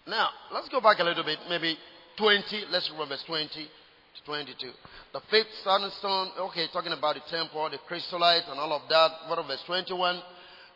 Now, 0.07 0.30
let's 0.53 0.69
go 0.69 0.80
back 0.80 0.99
a 0.99 1.03
little 1.03 1.23
bit, 1.23 1.39
maybe 1.49 1.78
20, 2.17 2.65
let's 2.69 2.89
read 2.97 3.09
verse 3.09 3.23
20 3.28 3.67
to 4.16 4.24
22. 4.26 4.72
The 5.13 5.22
fifth 5.30 5.47
stone, 5.59 6.30
okay, 6.39 6.68
talking 6.72 6.93
about 6.93 7.16
the 7.16 7.22
temple, 7.30 7.70
the 7.70 7.78
chrysolite, 7.88 8.43
and 8.49 8.59
all 8.59 8.74
of 8.74 8.88
that. 8.89 9.11
What 9.28 9.39
of 9.39 9.47
verse 9.47 9.63
21? 9.66 10.22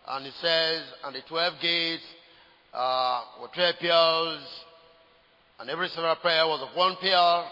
And 0.07 0.25
it 0.25 0.33
says, 0.41 0.83
and 1.05 1.15
the 1.15 1.21
12 1.27 1.53
gates 1.61 2.03
uh, 2.73 3.21
were 3.41 3.47
12 3.53 3.75
pearls, 3.79 4.63
and 5.59 5.69
every 5.69 5.89
silver 5.89 6.15
prayer 6.21 6.45
was 6.47 6.67
of 6.67 6.75
one 6.75 6.95
pearl, 7.01 7.51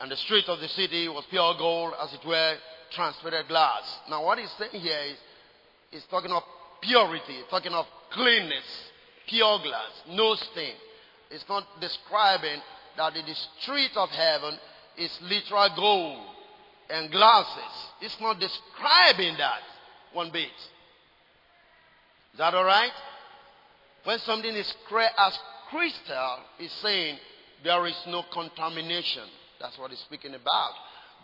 and 0.00 0.10
the 0.10 0.16
street 0.16 0.44
of 0.48 0.60
the 0.60 0.68
city 0.68 1.08
was 1.08 1.24
pure 1.30 1.54
gold, 1.58 1.94
as 2.02 2.12
it 2.14 2.26
were, 2.26 2.56
transparent 2.92 3.48
glass. 3.48 3.98
Now, 4.08 4.24
what 4.24 4.38
he's 4.38 4.52
saying 4.58 4.82
here 4.82 4.98
is, 5.10 5.16
he's 5.90 6.04
talking 6.10 6.30
of 6.30 6.42
purity, 6.80 7.38
talking 7.50 7.72
of 7.72 7.86
cleanness, 8.12 8.90
pure 9.28 9.58
glass, 9.62 9.90
no 10.08 10.34
stain. 10.34 10.74
It's 11.30 11.44
not 11.48 11.64
describing 11.80 12.60
that 12.96 13.14
the 13.14 13.34
street 13.60 13.92
of 13.96 14.10
heaven 14.10 14.58
is 14.98 15.16
literal 15.22 15.68
gold 15.76 16.26
and 16.90 17.10
glasses. 17.10 17.86
It's 18.00 18.16
not 18.20 18.38
describing 18.38 19.36
that 19.38 19.60
one 20.12 20.30
bit. 20.32 20.52
Is 22.32 22.38
that 22.38 22.54
alright? 22.54 22.92
When 24.04 24.18
something 24.20 24.54
is 24.54 24.72
clear 24.88 25.08
as 25.18 25.38
crystal, 25.70 26.38
it's 26.58 26.74
saying 26.82 27.18
there 27.64 27.86
is 27.86 27.96
no 28.08 28.24
contamination. 28.32 29.24
That's 29.60 29.78
what 29.78 29.90
he's 29.90 30.00
speaking 30.00 30.34
about. 30.34 30.72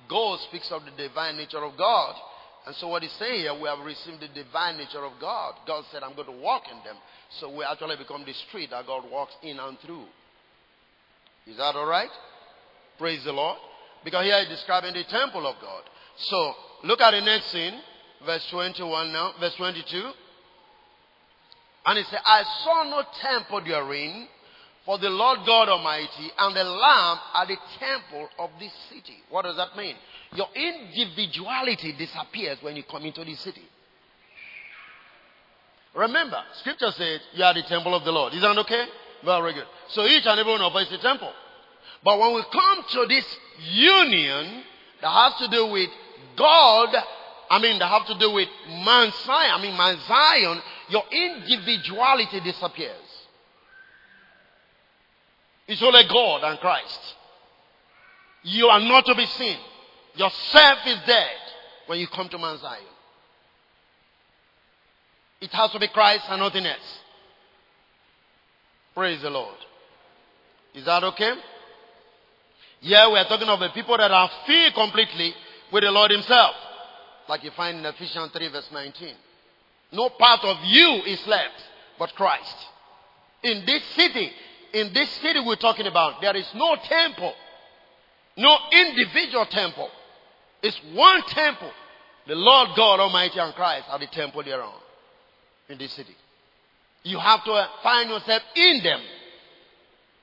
Gold 0.08 0.40
speaks 0.48 0.70
of 0.70 0.82
the 0.84 0.92
divine 1.08 1.36
nature 1.36 1.64
of 1.64 1.76
God. 1.76 2.14
And 2.66 2.76
so 2.76 2.88
what 2.88 3.02
he's 3.02 3.12
saying 3.12 3.40
here, 3.40 3.54
we 3.54 3.68
have 3.68 3.84
received 3.84 4.20
the 4.20 4.28
divine 4.28 4.76
nature 4.76 5.04
of 5.04 5.12
God. 5.20 5.54
God 5.66 5.84
said, 5.90 6.02
I'm 6.02 6.14
going 6.14 6.28
to 6.28 6.40
walk 6.40 6.64
in 6.70 6.76
them. 6.84 6.96
So 7.40 7.54
we 7.56 7.64
actually 7.64 7.96
become 7.96 8.24
the 8.24 8.34
street 8.48 8.70
that 8.70 8.86
God 8.86 9.10
walks 9.10 9.32
in 9.42 9.58
and 9.58 9.78
through. 9.80 10.04
Is 11.46 11.56
that 11.56 11.74
alright? 11.74 12.10
Praise 12.98 13.24
the 13.24 13.32
Lord. 13.32 13.58
Because 14.04 14.24
here 14.24 14.38
he's 14.40 14.48
describing 14.48 14.94
the 14.94 15.04
temple 15.04 15.46
of 15.46 15.56
God. 15.60 15.82
So 16.16 16.54
look 16.84 17.00
at 17.00 17.12
the 17.12 17.20
next 17.20 17.50
scene, 17.50 17.74
verse 18.24 18.46
21 18.50 19.12
now, 19.12 19.32
verse 19.40 19.54
22. 19.54 20.10
And 21.86 21.98
he 21.98 22.04
said, 22.04 22.20
I 22.26 22.42
saw 22.64 22.84
no 22.84 23.02
temple 23.20 23.62
therein, 23.64 24.28
for 24.84 24.98
the 24.98 25.10
Lord 25.10 25.40
God 25.46 25.68
Almighty 25.68 26.30
and 26.38 26.56
the 26.56 26.64
Lamb 26.64 27.18
are 27.34 27.46
the 27.46 27.56
temple 27.78 28.28
of 28.38 28.50
this 28.58 28.72
city. 28.90 29.18
What 29.30 29.42
does 29.42 29.56
that 29.56 29.76
mean? 29.76 29.94
Your 30.34 30.48
individuality 30.54 31.92
disappears 31.92 32.58
when 32.62 32.76
you 32.76 32.82
come 32.82 33.04
into 33.04 33.24
the 33.24 33.34
city. 33.34 33.62
Remember, 35.94 36.42
scripture 36.60 36.90
says 36.92 37.20
you 37.34 37.44
are 37.44 37.54
the 37.54 37.62
temple 37.62 37.94
of 37.94 38.04
the 38.04 38.12
Lord. 38.12 38.34
Is 38.34 38.40
that 38.40 38.56
okay? 38.58 38.84
Very 39.24 39.54
good. 39.54 39.66
So 39.88 40.04
each 40.04 40.26
and 40.26 40.38
every 40.38 40.52
one 40.52 40.60
of 40.60 40.74
us 40.74 40.86
is 40.86 40.92
a 40.94 40.98
temple. 40.98 41.32
But 42.04 42.18
when 42.18 42.34
we 42.34 42.42
come 42.52 42.84
to 42.90 43.06
this 43.08 43.24
union 43.72 44.62
that 45.02 45.10
has 45.10 45.34
to 45.40 45.48
do 45.48 45.66
with 45.66 45.88
God, 46.36 46.94
I 47.50 47.58
mean, 47.58 47.78
that 47.78 47.88
have 47.88 48.06
to 48.06 48.18
do 48.18 48.32
with 48.32 48.48
Mount 48.68 49.14
Zion, 49.14 49.52
I 49.54 49.62
mean, 49.62 49.76
Mount 49.76 50.00
Zion, 50.06 50.62
your 50.88 51.02
individuality 51.10 52.40
disappears. 52.40 52.94
It's 55.66 55.82
only 55.82 56.04
God 56.08 56.44
and 56.44 56.58
Christ. 56.60 57.14
You 58.42 58.68
are 58.68 58.80
not 58.80 59.04
to 59.06 59.14
be 59.14 59.26
seen. 59.26 59.58
Yourself 60.14 60.78
is 60.86 60.98
dead 61.06 61.36
when 61.86 61.98
you 61.98 62.06
come 62.06 62.28
to 62.28 62.38
Mount 62.38 62.60
Zion. 62.60 62.82
It 65.40 65.50
has 65.50 65.70
to 65.72 65.78
be 65.78 65.88
Christ 65.88 66.24
and 66.28 66.40
nothing 66.40 66.66
else. 66.66 66.98
Praise 68.94 69.22
the 69.22 69.30
Lord. 69.30 69.54
Is 70.74 70.84
that 70.86 71.04
okay? 71.04 71.32
Yeah, 72.80 73.10
we 73.12 73.18
are 73.18 73.24
talking 73.24 73.48
of 73.48 73.58
the 73.58 73.70
people 73.70 73.96
that 73.96 74.10
are 74.10 74.30
filled 74.46 74.74
completely 74.74 75.34
with 75.72 75.82
the 75.82 75.90
Lord 75.90 76.10
Himself. 76.10 76.54
Like 77.28 77.44
you 77.44 77.50
find 77.50 77.78
in 77.78 77.84
Ephesians 77.86 78.30
3 78.32 78.48
verse 78.48 78.68
19. 78.72 79.14
No 79.92 80.10
part 80.10 80.44
of 80.44 80.56
you 80.64 81.02
is 81.06 81.26
left 81.26 81.62
but 81.98 82.14
Christ. 82.14 82.56
In 83.42 83.64
this 83.66 83.82
city, 83.96 84.30
in 84.72 84.92
this 84.92 85.10
city 85.10 85.40
we're 85.44 85.56
talking 85.56 85.86
about, 85.86 86.20
there 86.20 86.36
is 86.36 86.48
no 86.54 86.76
temple. 86.76 87.34
No 88.36 88.56
individual 88.72 89.46
temple. 89.46 89.90
It's 90.62 90.78
one 90.92 91.22
temple. 91.22 91.70
The 92.26 92.34
Lord 92.34 92.70
God 92.76 93.00
Almighty 93.00 93.38
and 93.40 93.54
Christ 93.54 93.86
are 93.88 93.98
the 93.98 94.06
temple 94.06 94.42
thereon 94.44 94.74
in 95.68 95.78
this 95.78 95.92
city. 95.92 96.14
You 97.02 97.18
have 97.18 97.42
to 97.44 97.68
find 97.82 98.10
yourself 98.10 98.42
in 98.54 98.82
them. 98.82 99.00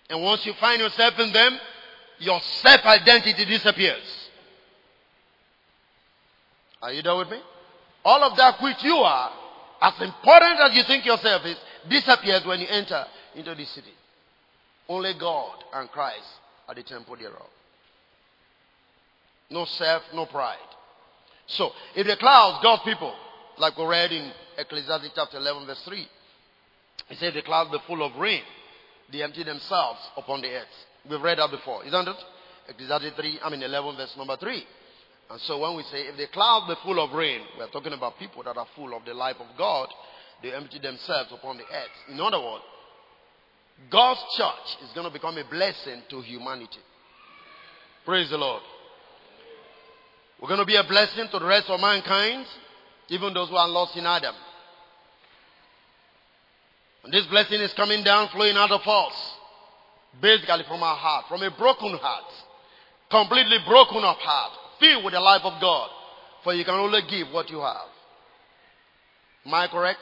And 0.10 0.22
once 0.22 0.46
you 0.46 0.54
find 0.60 0.82
yourself 0.82 1.20
in 1.20 1.34
them, 1.34 1.60
your 2.20 2.40
self 2.62 2.86
identity 2.86 3.46
disappears. 3.46 4.30
Are 6.82 6.94
you 6.94 7.02
there 7.02 7.16
with 7.16 7.30
me? 7.30 7.40
All 8.04 8.24
of 8.24 8.38
that 8.38 8.62
which 8.62 8.84
you 8.84 8.96
are, 8.96 9.32
as 9.82 9.94
important 10.02 10.60
as 10.60 10.76
you 10.76 10.84
think 10.84 11.06
yourself 11.06 11.44
is, 11.46 11.58
disappears 11.90 12.46
when 12.46 12.60
you 12.60 12.68
enter 12.70 13.06
into 13.36 13.56
this 13.56 13.70
city. 13.70 13.94
Only 14.88 15.14
God 15.20 15.64
and 15.74 15.90
Christ 15.90 16.28
are 16.68 16.76
the 16.76 16.84
temple 16.84 17.16
thereof. 17.16 17.48
No 19.50 19.66
self, 19.66 20.04
no 20.14 20.26
pride. 20.26 20.58
So, 21.48 21.72
if 21.96 22.06
the 22.08 22.16
clouds, 22.18 22.60
God's 22.64 22.84
people, 22.84 23.14
like 23.58 23.78
we 23.78 23.86
read 23.86 24.12
in 24.12 24.32
Ecclesiastes 24.58 25.12
chapter 25.16 25.38
11 25.38 25.66
verse 25.66 25.82
3, 25.86 26.08
he 27.08 27.16
said 27.16 27.34
the 27.34 27.42
clouds 27.42 27.72
were 27.72 27.80
full 27.88 28.04
of 28.04 28.16
rain. 28.16 28.42
They 29.12 29.22
empty 29.22 29.44
themselves 29.44 30.00
upon 30.18 30.42
the 30.42 30.50
earth. 30.50 30.86
We've 31.10 31.22
read 31.22 31.38
that 31.38 31.52
before, 31.52 31.86
isn't 31.86 32.08
it? 32.08 32.16
Ecclesiastes 32.70 33.16
3, 33.16 33.40
I 33.44 33.50
mean 33.50 33.64
11 33.64 33.96
verse 33.96 34.16
number 34.18 34.38
3. 34.38 34.64
And 35.30 35.42
so 35.42 35.60
when 35.60 35.76
we 35.76 35.84
say 35.84 36.02
if 36.02 36.18
the 36.18 36.28
clouds 36.28 36.68
be 36.68 36.76
full 36.84 37.04
of 37.04 37.12
rain, 37.14 37.42
we're 37.58 37.68
talking 37.68 37.94
about 37.94 38.20
people 38.20 38.44
that 38.44 38.58
are 38.58 38.68
full 38.76 38.96
of 38.96 39.06
the 39.06 39.14
life 39.14 39.38
of 39.40 39.48
God. 39.58 39.90
They 40.44 40.54
empty 40.54 40.80
themselves 40.80 41.32
upon 41.32 41.58
the 41.58 41.64
earth. 41.64 42.12
In 42.12 42.20
other 42.20 42.40
words, 42.40 42.64
God's 43.90 44.22
church 44.38 44.84
is 44.84 44.92
going 44.94 45.08
to 45.08 45.14
become 45.14 45.38
a 45.38 45.44
blessing 45.44 46.02
to 46.10 46.22
humanity. 46.22 46.80
Praise 48.06 48.30
the 48.30 48.38
Lord. 48.38 48.62
We're 50.40 50.48
going 50.48 50.60
to 50.60 50.66
be 50.66 50.76
a 50.76 50.84
blessing 50.84 51.28
to 51.32 51.40
the 51.40 51.46
rest 51.46 51.70
of 51.70 51.80
mankind. 51.80 52.46
Even 53.10 53.34
those 53.34 53.50
who 53.50 53.56
are 53.56 53.68
lost 53.68 53.96
in 53.96 54.06
Adam. 54.06 54.36
And 57.04 57.14
this 57.14 57.26
blessing 57.28 57.62
is 57.62 57.74
coming 57.74 58.04
down, 58.04 58.30
flowing 58.30 58.56
out 58.58 58.72
of 58.72 58.82
us. 58.86 59.34
Basically 60.22 60.64
from 60.68 60.82
our 60.82 60.96
heart, 60.96 61.26
from 61.28 61.44
a 61.44 61.52
broken 61.52 61.98
heart. 61.98 62.32
Completely 63.10 63.58
broken 63.68 64.04
of 64.04 64.18
heart. 64.18 64.52
Filled 64.80 65.04
with 65.04 65.14
the 65.14 65.20
life 65.20 65.42
of 65.44 65.60
God. 65.62 65.90
For 66.44 66.54
you 66.54 66.64
can 66.66 66.76
only 66.76 67.02
give 67.10 67.32
what 67.32 67.50
you 67.50 67.60
have. 67.60 67.90
Am 69.46 69.54
I 69.54 69.68
correct? 69.68 70.00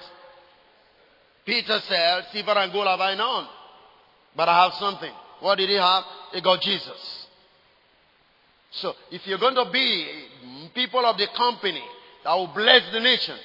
Peter 1.46 1.80
said, 1.88 2.26
Silver 2.32 2.52
and 2.52 2.72
gold 2.72 2.88
have 2.88 3.00
I 3.00 3.16
none. 3.16 3.48
But 4.36 4.50
I 4.50 4.64
have 4.64 4.74
something. 4.74 5.12
What 5.40 5.58
did 5.58 5.70
he 5.70 5.76
have? 5.76 6.04
He 6.34 6.42
got 6.42 6.62
Jesus. 6.62 7.28
So, 8.72 8.94
if 9.12 9.28
you're 9.28 9.40
going 9.40 9.56
to 9.56 9.70
be 9.72 10.26
people 10.74 11.06
of 11.06 11.18
the 11.18 11.28
company 11.36 11.84
that 12.24 12.34
will 12.34 12.48
bless 12.48 12.82
the 12.92 13.00
nation, 13.00 13.36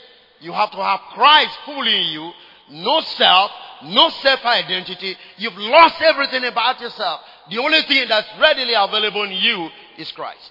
you 0.40 0.52
have 0.52 0.70
to 0.70 0.76
have 0.76 1.00
Christ 1.12 1.58
fully 1.66 1.94
in 1.94 2.06
you. 2.12 2.30
No 2.70 3.00
self, 3.00 3.50
no 3.84 4.08
self 4.10 4.44
identity. 4.44 5.16
You've 5.36 5.56
lost 5.56 6.00
everything 6.02 6.44
about 6.44 6.80
yourself. 6.80 7.20
The 7.50 7.58
only 7.58 7.82
thing 7.82 8.06
that's 8.08 8.28
readily 8.40 8.74
available 8.74 9.24
in 9.24 9.32
you 9.32 9.68
is 9.98 10.10
Christ. 10.12 10.50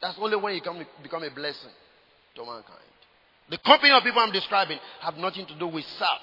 That's 0.00 0.16
the 0.16 0.22
only 0.22 0.36
way 0.36 0.54
you 0.54 0.60
can 0.60 0.86
become 1.02 1.24
a 1.24 1.30
blessing 1.30 1.70
to 2.36 2.44
mankind. 2.44 2.78
The 3.50 3.58
company 3.58 3.92
of 3.92 4.02
people 4.02 4.20
I'm 4.20 4.32
describing 4.32 4.78
have 5.00 5.16
nothing 5.16 5.46
to 5.46 5.54
do 5.58 5.66
with 5.66 5.84
self. 5.98 6.20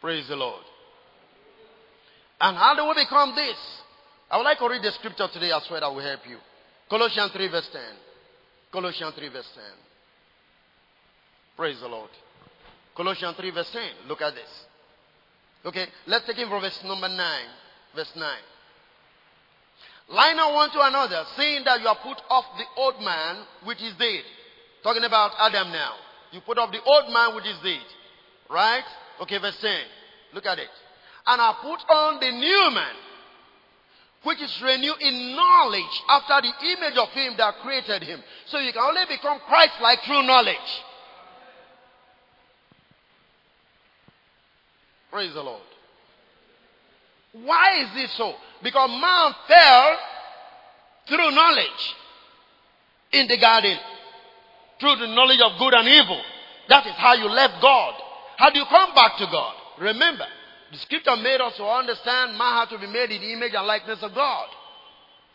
Praise 0.00 0.28
the 0.28 0.36
Lord. 0.36 0.62
And 2.40 2.56
how 2.56 2.74
do 2.74 2.86
we 2.86 3.04
become 3.04 3.34
this? 3.34 3.56
I 4.30 4.36
would 4.36 4.44
like 4.44 4.58
to 4.58 4.68
read 4.68 4.82
the 4.82 4.92
scripture 4.92 5.28
today 5.32 5.52
as 5.52 5.62
well 5.70 5.80
that 5.80 5.92
will 5.92 6.02
help 6.02 6.20
you. 6.28 6.38
Colossians 6.90 7.32
3 7.32 7.48
verse 7.48 7.68
10. 7.72 7.80
Colossians 8.72 9.14
3 9.14 9.28
verse 9.28 9.48
10. 9.54 9.64
Praise 11.56 11.80
the 11.80 11.88
Lord. 11.88 12.10
Colossians 12.96 13.36
3 13.36 13.50
verse 13.50 13.70
10. 13.70 13.82
Look 14.08 14.22
at 14.22 14.34
this. 14.34 14.66
Okay, 15.64 15.86
let's 16.06 16.26
take 16.26 16.38
it 16.38 16.48
from 16.48 16.60
verse 16.60 16.82
number 16.84 17.08
9. 17.08 17.18
Verse 17.94 18.12
9. 18.16 18.24
Lie 20.08 20.32
not 20.34 20.54
one 20.54 20.70
to 20.70 20.80
another, 20.80 21.24
saying 21.36 21.64
that 21.64 21.80
you 21.80 21.88
have 21.88 21.98
put 21.98 22.18
off 22.30 22.44
the 22.56 22.64
old 22.80 23.02
man 23.02 23.44
which 23.64 23.82
is 23.82 23.94
dead. 23.94 24.22
Talking 24.82 25.04
about 25.04 25.32
Adam 25.38 25.72
now. 25.72 25.94
You 26.30 26.40
put 26.40 26.58
off 26.58 26.70
the 26.70 26.82
old 26.82 27.12
man 27.12 27.34
which 27.34 27.46
is 27.46 27.58
dead. 27.62 27.82
Right? 28.48 28.84
Okay, 29.22 29.38
verse 29.38 29.58
10. 29.60 29.70
Look 30.32 30.46
at 30.46 30.58
it. 30.58 30.70
And 31.26 31.40
I 31.40 31.54
put 31.60 31.82
on 31.90 32.20
the 32.20 32.30
new 32.30 32.70
man, 32.72 32.94
which 34.22 34.40
is 34.40 34.62
renewed 34.62 35.00
in 35.00 35.34
knowledge 35.34 36.02
after 36.08 36.46
the 36.46 36.52
image 36.70 36.96
of 36.96 37.08
him 37.08 37.34
that 37.38 37.56
created 37.62 38.04
him. 38.04 38.22
So 38.46 38.58
you 38.58 38.72
can 38.72 38.82
only 38.82 39.02
become 39.08 39.40
Christ 39.48 39.74
like 39.82 40.02
through 40.04 40.22
knowledge. 40.22 40.70
Praise 45.10 45.34
the 45.34 45.42
Lord. 45.42 45.62
Why 47.32 47.82
is 47.82 47.88
this 47.94 48.16
so? 48.16 48.34
Because 48.62 48.90
man 48.90 49.34
fell 49.46 49.98
through 51.08 51.30
knowledge 51.32 51.94
in 53.12 53.28
the 53.28 53.38
garden. 53.38 53.76
Through 54.80 54.96
the 54.96 55.06
knowledge 55.06 55.40
of 55.40 55.58
good 55.58 55.74
and 55.74 55.88
evil. 55.88 56.20
That 56.68 56.86
is 56.86 56.92
how 56.96 57.14
you 57.14 57.28
left 57.28 57.60
God. 57.62 57.94
How 58.36 58.50
do 58.50 58.58
you 58.58 58.64
come 58.66 58.94
back 58.94 59.16
to 59.18 59.26
God? 59.30 59.54
Remember, 59.80 60.26
the 60.72 60.78
scripture 60.78 61.16
made 61.16 61.40
us 61.40 61.56
to 61.56 61.64
understand 61.64 62.36
man 62.36 62.60
had 62.60 62.68
to 62.70 62.78
be 62.78 62.86
made 62.86 63.10
in 63.10 63.20
the 63.20 63.32
image 63.32 63.52
and 63.54 63.66
likeness 63.66 64.02
of 64.02 64.14
God. 64.14 64.48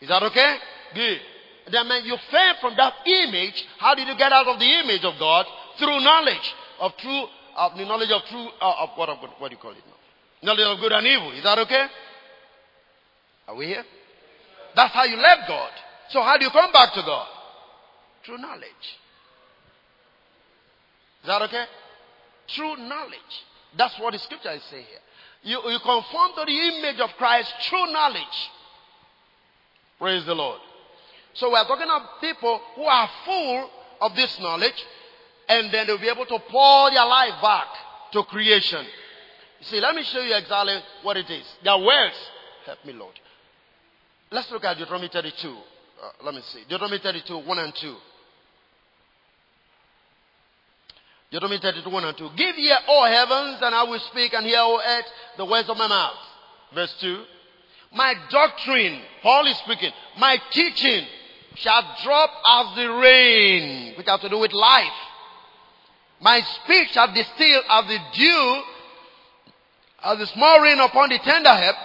Is 0.02 0.10
that 0.10 0.22
okay? 0.24 0.58
Good. 0.94 1.20
Then 1.72 1.88
man, 1.88 2.06
you 2.06 2.18
fell 2.30 2.56
from 2.60 2.76
that 2.78 2.94
image. 3.06 3.64
How 3.78 3.96
did 3.96 4.08
you 4.08 4.18
get 4.18 4.32
out 4.32 4.48
of 4.48 4.60
the 4.60 4.66
image 4.66 5.04
of 5.04 5.18
God? 5.20 5.46
Through 5.78 6.02
knowledge 6.02 6.54
of 6.80 6.92
true, 6.98 7.26
of 7.56 7.78
the 7.78 7.86
knowledge 7.86 8.12
of 8.12 8.22
true, 8.30 8.48
uh, 8.62 8.84
of 8.84 8.90
what, 8.96 9.10
what 9.40 9.50
do 9.50 9.56
you 9.56 9.62
call 9.62 9.72
it 9.72 9.84
now? 9.88 9.98
Knowledge 10.44 10.78
of 10.78 10.80
good 10.80 10.92
and 10.92 11.08
evil. 11.08 11.32
Is 11.32 11.44
that 11.44 11.60
okay? 11.60 11.86
Are 13.48 13.56
we 13.56 13.68
here? 13.68 13.84
That's 14.76 14.94
how 14.94 15.04
you 15.04 15.18
left 15.18 15.48
God. 15.48 15.72
So 16.10 16.22
how 16.22 16.38
do 16.38 16.46
you 16.46 16.52
come 16.52 16.72
back 16.72 16.94
to 16.94 17.02
God? 17.02 17.28
Through 18.26 18.38
knowledge. 18.38 18.86
Is 21.22 21.28
that 21.28 21.42
okay? 21.44 21.66
Through 22.56 22.78
knowledge. 22.78 23.34
That's 23.78 23.98
what 24.00 24.14
the 24.14 24.20
scripture 24.20 24.52
is 24.52 24.64
saying 24.70 24.86
here. 24.86 25.00
You, 25.44 25.72
you 25.72 25.80
conform 25.80 26.32
to 26.38 26.46
the 26.46 26.52
image 26.52 27.00
of 27.00 27.10
Christ 27.18 27.54
through 27.70 27.92
knowledge. 27.92 28.50
Praise 30.00 30.26
the 30.26 30.36
Lord. 30.36 30.60
So 31.34 31.50
we 31.50 31.56
are 31.56 31.66
talking 31.66 31.88
of 31.90 32.02
people 32.20 32.60
who 32.76 32.84
are 32.84 33.10
full 33.26 33.70
of 34.02 34.16
this 34.16 34.40
knowledge 34.40 34.86
and 35.52 35.74
then 35.74 35.86
they'll 35.86 36.00
be 36.00 36.08
able 36.08 36.26
to 36.26 36.40
pour 36.50 36.92
their 36.92 37.06
life 37.06 37.42
back 37.42 37.68
to 38.14 38.24
creation. 38.24 38.86
See, 39.64 39.82
let 39.82 39.94
me 39.94 40.04
show 40.04 40.22
you 40.22 40.34
exactly 40.34 40.78
what 41.04 41.18
it 41.18 41.30
is. 41.30 41.46
Their 41.62 41.78
words. 41.78 42.16
Help 42.66 42.86
me, 42.86 42.94
Lord. 42.94 43.14
Let's 44.32 44.50
look 44.50 44.64
at 44.64 44.78
Deuteronomy 44.78 45.10
32. 45.12 45.50
Uh, 45.50 45.56
let 46.24 46.34
me 46.34 46.42
see. 46.54 46.62
Deuteronomy 46.70 47.00
32, 47.04 47.38
1 47.38 47.60
and 47.60 47.76
2. 47.76 47.96
Deuteronomy 51.32 51.60
32, 51.62 51.90
1 51.90 52.04
and 52.06 52.18
2. 52.18 52.30
Give 52.38 52.58
ear, 52.58 52.78
O 52.88 53.04
heavens, 53.04 53.60
and 53.62 53.76
I 53.76 53.84
will 53.84 54.00
speak, 54.12 54.34
and 54.34 54.46
hear, 54.46 54.60
O 54.60 54.80
earth, 54.80 55.06
the 55.38 55.46
words 55.46 55.70
of 55.70 55.76
my 55.76 55.88
mouth. 55.88 56.18
Verse 56.74 56.96
2. 57.02 57.24
My 57.94 58.14
doctrine, 58.30 59.02
Paul 59.22 59.48
is 59.48 59.58
speaking, 59.58 59.92
my 60.18 60.38
teaching 60.52 61.06
shall 61.56 61.84
drop 62.04 62.30
as 62.50 62.76
the 62.78 62.90
rain, 62.90 63.96
which 63.98 64.08
has 64.08 64.22
to 64.22 64.30
do 64.30 64.40
with 64.40 64.54
life. 64.54 65.11
My 66.22 66.40
speech 66.42 66.92
shall 66.92 67.12
distill 67.12 67.62
as 67.70 67.88
the 67.88 67.98
dew, 68.14 68.62
as 70.04 70.20
the 70.20 70.28
small 70.28 70.62
rain 70.62 70.80
upon 70.80 71.10
the 71.10 71.18
tender 71.18 71.50
herb, 71.50 71.76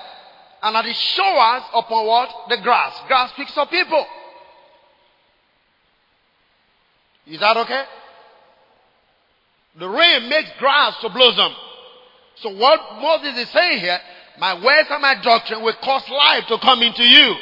and 0.63 0.77
as 0.77 0.85
the 0.85 0.93
showers 0.93 1.63
upon 1.75 2.07
what? 2.07 2.31
The 2.51 2.59
grass. 2.59 3.01
Grass 3.09 3.31
speaks 3.31 3.57
of 3.57 3.71
people. 3.71 4.07
Is 7.27 7.41
that 7.41 7.57
okay? 7.57 7.83
The 9.79 9.89
rain 9.89 10.29
makes 10.29 10.51
grass 10.59 11.01
to 11.01 11.09
blossom. 11.09 11.53
So 12.37 12.51
what 12.51 12.81
Moses 13.01 13.39
is 13.39 13.49
saying 13.49 13.81
here, 13.81 13.99
my 14.39 14.55
words 14.55 14.89
and 14.91 15.03
my 15.03 15.15
doctrine 15.23 15.63
will 15.63 15.75
cause 15.83 16.09
life 16.09 16.47
to 16.49 16.59
come 16.59 16.83
into 16.83 17.03
you. 17.03 17.35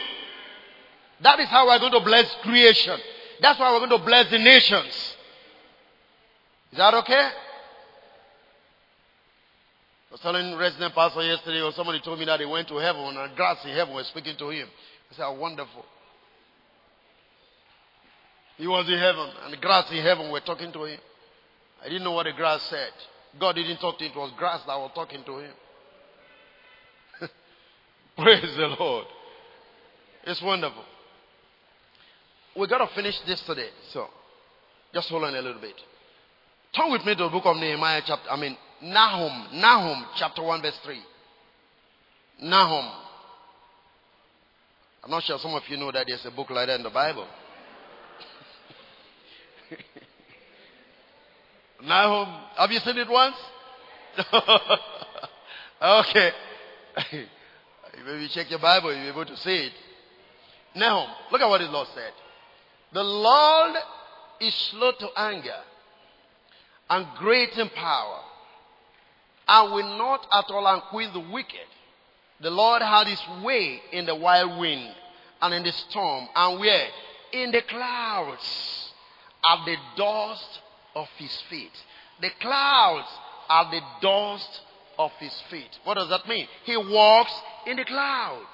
That 1.21 1.41
is 1.41 1.49
how 1.49 1.67
we're 1.67 1.79
going 1.79 1.93
to 1.93 2.01
bless 2.01 2.33
creation. 2.43 2.99
That's 3.41 3.59
why 3.59 3.73
we're 3.73 3.87
going 3.87 3.99
to 4.01 4.07
bless 4.07 4.31
the 4.31 4.39
nations. 4.39 5.14
Is 6.75 6.79
that 6.79 6.93
okay? 6.93 7.15
I 7.15 7.31
was 10.11 10.21
telling 10.21 10.57
resident 10.57 10.93
pastor 10.93 11.23
yesterday, 11.23 11.61
or 11.61 11.71
somebody 11.71 12.01
told 12.01 12.19
me 12.19 12.25
that 12.25 12.41
he 12.41 12.47
went 12.47 12.67
to 12.67 12.79
heaven 12.79 13.17
and 13.17 13.37
grass 13.37 13.65
in 13.65 13.71
heaven 13.71 13.95
was 13.95 14.09
speaking 14.09 14.37
to 14.37 14.51
him. 14.51 14.67
I 15.09 15.15
said, 15.15 15.23
"How 15.23 15.35
wonderful. 15.35 15.85
He 18.57 18.67
was 18.67 18.89
in 18.89 18.99
heaven, 18.99 19.31
and 19.45 19.53
the 19.53 19.57
grass 19.57 19.89
in 19.93 20.03
heaven 20.03 20.33
were 20.33 20.41
talking 20.41 20.73
to 20.73 20.83
him. 20.83 20.99
I 21.81 21.85
didn't 21.85 22.03
know 22.03 22.11
what 22.11 22.25
the 22.27 22.33
grass 22.33 22.61
said. 22.63 22.91
God 23.39 23.55
didn't 23.55 23.77
talk 23.77 23.97
to 23.99 24.05
him. 24.05 24.11
It 24.11 24.19
was 24.19 24.33
grass 24.37 24.65
that 24.67 24.77
was 24.77 24.91
talking 24.97 25.23
to 25.23 25.39
him. 25.39 25.53
Praise 28.19 28.57
the 28.57 28.75
Lord. 28.81 29.07
It's 30.25 30.43
wonderful. 30.43 30.83
We've 32.57 32.69
got 32.69 32.79
to 32.79 32.93
finish 32.97 33.15
this 33.29 33.41
today. 33.43 33.71
So, 33.93 34.09
just 34.93 35.09
hold 35.09 35.23
on 35.23 35.37
a 35.37 35.41
little 35.41 35.61
bit. 35.61 35.81
Turn 36.75 36.91
with 36.91 37.05
me 37.07 37.15
to 37.15 37.25
the 37.25 37.29
book 37.29 37.47
of 37.47 37.57
Nehemiah 37.57 38.03
chapter, 38.05 38.29
I 38.29 38.37
mean, 38.37 38.57
Nahum, 38.83 39.61
Nahum 39.61 40.05
chapter 40.17 40.43
1 40.43 40.61
verse 40.61 40.77
3. 40.83 40.99
Nahum. 42.43 42.91
I'm 45.05 45.11
not 45.11 45.23
sure 45.23 45.39
some 45.39 45.55
of 45.55 45.63
you 45.69 45.77
know 45.77 45.93
that 45.93 46.07
there's 46.09 46.27
a 46.27 46.33
book 46.33 46.51
like 46.51 46.67
that 46.67 46.77
in 46.77 46.83
the 46.83 46.91
Bible. 46.91 47.29
Nahum, 51.85 52.29
have 52.57 52.73
you 52.73 52.81
seen 52.81 52.99
it 52.99 53.09
once? 53.09 53.37
okay. 55.83 56.33
Maybe 58.05 58.29
check 58.29 58.51
your 58.51 58.59
Bible, 58.59 58.93
you'll 58.93 59.05
be 59.05 59.09
able 59.11 59.27
to 59.27 59.37
see 59.37 59.67
it. 59.67 59.73
Nahum, 60.75 61.09
look 61.31 61.41
at 61.41 61.49
what 61.49 61.61
the 61.61 61.69
Lord 61.69 61.87
said. 61.95 62.13
The 62.93 63.05
Lord 63.05 63.77
is 64.41 64.53
slow 64.55 64.91
to 64.99 65.09
anger 65.17 65.61
and 66.91 67.07
great 67.19 67.57
in 67.57 67.69
power 67.71 68.21
and 69.49 69.73
will 69.73 69.99
not 69.99 70.27
at 70.33 70.51
all 70.51 70.67
acquit 70.67 71.13
the 71.13 71.21
wicked. 71.21 71.67
The 72.41 72.51
Lord 72.51 72.83
had 72.83 73.07
his 73.07 73.21
way 73.43 73.81
in 73.93 74.07
the 74.07 74.15
wild 74.15 74.59
wind 74.59 74.95
and 75.41 75.55
in 75.55 75.63
the 75.63 75.73
storm 75.73 76.29
and 76.35 76.61
where? 76.61 76.89
In 77.33 77.51
the 77.53 77.63
clouds 77.63 78.93
at 79.49 79.65
the 79.65 79.77
dust 79.97 80.61
of 80.95 81.09
his 81.17 81.37
feet. 81.51 81.73
The 82.21 82.31
clouds 82.41 83.09
are 83.49 83.71
the 83.71 83.81
dust 84.01 84.61
of 84.99 85.11
his 85.19 85.35
feet. 85.51 85.79
What 85.85 85.95
does 85.95 86.09
that 86.09 86.29
mean? 86.29 86.47
He 86.65 86.77
walks 86.77 87.33
in 87.67 87.77
the 87.77 87.85
clouds. 87.85 88.47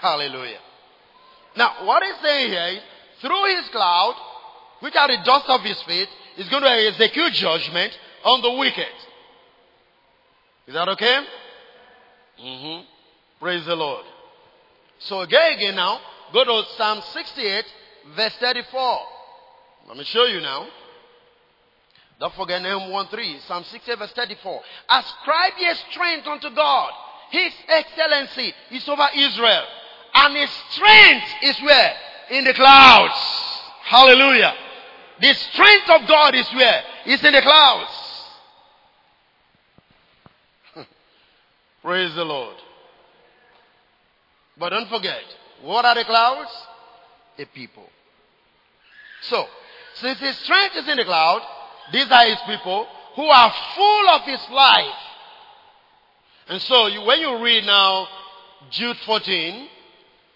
Hallelujah. 0.00 0.58
Now, 1.56 1.86
what 1.86 2.02
he's 2.02 2.20
saying 2.22 2.50
here 2.50 2.66
is 2.66 2.80
through 3.20 3.56
his 3.56 3.68
cloud, 3.68 4.14
which 4.80 4.94
are 4.96 5.08
the 5.08 5.18
dust 5.24 5.48
of 5.48 5.60
his 5.62 5.80
feet, 5.82 6.08
is 6.36 6.48
going 6.48 6.62
to 6.62 6.68
execute 6.68 7.32
judgment 7.32 7.96
on 8.24 8.42
the 8.42 8.50
wicked. 8.52 8.86
Is 10.66 10.74
that 10.74 10.88
okay? 10.88 11.24
Mm-hmm. 12.42 12.84
Praise 13.40 13.64
the 13.66 13.76
Lord. 13.76 14.04
So 15.00 15.20
again, 15.20 15.52
again 15.52 15.76
now, 15.76 16.00
go 16.32 16.44
to 16.44 16.68
Psalm 16.76 17.02
68, 17.12 17.64
verse 18.16 18.34
34. 18.40 18.98
Let 19.88 19.96
me 19.98 20.04
show 20.04 20.24
you 20.24 20.40
now. 20.40 20.66
Don't 22.20 22.34
forget 22.34 22.62
Nahum 22.62 22.90
1 22.90 23.08
3, 23.08 23.38
Psalm 23.46 23.64
68, 23.64 23.98
verse 23.98 24.12
34. 24.12 24.60
Ascribe 24.88 25.52
ye 25.58 25.74
strength 25.90 26.26
unto 26.26 26.54
God. 26.54 26.92
His 27.30 27.52
excellency 27.68 28.54
is 28.70 28.88
over 28.88 29.06
Israel. 29.14 29.64
And 30.14 30.36
his 30.36 30.50
strength 30.70 31.26
is 31.42 31.60
where? 31.62 31.92
In 32.30 32.44
the 32.44 32.54
clouds. 32.54 33.14
Hallelujah. 33.82 34.54
The 35.20 35.32
strength 35.34 35.90
of 35.90 36.08
God 36.08 36.34
is 36.34 36.46
where? 36.54 36.82
It's 37.06 37.22
in 37.22 37.32
the 37.32 37.42
clouds. 37.42 38.26
Praise 41.82 42.14
the 42.14 42.24
Lord. 42.24 42.56
But 44.56 44.70
don't 44.70 44.88
forget, 44.88 45.22
what 45.62 45.84
are 45.84 45.94
the 45.94 46.04
clouds? 46.04 46.50
A 47.38 47.46
people. 47.46 47.88
So, 49.22 49.46
since 49.94 50.18
his 50.20 50.36
strength 50.38 50.76
is 50.76 50.88
in 50.88 50.96
the 50.96 51.04
cloud, 51.04 51.42
these 51.92 52.10
are 52.10 52.26
his 52.26 52.38
people 52.46 52.86
who 53.16 53.24
are 53.24 53.52
full 53.74 54.08
of 54.10 54.22
his 54.22 54.40
life. 54.50 55.00
And 56.48 56.60
so, 56.62 56.86
you, 56.88 57.02
when 57.02 57.20
you 57.20 57.42
read 57.42 57.64
now 57.64 58.06
Jude 58.70 58.96
14 58.98 59.68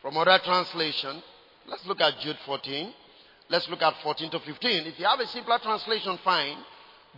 from 0.03 0.17
other 0.17 0.39
translation, 0.45 1.23
let's 1.67 1.85
look 1.87 2.01
at 2.01 2.19
Jude 2.21 2.39
14. 2.47 2.93
Let's 3.51 3.69
look 3.69 3.83
at 3.83 3.95
14 4.03 4.31
to 4.31 4.41
15. 4.41 4.87
If 4.87 4.99
you 4.99 5.07
have 5.07 5.21
a 5.21 5.27
simpler 5.27 5.59
translation, 5.63 6.19
fine. 6.23 6.59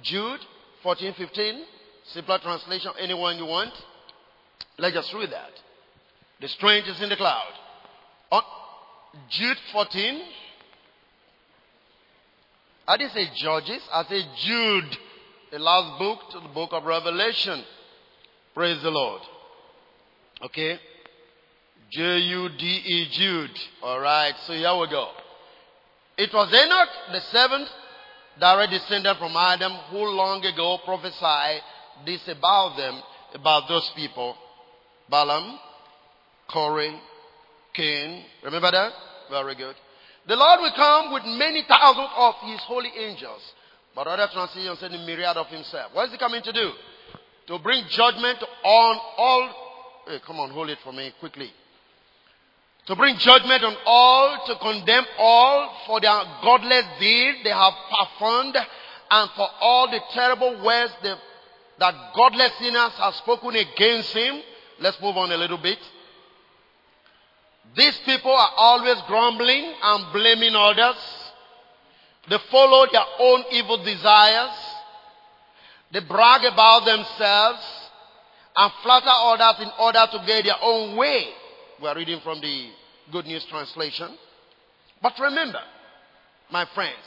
Jude 0.03 0.41
14, 0.83 1.14
15. 1.14 1.62
Simpler 2.12 2.39
translation, 2.39 2.93
anyone 2.99 3.37
you 3.37 3.47
want. 3.47 3.72
Let's 4.78 4.95
just 4.95 5.12
read 5.12 5.31
that. 5.31 5.51
The 6.41 6.49
strength 6.49 6.89
is 6.89 7.01
in 7.03 7.09
the 7.09 7.16
cloud. 7.16 7.53
On 8.31 8.43
Jude 9.28 9.59
14. 9.72 10.22
I 12.87 12.97
didn't 12.97 13.12
say 13.12 13.28
Judges, 13.37 13.83
I 13.93 14.05
say 14.05 14.22
Jude, 14.39 14.99
the 15.53 15.59
last 15.59 15.99
book 15.99 16.18
to 16.33 16.41
the 16.41 16.49
book 16.49 16.70
of 16.72 16.85
Revelation. 16.85 17.62
Praise 18.55 18.83
the 18.83 18.91
Lord. 18.91 19.22
Okay? 20.43 20.78
J 21.91 22.18
U 22.18 22.49
D 22.49 22.66
E 22.66 23.09
Jude. 23.12 23.59
Alright, 23.83 24.35
so 24.47 24.55
here 24.55 24.76
we 24.76 24.89
go. 24.89 25.09
It 26.21 26.35
was 26.35 26.53
Enoch, 26.53 26.89
the 27.12 27.21
seventh 27.33 27.68
direct 28.39 28.73
descendant 28.73 29.18
from 29.18 29.33
Adam, 29.35 29.73
who 29.89 30.05
long 30.05 30.45
ago 30.45 30.77
prophesied 30.85 31.62
this 32.05 32.21
about 32.29 32.77
them, 32.77 33.01
about 33.33 33.66
those 33.71 33.91
people. 33.97 34.37
Balaam, 35.09 35.59
Korah, 36.53 37.01
Cain. 37.73 38.23
Remember 38.45 38.71
that? 38.71 38.93
Very 39.31 39.55
good. 39.55 39.75
The 40.29 40.37
Lord 40.37 40.61
will 40.61 40.77
come 40.77 41.14
with 41.14 41.23
many 41.25 41.64
thousands 41.66 42.11
of 42.14 42.35
his 42.45 42.61
holy 42.68 42.93
angels. 42.99 43.41
But 43.95 44.07
other 44.07 44.29
translations 44.31 44.79
say 44.79 44.89
the 44.89 44.99
myriad 44.99 45.39
of 45.39 45.47
himself. 45.47 45.95
What 45.95 46.05
is 46.05 46.12
he 46.12 46.18
coming 46.18 46.43
to 46.43 46.53
do? 46.53 46.71
To 47.47 47.59
bring 47.61 47.83
judgment 47.89 48.45
on 48.62 49.01
all. 49.16 50.05
Hey, 50.07 50.18
come 50.27 50.39
on, 50.39 50.51
hold 50.51 50.68
it 50.68 50.79
for 50.85 50.93
me 50.93 51.14
quickly. 51.18 51.51
To 52.91 52.97
bring 52.97 53.16
judgment 53.18 53.62
on 53.62 53.76
all, 53.86 54.47
to 54.47 54.57
condemn 54.57 55.05
all 55.16 55.72
for 55.86 56.01
their 56.01 56.24
godless 56.43 56.84
deeds 56.99 57.38
they 57.45 57.51
have 57.51 57.72
performed, 57.88 58.57
and 59.09 59.30
for 59.36 59.47
all 59.61 59.88
the 59.88 60.01
terrible 60.12 60.61
words 60.64 60.93
they, 61.01 61.14
that 61.78 61.95
godless 62.16 62.51
sinners 62.59 62.91
have 62.99 63.14
spoken 63.14 63.55
against 63.55 64.12
him. 64.12 64.43
Let's 64.80 65.01
move 65.01 65.16
on 65.16 65.30
a 65.30 65.36
little 65.36 65.59
bit. 65.59 65.78
These 67.76 67.97
people 68.05 68.32
are 68.32 68.51
always 68.57 68.97
grumbling 69.07 69.72
and 69.80 70.12
blaming 70.12 70.57
others. 70.57 70.97
They 72.28 72.38
follow 72.51 72.86
their 72.91 73.07
own 73.20 73.45
evil 73.53 73.84
desires. 73.84 74.59
They 75.93 76.01
brag 76.01 76.45
about 76.45 76.86
themselves 76.86 77.62
and 78.57 78.72
flatter 78.82 79.07
others 79.09 79.62
in 79.62 79.70
order 79.78 80.05
to 80.11 80.26
get 80.26 80.45
their 80.45 80.61
own 80.61 80.97
way. 80.97 81.28
We 81.80 81.86
are 81.86 81.95
reading 81.95 82.20
from 82.24 82.41
the 82.41 82.80
Good 83.11 83.27
News 83.27 83.45
Translation. 83.47 84.11
But 85.03 85.19
remember, 85.19 85.61
my 86.51 86.65
friends, 86.75 86.99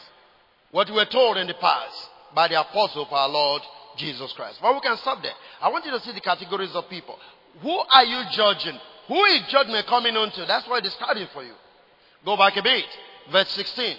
what 0.72 0.90
we 0.90 0.96
were 0.96 1.06
told 1.06 1.38
in 1.38 1.48
the 1.48 1.54
past 1.56 2.10
by 2.34 2.48
the 2.48 2.60
apostle 2.60 3.04
of 3.04 3.14
our 3.14 3.30
Lord 3.30 3.62
Jesus 3.98 4.32
Christ. 4.34 4.60
But 4.62 4.74
we 4.74 4.82
can 4.82 4.98
stop 4.98 5.22
there. 5.22 5.34
I 5.62 5.70
want 5.70 5.86
you 5.86 5.92
to 5.92 6.00
see 6.00 6.12
the 6.12 6.22
categories 6.22 6.72
of 6.74 6.90
people. 6.90 7.18
Who 7.62 7.72
are 7.94 8.04
you 8.04 8.24
judging? 8.32 8.80
Who 9.08 9.24
is 9.26 9.42
judgment 9.50 9.86
coming 9.88 10.16
on 10.18 10.32
to? 10.32 10.46
That's 10.46 10.68
why 10.68 10.80
it 10.80 10.86
is 10.86 10.94
starting 10.94 11.28
for 11.34 11.44
you. 11.44 11.54
Go 12.26 12.38
back 12.38 12.58
a 12.58 12.64
bit. 12.64 12.86
Verse 13.32 13.50
16. 13.50 13.98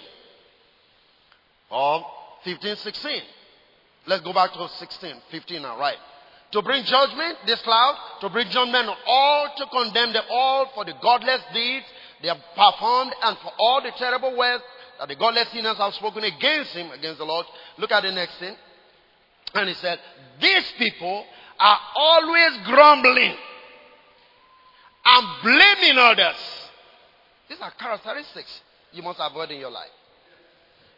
Or 1.71 2.05
15, 2.43 2.75
16. 2.75 3.21
Let's 4.07 4.23
go 4.23 4.33
back 4.33 4.53
to 4.53 4.67
16, 4.67 5.15
15 5.31 5.61
now, 5.61 5.79
right? 5.79 5.97
To 6.51 6.61
bring 6.61 6.83
judgment, 6.83 7.37
this 7.45 7.61
cloud, 7.61 7.95
to 8.21 8.29
bring 8.29 8.49
judgment 8.49 8.87
on 8.87 8.95
all, 9.07 9.49
to 9.57 9.65
condemn 9.65 10.13
them 10.13 10.23
all 10.29 10.69
for 10.75 10.85
the 10.85 10.93
godless 11.01 11.41
deeds 11.53 11.85
they 12.21 12.27
have 12.27 12.37
performed 12.55 13.13
and 13.23 13.37
for 13.39 13.51
all 13.59 13.81
the 13.81 13.91
terrible 13.97 14.37
words 14.37 14.63
that 14.99 15.07
the 15.07 15.15
godless 15.15 15.49
sinners 15.51 15.77
have 15.77 15.93
spoken 15.93 16.23
against 16.23 16.71
him, 16.71 16.91
against 16.91 17.19
the 17.19 17.25
Lord. 17.25 17.45
Look 17.77 17.91
at 17.91 18.03
the 18.03 18.11
next 18.11 18.37
thing. 18.39 18.55
And 19.53 19.69
he 19.69 19.75
said, 19.75 19.99
these 20.41 20.71
people 20.77 21.25
are 21.59 21.79
always 21.95 22.57
grumbling 22.65 23.35
and 25.05 25.27
blaming 25.43 25.97
others. 25.97 26.35
These 27.49 27.59
are 27.61 27.71
characteristics 27.71 28.61
you 28.91 29.03
must 29.03 29.19
avoid 29.21 29.51
in 29.51 29.59
your 29.59 29.71
life. 29.71 29.89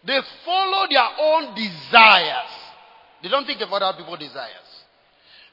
They 0.06 0.20
follow 0.46 0.88
their 0.90 1.10
own 1.20 1.56
desires. 1.56 2.52
They 3.22 3.30
don't 3.30 3.46
think 3.46 3.62
of 3.62 3.72
other 3.74 3.98
people's 3.98 4.20
desires. 4.20 4.86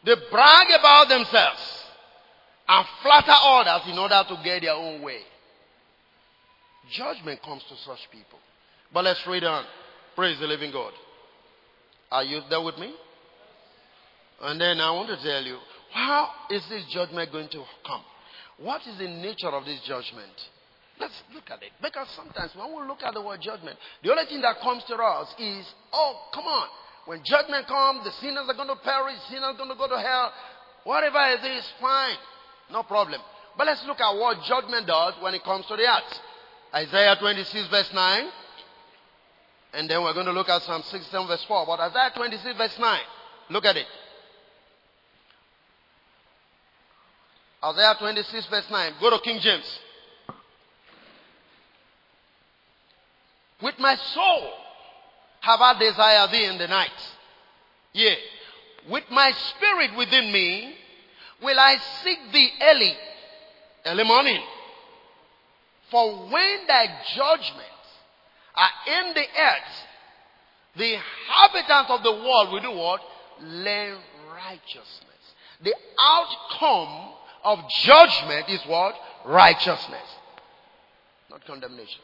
They 0.05 0.15
brag 0.31 0.69
about 0.79 1.09
themselves 1.09 1.85
and 2.69 2.87
flatter 3.03 3.33
others 3.33 3.89
in 3.91 3.99
order 3.99 4.23
to 4.29 4.39
get 4.45 4.63
their 4.63 4.75
own 4.75 5.03
way. 5.03 5.21
Judgment 6.91 7.43
comes 7.43 7.63
to 7.69 7.77
such 7.85 8.11
people. 8.11 8.39
But 8.93 9.05
let's 9.05 9.27
read 9.27 9.45
on. 9.45 9.65
Praise 10.15 10.39
the 10.39 10.47
living 10.47 10.71
God. 10.71 10.93
Are 12.11 12.25
you 12.25 12.41
there 12.49 12.63
with 12.63 12.79
me? 12.79 12.95
And 14.43 14.61
then 14.61 14.81
I 14.81 14.91
want 14.91 15.09
to 15.09 15.17
tell 15.17 15.43
you, 15.43 15.59
how 15.93 16.29
is 16.51 16.63
this 16.69 16.85
judgment 16.93 17.33
going 17.33 17.49
to 17.49 17.65
come? 17.87 18.03
What 18.59 18.83
is 18.87 18.99
the 18.99 19.09
nature 19.09 19.49
of 19.49 19.65
this 19.65 19.81
judgment? 19.87 20.33
Let's 21.01 21.23
look 21.35 21.51
at 21.51 21.63
it. 21.63 21.73
Because 21.83 22.07
sometimes 22.15 22.53
when 22.55 22.71
we 22.71 22.87
look 22.87 23.03
at 23.03 23.15
the 23.15 23.23
word 23.23 23.41
judgment, 23.41 23.77
the 24.03 24.11
only 24.11 24.27
thing 24.27 24.43
that 24.43 24.61
comes 24.63 24.85
to 24.85 24.95
us 24.95 25.35
is, 25.39 25.67
oh, 25.93 26.31
come 26.33 26.45
on. 26.45 26.69
When 27.07 27.21
judgment 27.25 27.67
comes, 27.67 28.05
the 28.05 28.13
sinners 28.23 28.47
are 28.49 28.55
going 28.55 28.69
to 28.69 28.81
perish, 28.83 29.19
sinners 29.29 29.55
are 29.55 29.59
going 29.59 29.71
to 29.71 29.77
go 29.77 29.89
to 29.89 29.99
hell. 29.99 30.33
Whatever 30.85 31.19
it 31.35 31.45
is, 31.45 31.67
fine. 31.81 32.17
No 32.71 32.83
problem. 32.83 33.21
But 33.57 33.67
let's 33.67 33.85
look 33.87 34.01
at 34.01 34.15
what 34.15 34.39
judgment 34.47 34.87
does 34.87 35.15
when 35.21 35.35
it 35.35 35.43
comes 35.43 35.67
to 35.67 35.77
the 35.77 35.83
earth. 35.83 36.15
Isaiah 36.75 37.17
26 37.19 37.69
verse 37.69 37.91
9. 37.95 38.25
And 39.75 39.91
then 39.91 40.03
we're 40.03 40.15
going 40.15 40.27
to 40.27 40.33
look 40.33 40.49
at 40.49 40.63
Psalm 40.63 40.83
67 40.83 41.27
verse 41.27 41.45
4. 41.47 41.67
But 41.67 41.81
Isaiah 41.81 42.11
26 42.17 42.57
verse 42.57 42.79
9. 42.79 43.01
Look 43.51 43.65
at 43.65 43.77
it. 43.77 43.87
Isaiah 47.65 47.95
26 47.99 48.47
verse 48.47 48.67
9. 48.71 48.93
Go 49.01 49.11
to 49.11 49.19
King 49.23 49.41
James. 49.41 49.79
With 53.63 53.79
my 53.79 53.97
soul 53.97 54.51
have 55.41 55.61
I 55.61 55.79
desired 55.79 56.31
thee 56.33 56.45
in 56.45 56.59
the 56.59 56.67
night. 56.67 56.91
Yea, 57.93 58.17
with 58.91 59.05
my 59.11 59.31
spirit 59.31 59.97
within 59.97 60.33
me 60.33 60.75
will 61.43 61.59
I 61.59 61.77
seek 62.03 62.19
thee 62.33 62.51
early, 62.63 62.95
early 63.87 64.05
morning. 64.05 64.43
For 65.91 66.29
when 66.29 66.67
thy 66.67 66.87
judgments 67.15 67.71
are 68.55 68.71
in 69.01 69.15
the 69.15 69.21
earth, 69.21 69.87
the 70.77 70.95
inhabitants 70.95 71.91
of 71.91 72.03
the 72.03 72.13
world 72.13 72.53
will 72.53 72.61
do 72.61 72.71
what? 72.71 73.01
Learn 73.43 73.99
righteousness. 74.33 75.05
The 75.63 75.75
outcome 76.03 77.13
of 77.45 77.59
judgment 77.83 78.49
is 78.49 78.61
what? 78.67 78.95
Righteousness. 79.25 80.03
Not 81.31 81.45
condemnation. 81.47 82.01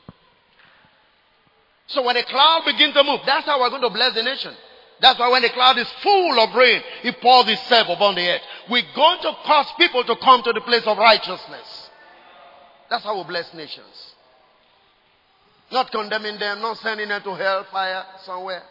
So 1.88 2.02
when 2.02 2.14
the 2.14 2.22
cloud 2.22 2.62
begins 2.66 2.94
to 2.94 3.02
move, 3.02 3.20
that's 3.26 3.46
how 3.46 3.60
we're 3.60 3.70
going 3.70 3.82
to 3.82 3.90
bless 3.90 4.14
the 4.14 4.22
nation. 4.22 4.54
That's 5.00 5.18
why 5.18 5.28
when 5.30 5.42
the 5.42 5.48
cloud 5.48 5.78
is 5.78 5.90
full 6.02 6.38
of 6.40 6.54
rain, 6.54 6.82
it 7.02 7.20
pours 7.20 7.48
itself 7.48 7.88
upon 7.88 8.14
the 8.14 8.28
earth. 8.28 8.42
We're 8.68 8.84
going 8.94 9.20
to 9.22 9.32
cause 9.44 9.66
people 9.78 10.04
to 10.04 10.16
come 10.16 10.42
to 10.42 10.52
the 10.52 10.60
place 10.60 10.86
of 10.86 10.98
righteousness. 10.98 11.79
That's 12.90 13.04
how 13.04 13.16
we 13.16 13.24
bless 13.24 13.54
nations. 13.54 14.14
Not 15.70 15.92
condemning 15.92 16.38
them, 16.40 16.60
not 16.60 16.76
sending 16.78 17.08
them 17.08 17.22
to 17.22 17.34
hellfire 17.36 18.04
somewhere. 18.26 18.62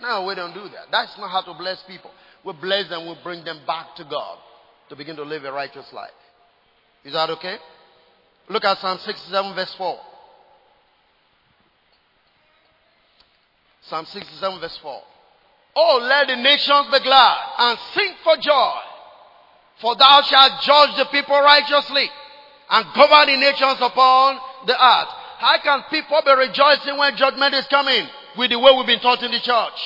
No, 0.00 0.24
we 0.24 0.34
don't 0.34 0.54
do 0.54 0.62
that. 0.62 0.86
That's 0.90 1.16
not 1.18 1.30
how 1.30 1.42
to 1.42 1.58
bless 1.58 1.82
people. 1.82 2.10
We 2.44 2.54
bless 2.54 2.88
them, 2.88 3.06
we 3.06 3.16
bring 3.22 3.44
them 3.44 3.60
back 3.66 3.94
to 3.96 4.04
God 4.04 4.38
to 4.88 4.96
begin 4.96 5.16
to 5.16 5.22
live 5.22 5.44
a 5.44 5.52
righteous 5.52 5.92
life. 5.92 6.10
Is 7.04 7.12
that 7.12 7.28
okay? 7.30 7.58
Look 8.48 8.64
at 8.64 8.78
Psalm 8.78 8.98
67 8.98 9.54
verse 9.54 9.74
4. 9.76 9.98
Psalm 13.82 14.06
67 14.06 14.60
verse 14.60 14.78
4. 14.80 15.00
Oh, 15.76 15.98
let 16.02 16.28
the 16.28 16.36
nations 16.36 16.86
be 16.90 17.00
glad 17.00 17.36
and 17.58 17.78
sing 17.94 18.14
for 18.24 18.36
joy. 18.40 18.72
For 19.80 19.94
thou 19.94 20.22
shalt 20.22 20.62
judge 20.62 20.96
the 20.96 21.06
people 21.12 21.38
righteously 21.38 22.08
and 22.70 22.86
govern 22.94 23.26
the 23.26 23.36
nations 23.36 23.78
upon 23.80 24.38
the 24.66 24.74
earth. 24.74 25.08
How 25.38 25.58
can 25.62 25.82
people 25.90 26.20
be 26.24 26.32
rejoicing 26.32 26.96
when 26.96 27.16
judgment 27.16 27.54
is 27.54 27.66
coming 27.66 28.06
with 28.38 28.50
the 28.50 28.58
way 28.58 28.72
we've 28.76 28.86
been 28.86 29.00
taught 29.00 29.22
in 29.22 29.30
the 29.30 29.40
church? 29.40 29.80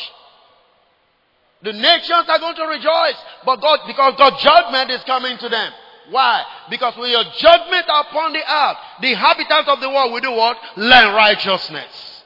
The 1.63 1.73
nations 1.73 2.25
are 2.29 2.39
going 2.39 2.57
to 2.57 2.67
rejoice, 2.67 3.21
but 3.45 3.57
God, 3.61 3.81
because 3.87 4.15
God's 4.17 4.43
judgment 4.43 4.91
is 4.91 5.05
coming 5.05 5.37
to 5.39 5.49
them. 5.49 5.73
Why? 6.09 6.43
Because 6.71 6.97
with 6.97 7.11
your 7.11 7.25
judgment 7.37 7.85
upon 7.87 8.33
the 8.33 8.41
earth, 8.41 8.77
the 9.03 9.13
inhabitants 9.13 9.69
of 9.69 9.81
the 9.81 9.89
world 9.89 10.13
will 10.13 10.21
do 10.21 10.33
what? 10.33 10.57
Learn 10.77 11.15
righteousness. 11.15 12.23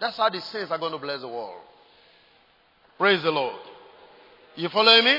That's 0.00 0.16
how 0.16 0.30
the 0.30 0.40
saints 0.40 0.70
are 0.70 0.78
going 0.78 0.92
to 0.92 0.98
bless 0.98 1.20
the 1.20 1.28
world. 1.28 1.60
Praise 2.98 3.22
the 3.22 3.30
Lord. 3.30 3.60
You 4.54 4.68
following 4.68 5.04
me? 5.04 5.18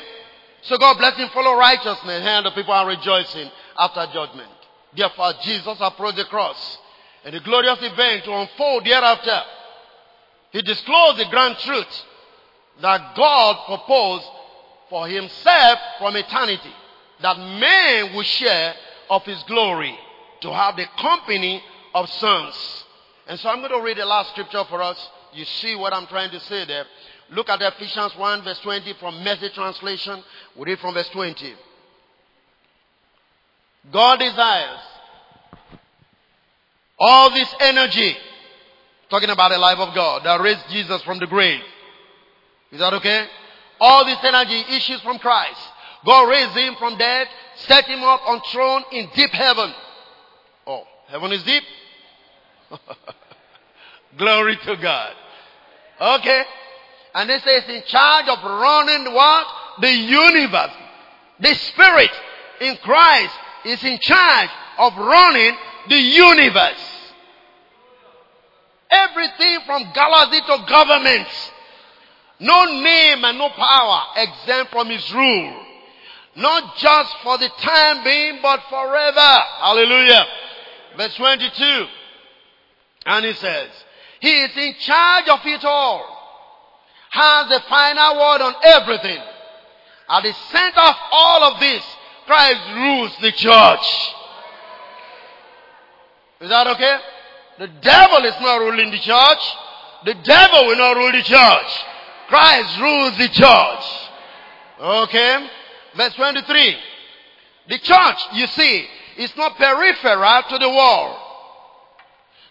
So 0.63 0.77
God 0.77 0.97
bless 0.97 1.15
him, 1.15 1.29
follow 1.29 1.57
righteousness, 1.57 2.23
and 2.25 2.45
the 2.45 2.51
people 2.51 2.73
are 2.73 2.87
rejoicing 2.87 3.49
after 3.77 4.05
judgment. 4.13 4.49
Therefore, 4.95 5.33
Jesus 5.43 5.77
approached 5.79 6.17
the 6.17 6.25
cross 6.25 6.77
and 7.23 7.33
the 7.33 7.39
glorious 7.39 7.79
event 7.81 8.23
to 8.25 8.33
unfold 8.33 8.85
thereafter. 8.85 9.41
He 10.51 10.61
disclosed 10.61 11.19
the 11.19 11.25
grand 11.29 11.57
truth 11.59 12.03
that 12.81 13.15
God 13.15 13.65
proposed 13.65 14.25
for 14.89 15.07
himself 15.07 15.79
from 15.99 16.15
eternity 16.15 16.73
that 17.21 17.37
men 17.37 18.15
will 18.15 18.23
share 18.23 18.73
of 19.09 19.23
his 19.23 19.41
glory 19.43 19.97
to 20.41 20.53
have 20.53 20.75
the 20.75 20.85
company 20.99 21.63
of 21.93 22.09
sons. 22.09 22.85
And 23.27 23.39
so 23.39 23.49
I'm 23.49 23.59
going 23.59 23.71
to 23.71 23.81
read 23.81 23.97
the 23.97 24.05
last 24.05 24.31
scripture 24.31 24.63
for 24.69 24.81
us. 24.81 25.09
You 25.33 25.45
see 25.45 25.75
what 25.75 25.93
I'm 25.93 26.07
trying 26.07 26.31
to 26.31 26.39
say 26.41 26.65
there. 26.65 26.85
Look 27.31 27.49
at 27.49 27.61
Ephesians 27.61 28.15
1 28.15 28.43
verse 28.43 28.59
20 28.59 28.93
from 28.99 29.23
message 29.23 29.53
translation. 29.53 30.23
We 30.55 30.65
read 30.65 30.79
from 30.79 30.93
verse 30.93 31.09
20. 31.09 31.53
God 33.91 34.19
desires 34.19 34.79
all 36.99 37.29
this 37.31 37.53
energy, 37.59 38.15
talking 39.09 39.29
about 39.29 39.49
the 39.51 39.57
life 39.57 39.77
of 39.77 39.93
God 39.93 40.23
that 40.25 40.41
raised 40.41 40.67
Jesus 40.69 41.01
from 41.03 41.19
the 41.19 41.27
grave. 41.27 41.61
Is 42.71 42.79
that 42.79 42.93
okay? 42.93 43.25
All 43.79 44.05
this 44.05 44.17
energy 44.23 44.75
issues 44.75 45.01
from 45.01 45.19
Christ. 45.19 45.59
God 46.05 46.29
raised 46.29 46.57
him 46.57 46.75
from 46.79 46.97
dead, 46.97 47.27
set 47.55 47.85
him 47.85 48.03
up 48.03 48.21
on 48.25 48.41
throne 48.51 48.83
in 48.91 49.09
deep 49.15 49.31
heaven. 49.31 49.73
Oh, 50.65 50.83
heaven 51.07 51.31
is 51.31 51.43
deep? 51.43 51.63
Glory 54.17 54.57
to 54.65 54.75
God. 54.77 55.13
Okay. 55.99 56.43
And 57.17 57.31
it 57.31 57.41
says 57.41 57.63
in 57.67 57.81
charge 57.87 58.27
of 58.27 58.43
running 58.43 59.11
what? 59.11 59.47
The 59.81 59.91
universe. 59.91 60.69
The 61.39 61.55
spirit 61.55 62.11
in 62.61 62.77
Christ 62.77 63.33
is 63.65 63.83
in 63.83 63.97
charge 63.99 64.49
of 64.77 64.95
running 64.95 65.57
the 65.89 65.97
universe. 65.97 67.11
Everything 68.91 69.57
from 69.65 69.91
galaxy 69.95 70.41
to 70.41 70.65
governments. 70.69 71.51
No 72.39 72.65
name 72.65 73.25
and 73.25 73.39
no 73.39 73.49
power 73.49 74.03
exempt 74.17 74.71
from 74.71 74.87
his 74.87 75.11
rule. 75.11 75.65
Not 76.35 76.77
just 76.77 77.15
for 77.23 77.39
the 77.39 77.49
time 77.49 78.03
being, 78.03 78.37
but 78.43 78.59
forever. 78.69 79.37
Hallelujah. 79.59 80.23
Verse 80.95 81.15
22. 81.15 81.87
And 83.07 83.25
he 83.25 83.33
says, 83.33 83.69
He 84.19 84.29
is 84.29 84.55
in 84.55 84.75
charge 84.81 85.29
of 85.29 85.39
it 85.45 85.65
all. 85.65 86.16
Has 87.17 87.49
the 87.49 87.59
final 87.67 88.15
word 88.15 88.41
on 88.41 88.53
everything. 88.63 89.17
At 90.07 90.21
the 90.21 90.33
center 90.51 90.81
of 90.81 90.95
all 91.11 91.43
of 91.51 91.59
this, 91.59 91.83
Christ 92.27 92.61
rules 92.75 93.17
the 93.21 93.31
church. 93.31 93.87
Is 96.41 96.49
that 96.49 96.67
okay? 96.67 96.97
The 97.57 97.67
devil 97.81 98.23
is 98.23 98.35
not 98.39 98.59
ruling 98.59 98.91
the 98.91 98.99
church. 98.99 99.39
The 100.05 100.13
devil 100.13 100.67
will 100.67 100.77
not 100.77 100.95
rule 100.95 101.11
the 101.11 101.23
church. 101.23 101.85
Christ 102.27 102.79
rules 102.79 103.17
the 103.17 103.29
church. 103.29 103.85
Okay? 104.79 105.47
Verse 105.95 106.13
23. 106.13 106.77
The 107.69 107.79
church, 107.79 108.17
you 108.33 108.45
see, 108.45 108.85
is 109.17 109.35
not 109.35 109.57
peripheral 109.57 110.43
to 110.49 110.57
the 110.59 110.69
world. 110.69 111.17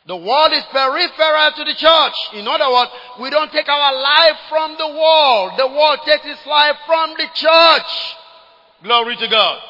The 0.06 0.16
world 0.16 0.52
is 0.52 0.62
peripheral 0.70 1.50
to 1.56 1.64
the 1.64 1.74
church. 1.74 2.14
In 2.34 2.46
other 2.46 2.70
words, 2.72 2.90
we 3.20 3.28
don't 3.28 3.50
take 3.50 3.68
our 3.68 3.94
life 3.94 4.38
from 4.48 4.76
the 4.78 4.86
world. 4.86 5.52
The 5.58 5.66
world 5.66 5.98
takes 6.06 6.24
its 6.24 6.46
life 6.46 6.76
from 6.86 7.10
the 7.18 7.26
church. 7.34 8.16
Glory 8.84 9.16
to 9.16 9.26
God. 9.26 9.60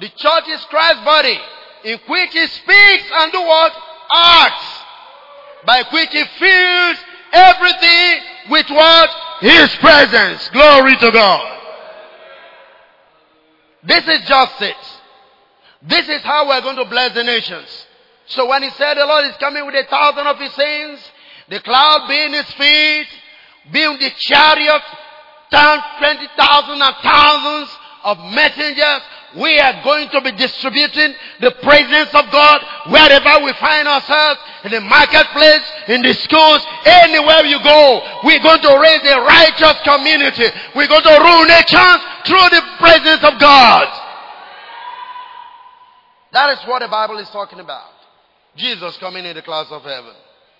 The 0.00 0.08
church 0.08 0.48
is 0.48 0.64
Christ's 0.64 1.04
body, 1.04 1.38
in 1.84 1.98
which 2.08 2.32
he 2.32 2.46
speaks 2.46 3.04
and 3.12 3.32
do 3.32 3.40
what? 3.40 3.72
Acts. 4.14 4.64
By 5.66 5.84
which 5.92 6.08
he 6.10 6.24
fills 6.38 6.96
everything 7.32 8.20
with 8.50 8.70
what? 8.70 9.10
His 9.40 9.74
presence. 9.76 10.48
Glory 10.50 10.96
to 10.96 11.10
God. 11.10 11.58
This 13.84 14.08
is 14.08 14.26
justice. 14.26 14.98
This 15.82 16.08
is 16.08 16.22
how 16.22 16.48
we're 16.48 16.62
going 16.62 16.76
to 16.76 16.84
bless 16.86 17.12
the 17.14 17.24
nations. 17.24 17.86
So 18.32 18.48
when 18.48 18.62
he 18.62 18.70
said 18.70 18.94
the 18.94 19.04
Lord 19.04 19.26
is 19.26 19.36
coming 19.36 19.66
with 19.66 19.74
a 19.74 19.84
thousand 19.88 20.26
of 20.26 20.38
his 20.38 20.52
saints, 20.54 21.02
the 21.48 21.60
cloud 21.60 22.08
being 22.08 22.32
his 22.32 22.50
feet, 22.52 23.06
being 23.70 23.98
the 23.98 24.10
chariot, 24.16 24.82
twenty 25.50 26.28
thousand 26.36 26.80
and 26.80 26.96
thousands 27.02 27.68
of 28.04 28.18
messengers, 28.32 29.02
we 29.36 29.58
are 29.60 29.84
going 29.84 30.08
to 30.10 30.20
be 30.20 30.32
distributing 30.32 31.14
the 31.40 31.52
presence 31.62 32.08
of 32.14 32.24
God 32.32 32.58
wherever 32.88 33.44
we 33.44 33.52
find 33.60 33.86
ourselves, 33.86 34.40
in 34.64 34.72
the 34.72 34.80
marketplace, 34.80 35.64
in 35.88 36.00
the 36.02 36.12
schools, 36.14 36.64
anywhere 36.84 37.44
you 37.44 37.62
go. 37.62 38.00
We're 38.24 38.42
going 38.42 38.60
to 38.60 38.72
raise 38.80 39.04
a 39.12 39.20
righteous 39.20 39.76
community. 39.84 40.48
We're 40.74 40.88
going 40.88 41.04
to 41.04 41.16
rule 41.20 41.44
nations 41.44 42.00
through 42.24 42.48
the 42.48 42.62
presence 42.80 43.24
of 43.24 43.38
God. 43.38 43.86
That 46.32 46.56
is 46.56 46.64
what 46.66 46.80
the 46.80 46.88
Bible 46.88 47.18
is 47.18 47.28
talking 47.28 47.60
about. 47.60 47.91
Jesus 48.56 48.96
coming 48.98 49.24
in 49.24 49.34
the 49.34 49.42
clouds 49.42 49.70
of 49.70 49.82
heaven. 49.82 50.14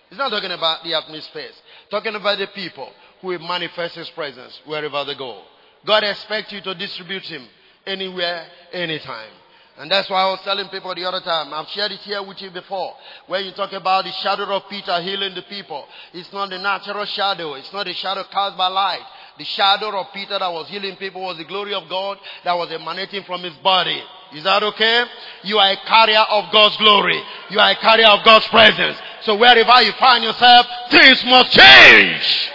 He's 0.08 0.18
not 0.18 0.30
talking 0.30 0.50
about 0.50 0.84
the 0.84 0.94
atmosphere. 0.94 1.50
Talking 1.90 2.14
about 2.14 2.38
the 2.38 2.46
people 2.48 2.90
who 3.20 3.28
will 3.28 3.38
manifest 3.38 3.94
His 3.94 4.10
presence 4.10 4.60
wherever 4.66 5.04
they 5.04 5.14
go. 5.14 5.42
God 5.86 6.04
expects 6.04 6.52
you 6.52 6.60
to 6.62 6.74
distribute 6.74 7.24
Him 7.24 7.46
anywhere, 7.86 8.46
anytime. 8.72 9.30
And 9.78 9.90
that's 9.90 10.10
why 10.10 10.20
I 10.20 10.30
was 10.30 10.40
telling 10.44 10.68
people 10.68 10.94
the 10.94 11.04
other 11.06 11.20
time. 11.20 11.52
I've 11.54 11.68
shared 11.68 11.92
it 11.92 12.00
here 12.00 12.22
with 12.22 12.40
you 12.42 12.50
before. 12.50 12.94
where 13.26 13.40
you 13.40 13.52
talk 13.52 13.72
about 13.72 14.04
the 14.04 14.12
shadow 14.12 14.44
of 14.44 14.68
Peter 14.68 15.00
healing 15.00 15.34
the 15.34 15.42
people. 15.42 15.86
It's 16.12 16.32
not 16.32 16.50
the 16.50 16.58
natural 16.58 17.06
shadow. 17.06 17.54
It's 17.54 17.72
not 17.72 17.86
the 17.86 17.94
shadow 17.94 18.24
cast 18.30 18.56
by 18.58 18.68
light. 18.68 19.00
The 19.38 19.44
shadow 19.44 19.98
of 19.98 20.12
Peter 20.12 20.38
that 20.38 20.52
was 20.52 20.68
healing 20.68 20.96
people 20.96 21.22
was 21.22 21.38
the 21.38 21.44
glory 21.44 21.72
of 21.72 21.88
God 21.88 22.18
that 22.44 22.52
was 22.52 22.70
emanating 22.70 23.22
from 23.24 23.42
his 23.42 23.54
body. 23.56 24.02
Is 24.34 24.44
that 24.44 24.62
okay? 24.62 25.04
You 25.44 25.58
are 25.58 25.72
a 25.72 25.76
carrier 25.76 26.24
of 26.30 26.50
God's 26.52 26.76
glory. 26.78 27.20
You 27.50 27.58
are 27.58 27.70
a 27.70 27.76
carrier 27.76 28.08
of 28.08 28.24
God's 28.24 28.46
presence. 28.48 28.96
So 29.22 29.36
wherever 29.36 29.82
you 29.82 29.92
find 29.92 30.24
yourself, 30.24 30.66
things 30.90 31.24
must 31.26 31.52
change. 31.52 32.50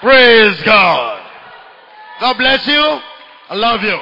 Praise 0.00 0.60
God. 0.62 1.26
God 2.20 2.36
bless 2.36 2.66
you. 2.66 3.00
I 3.48 3.54
love 3.54 3.82
you. 3.82 3.98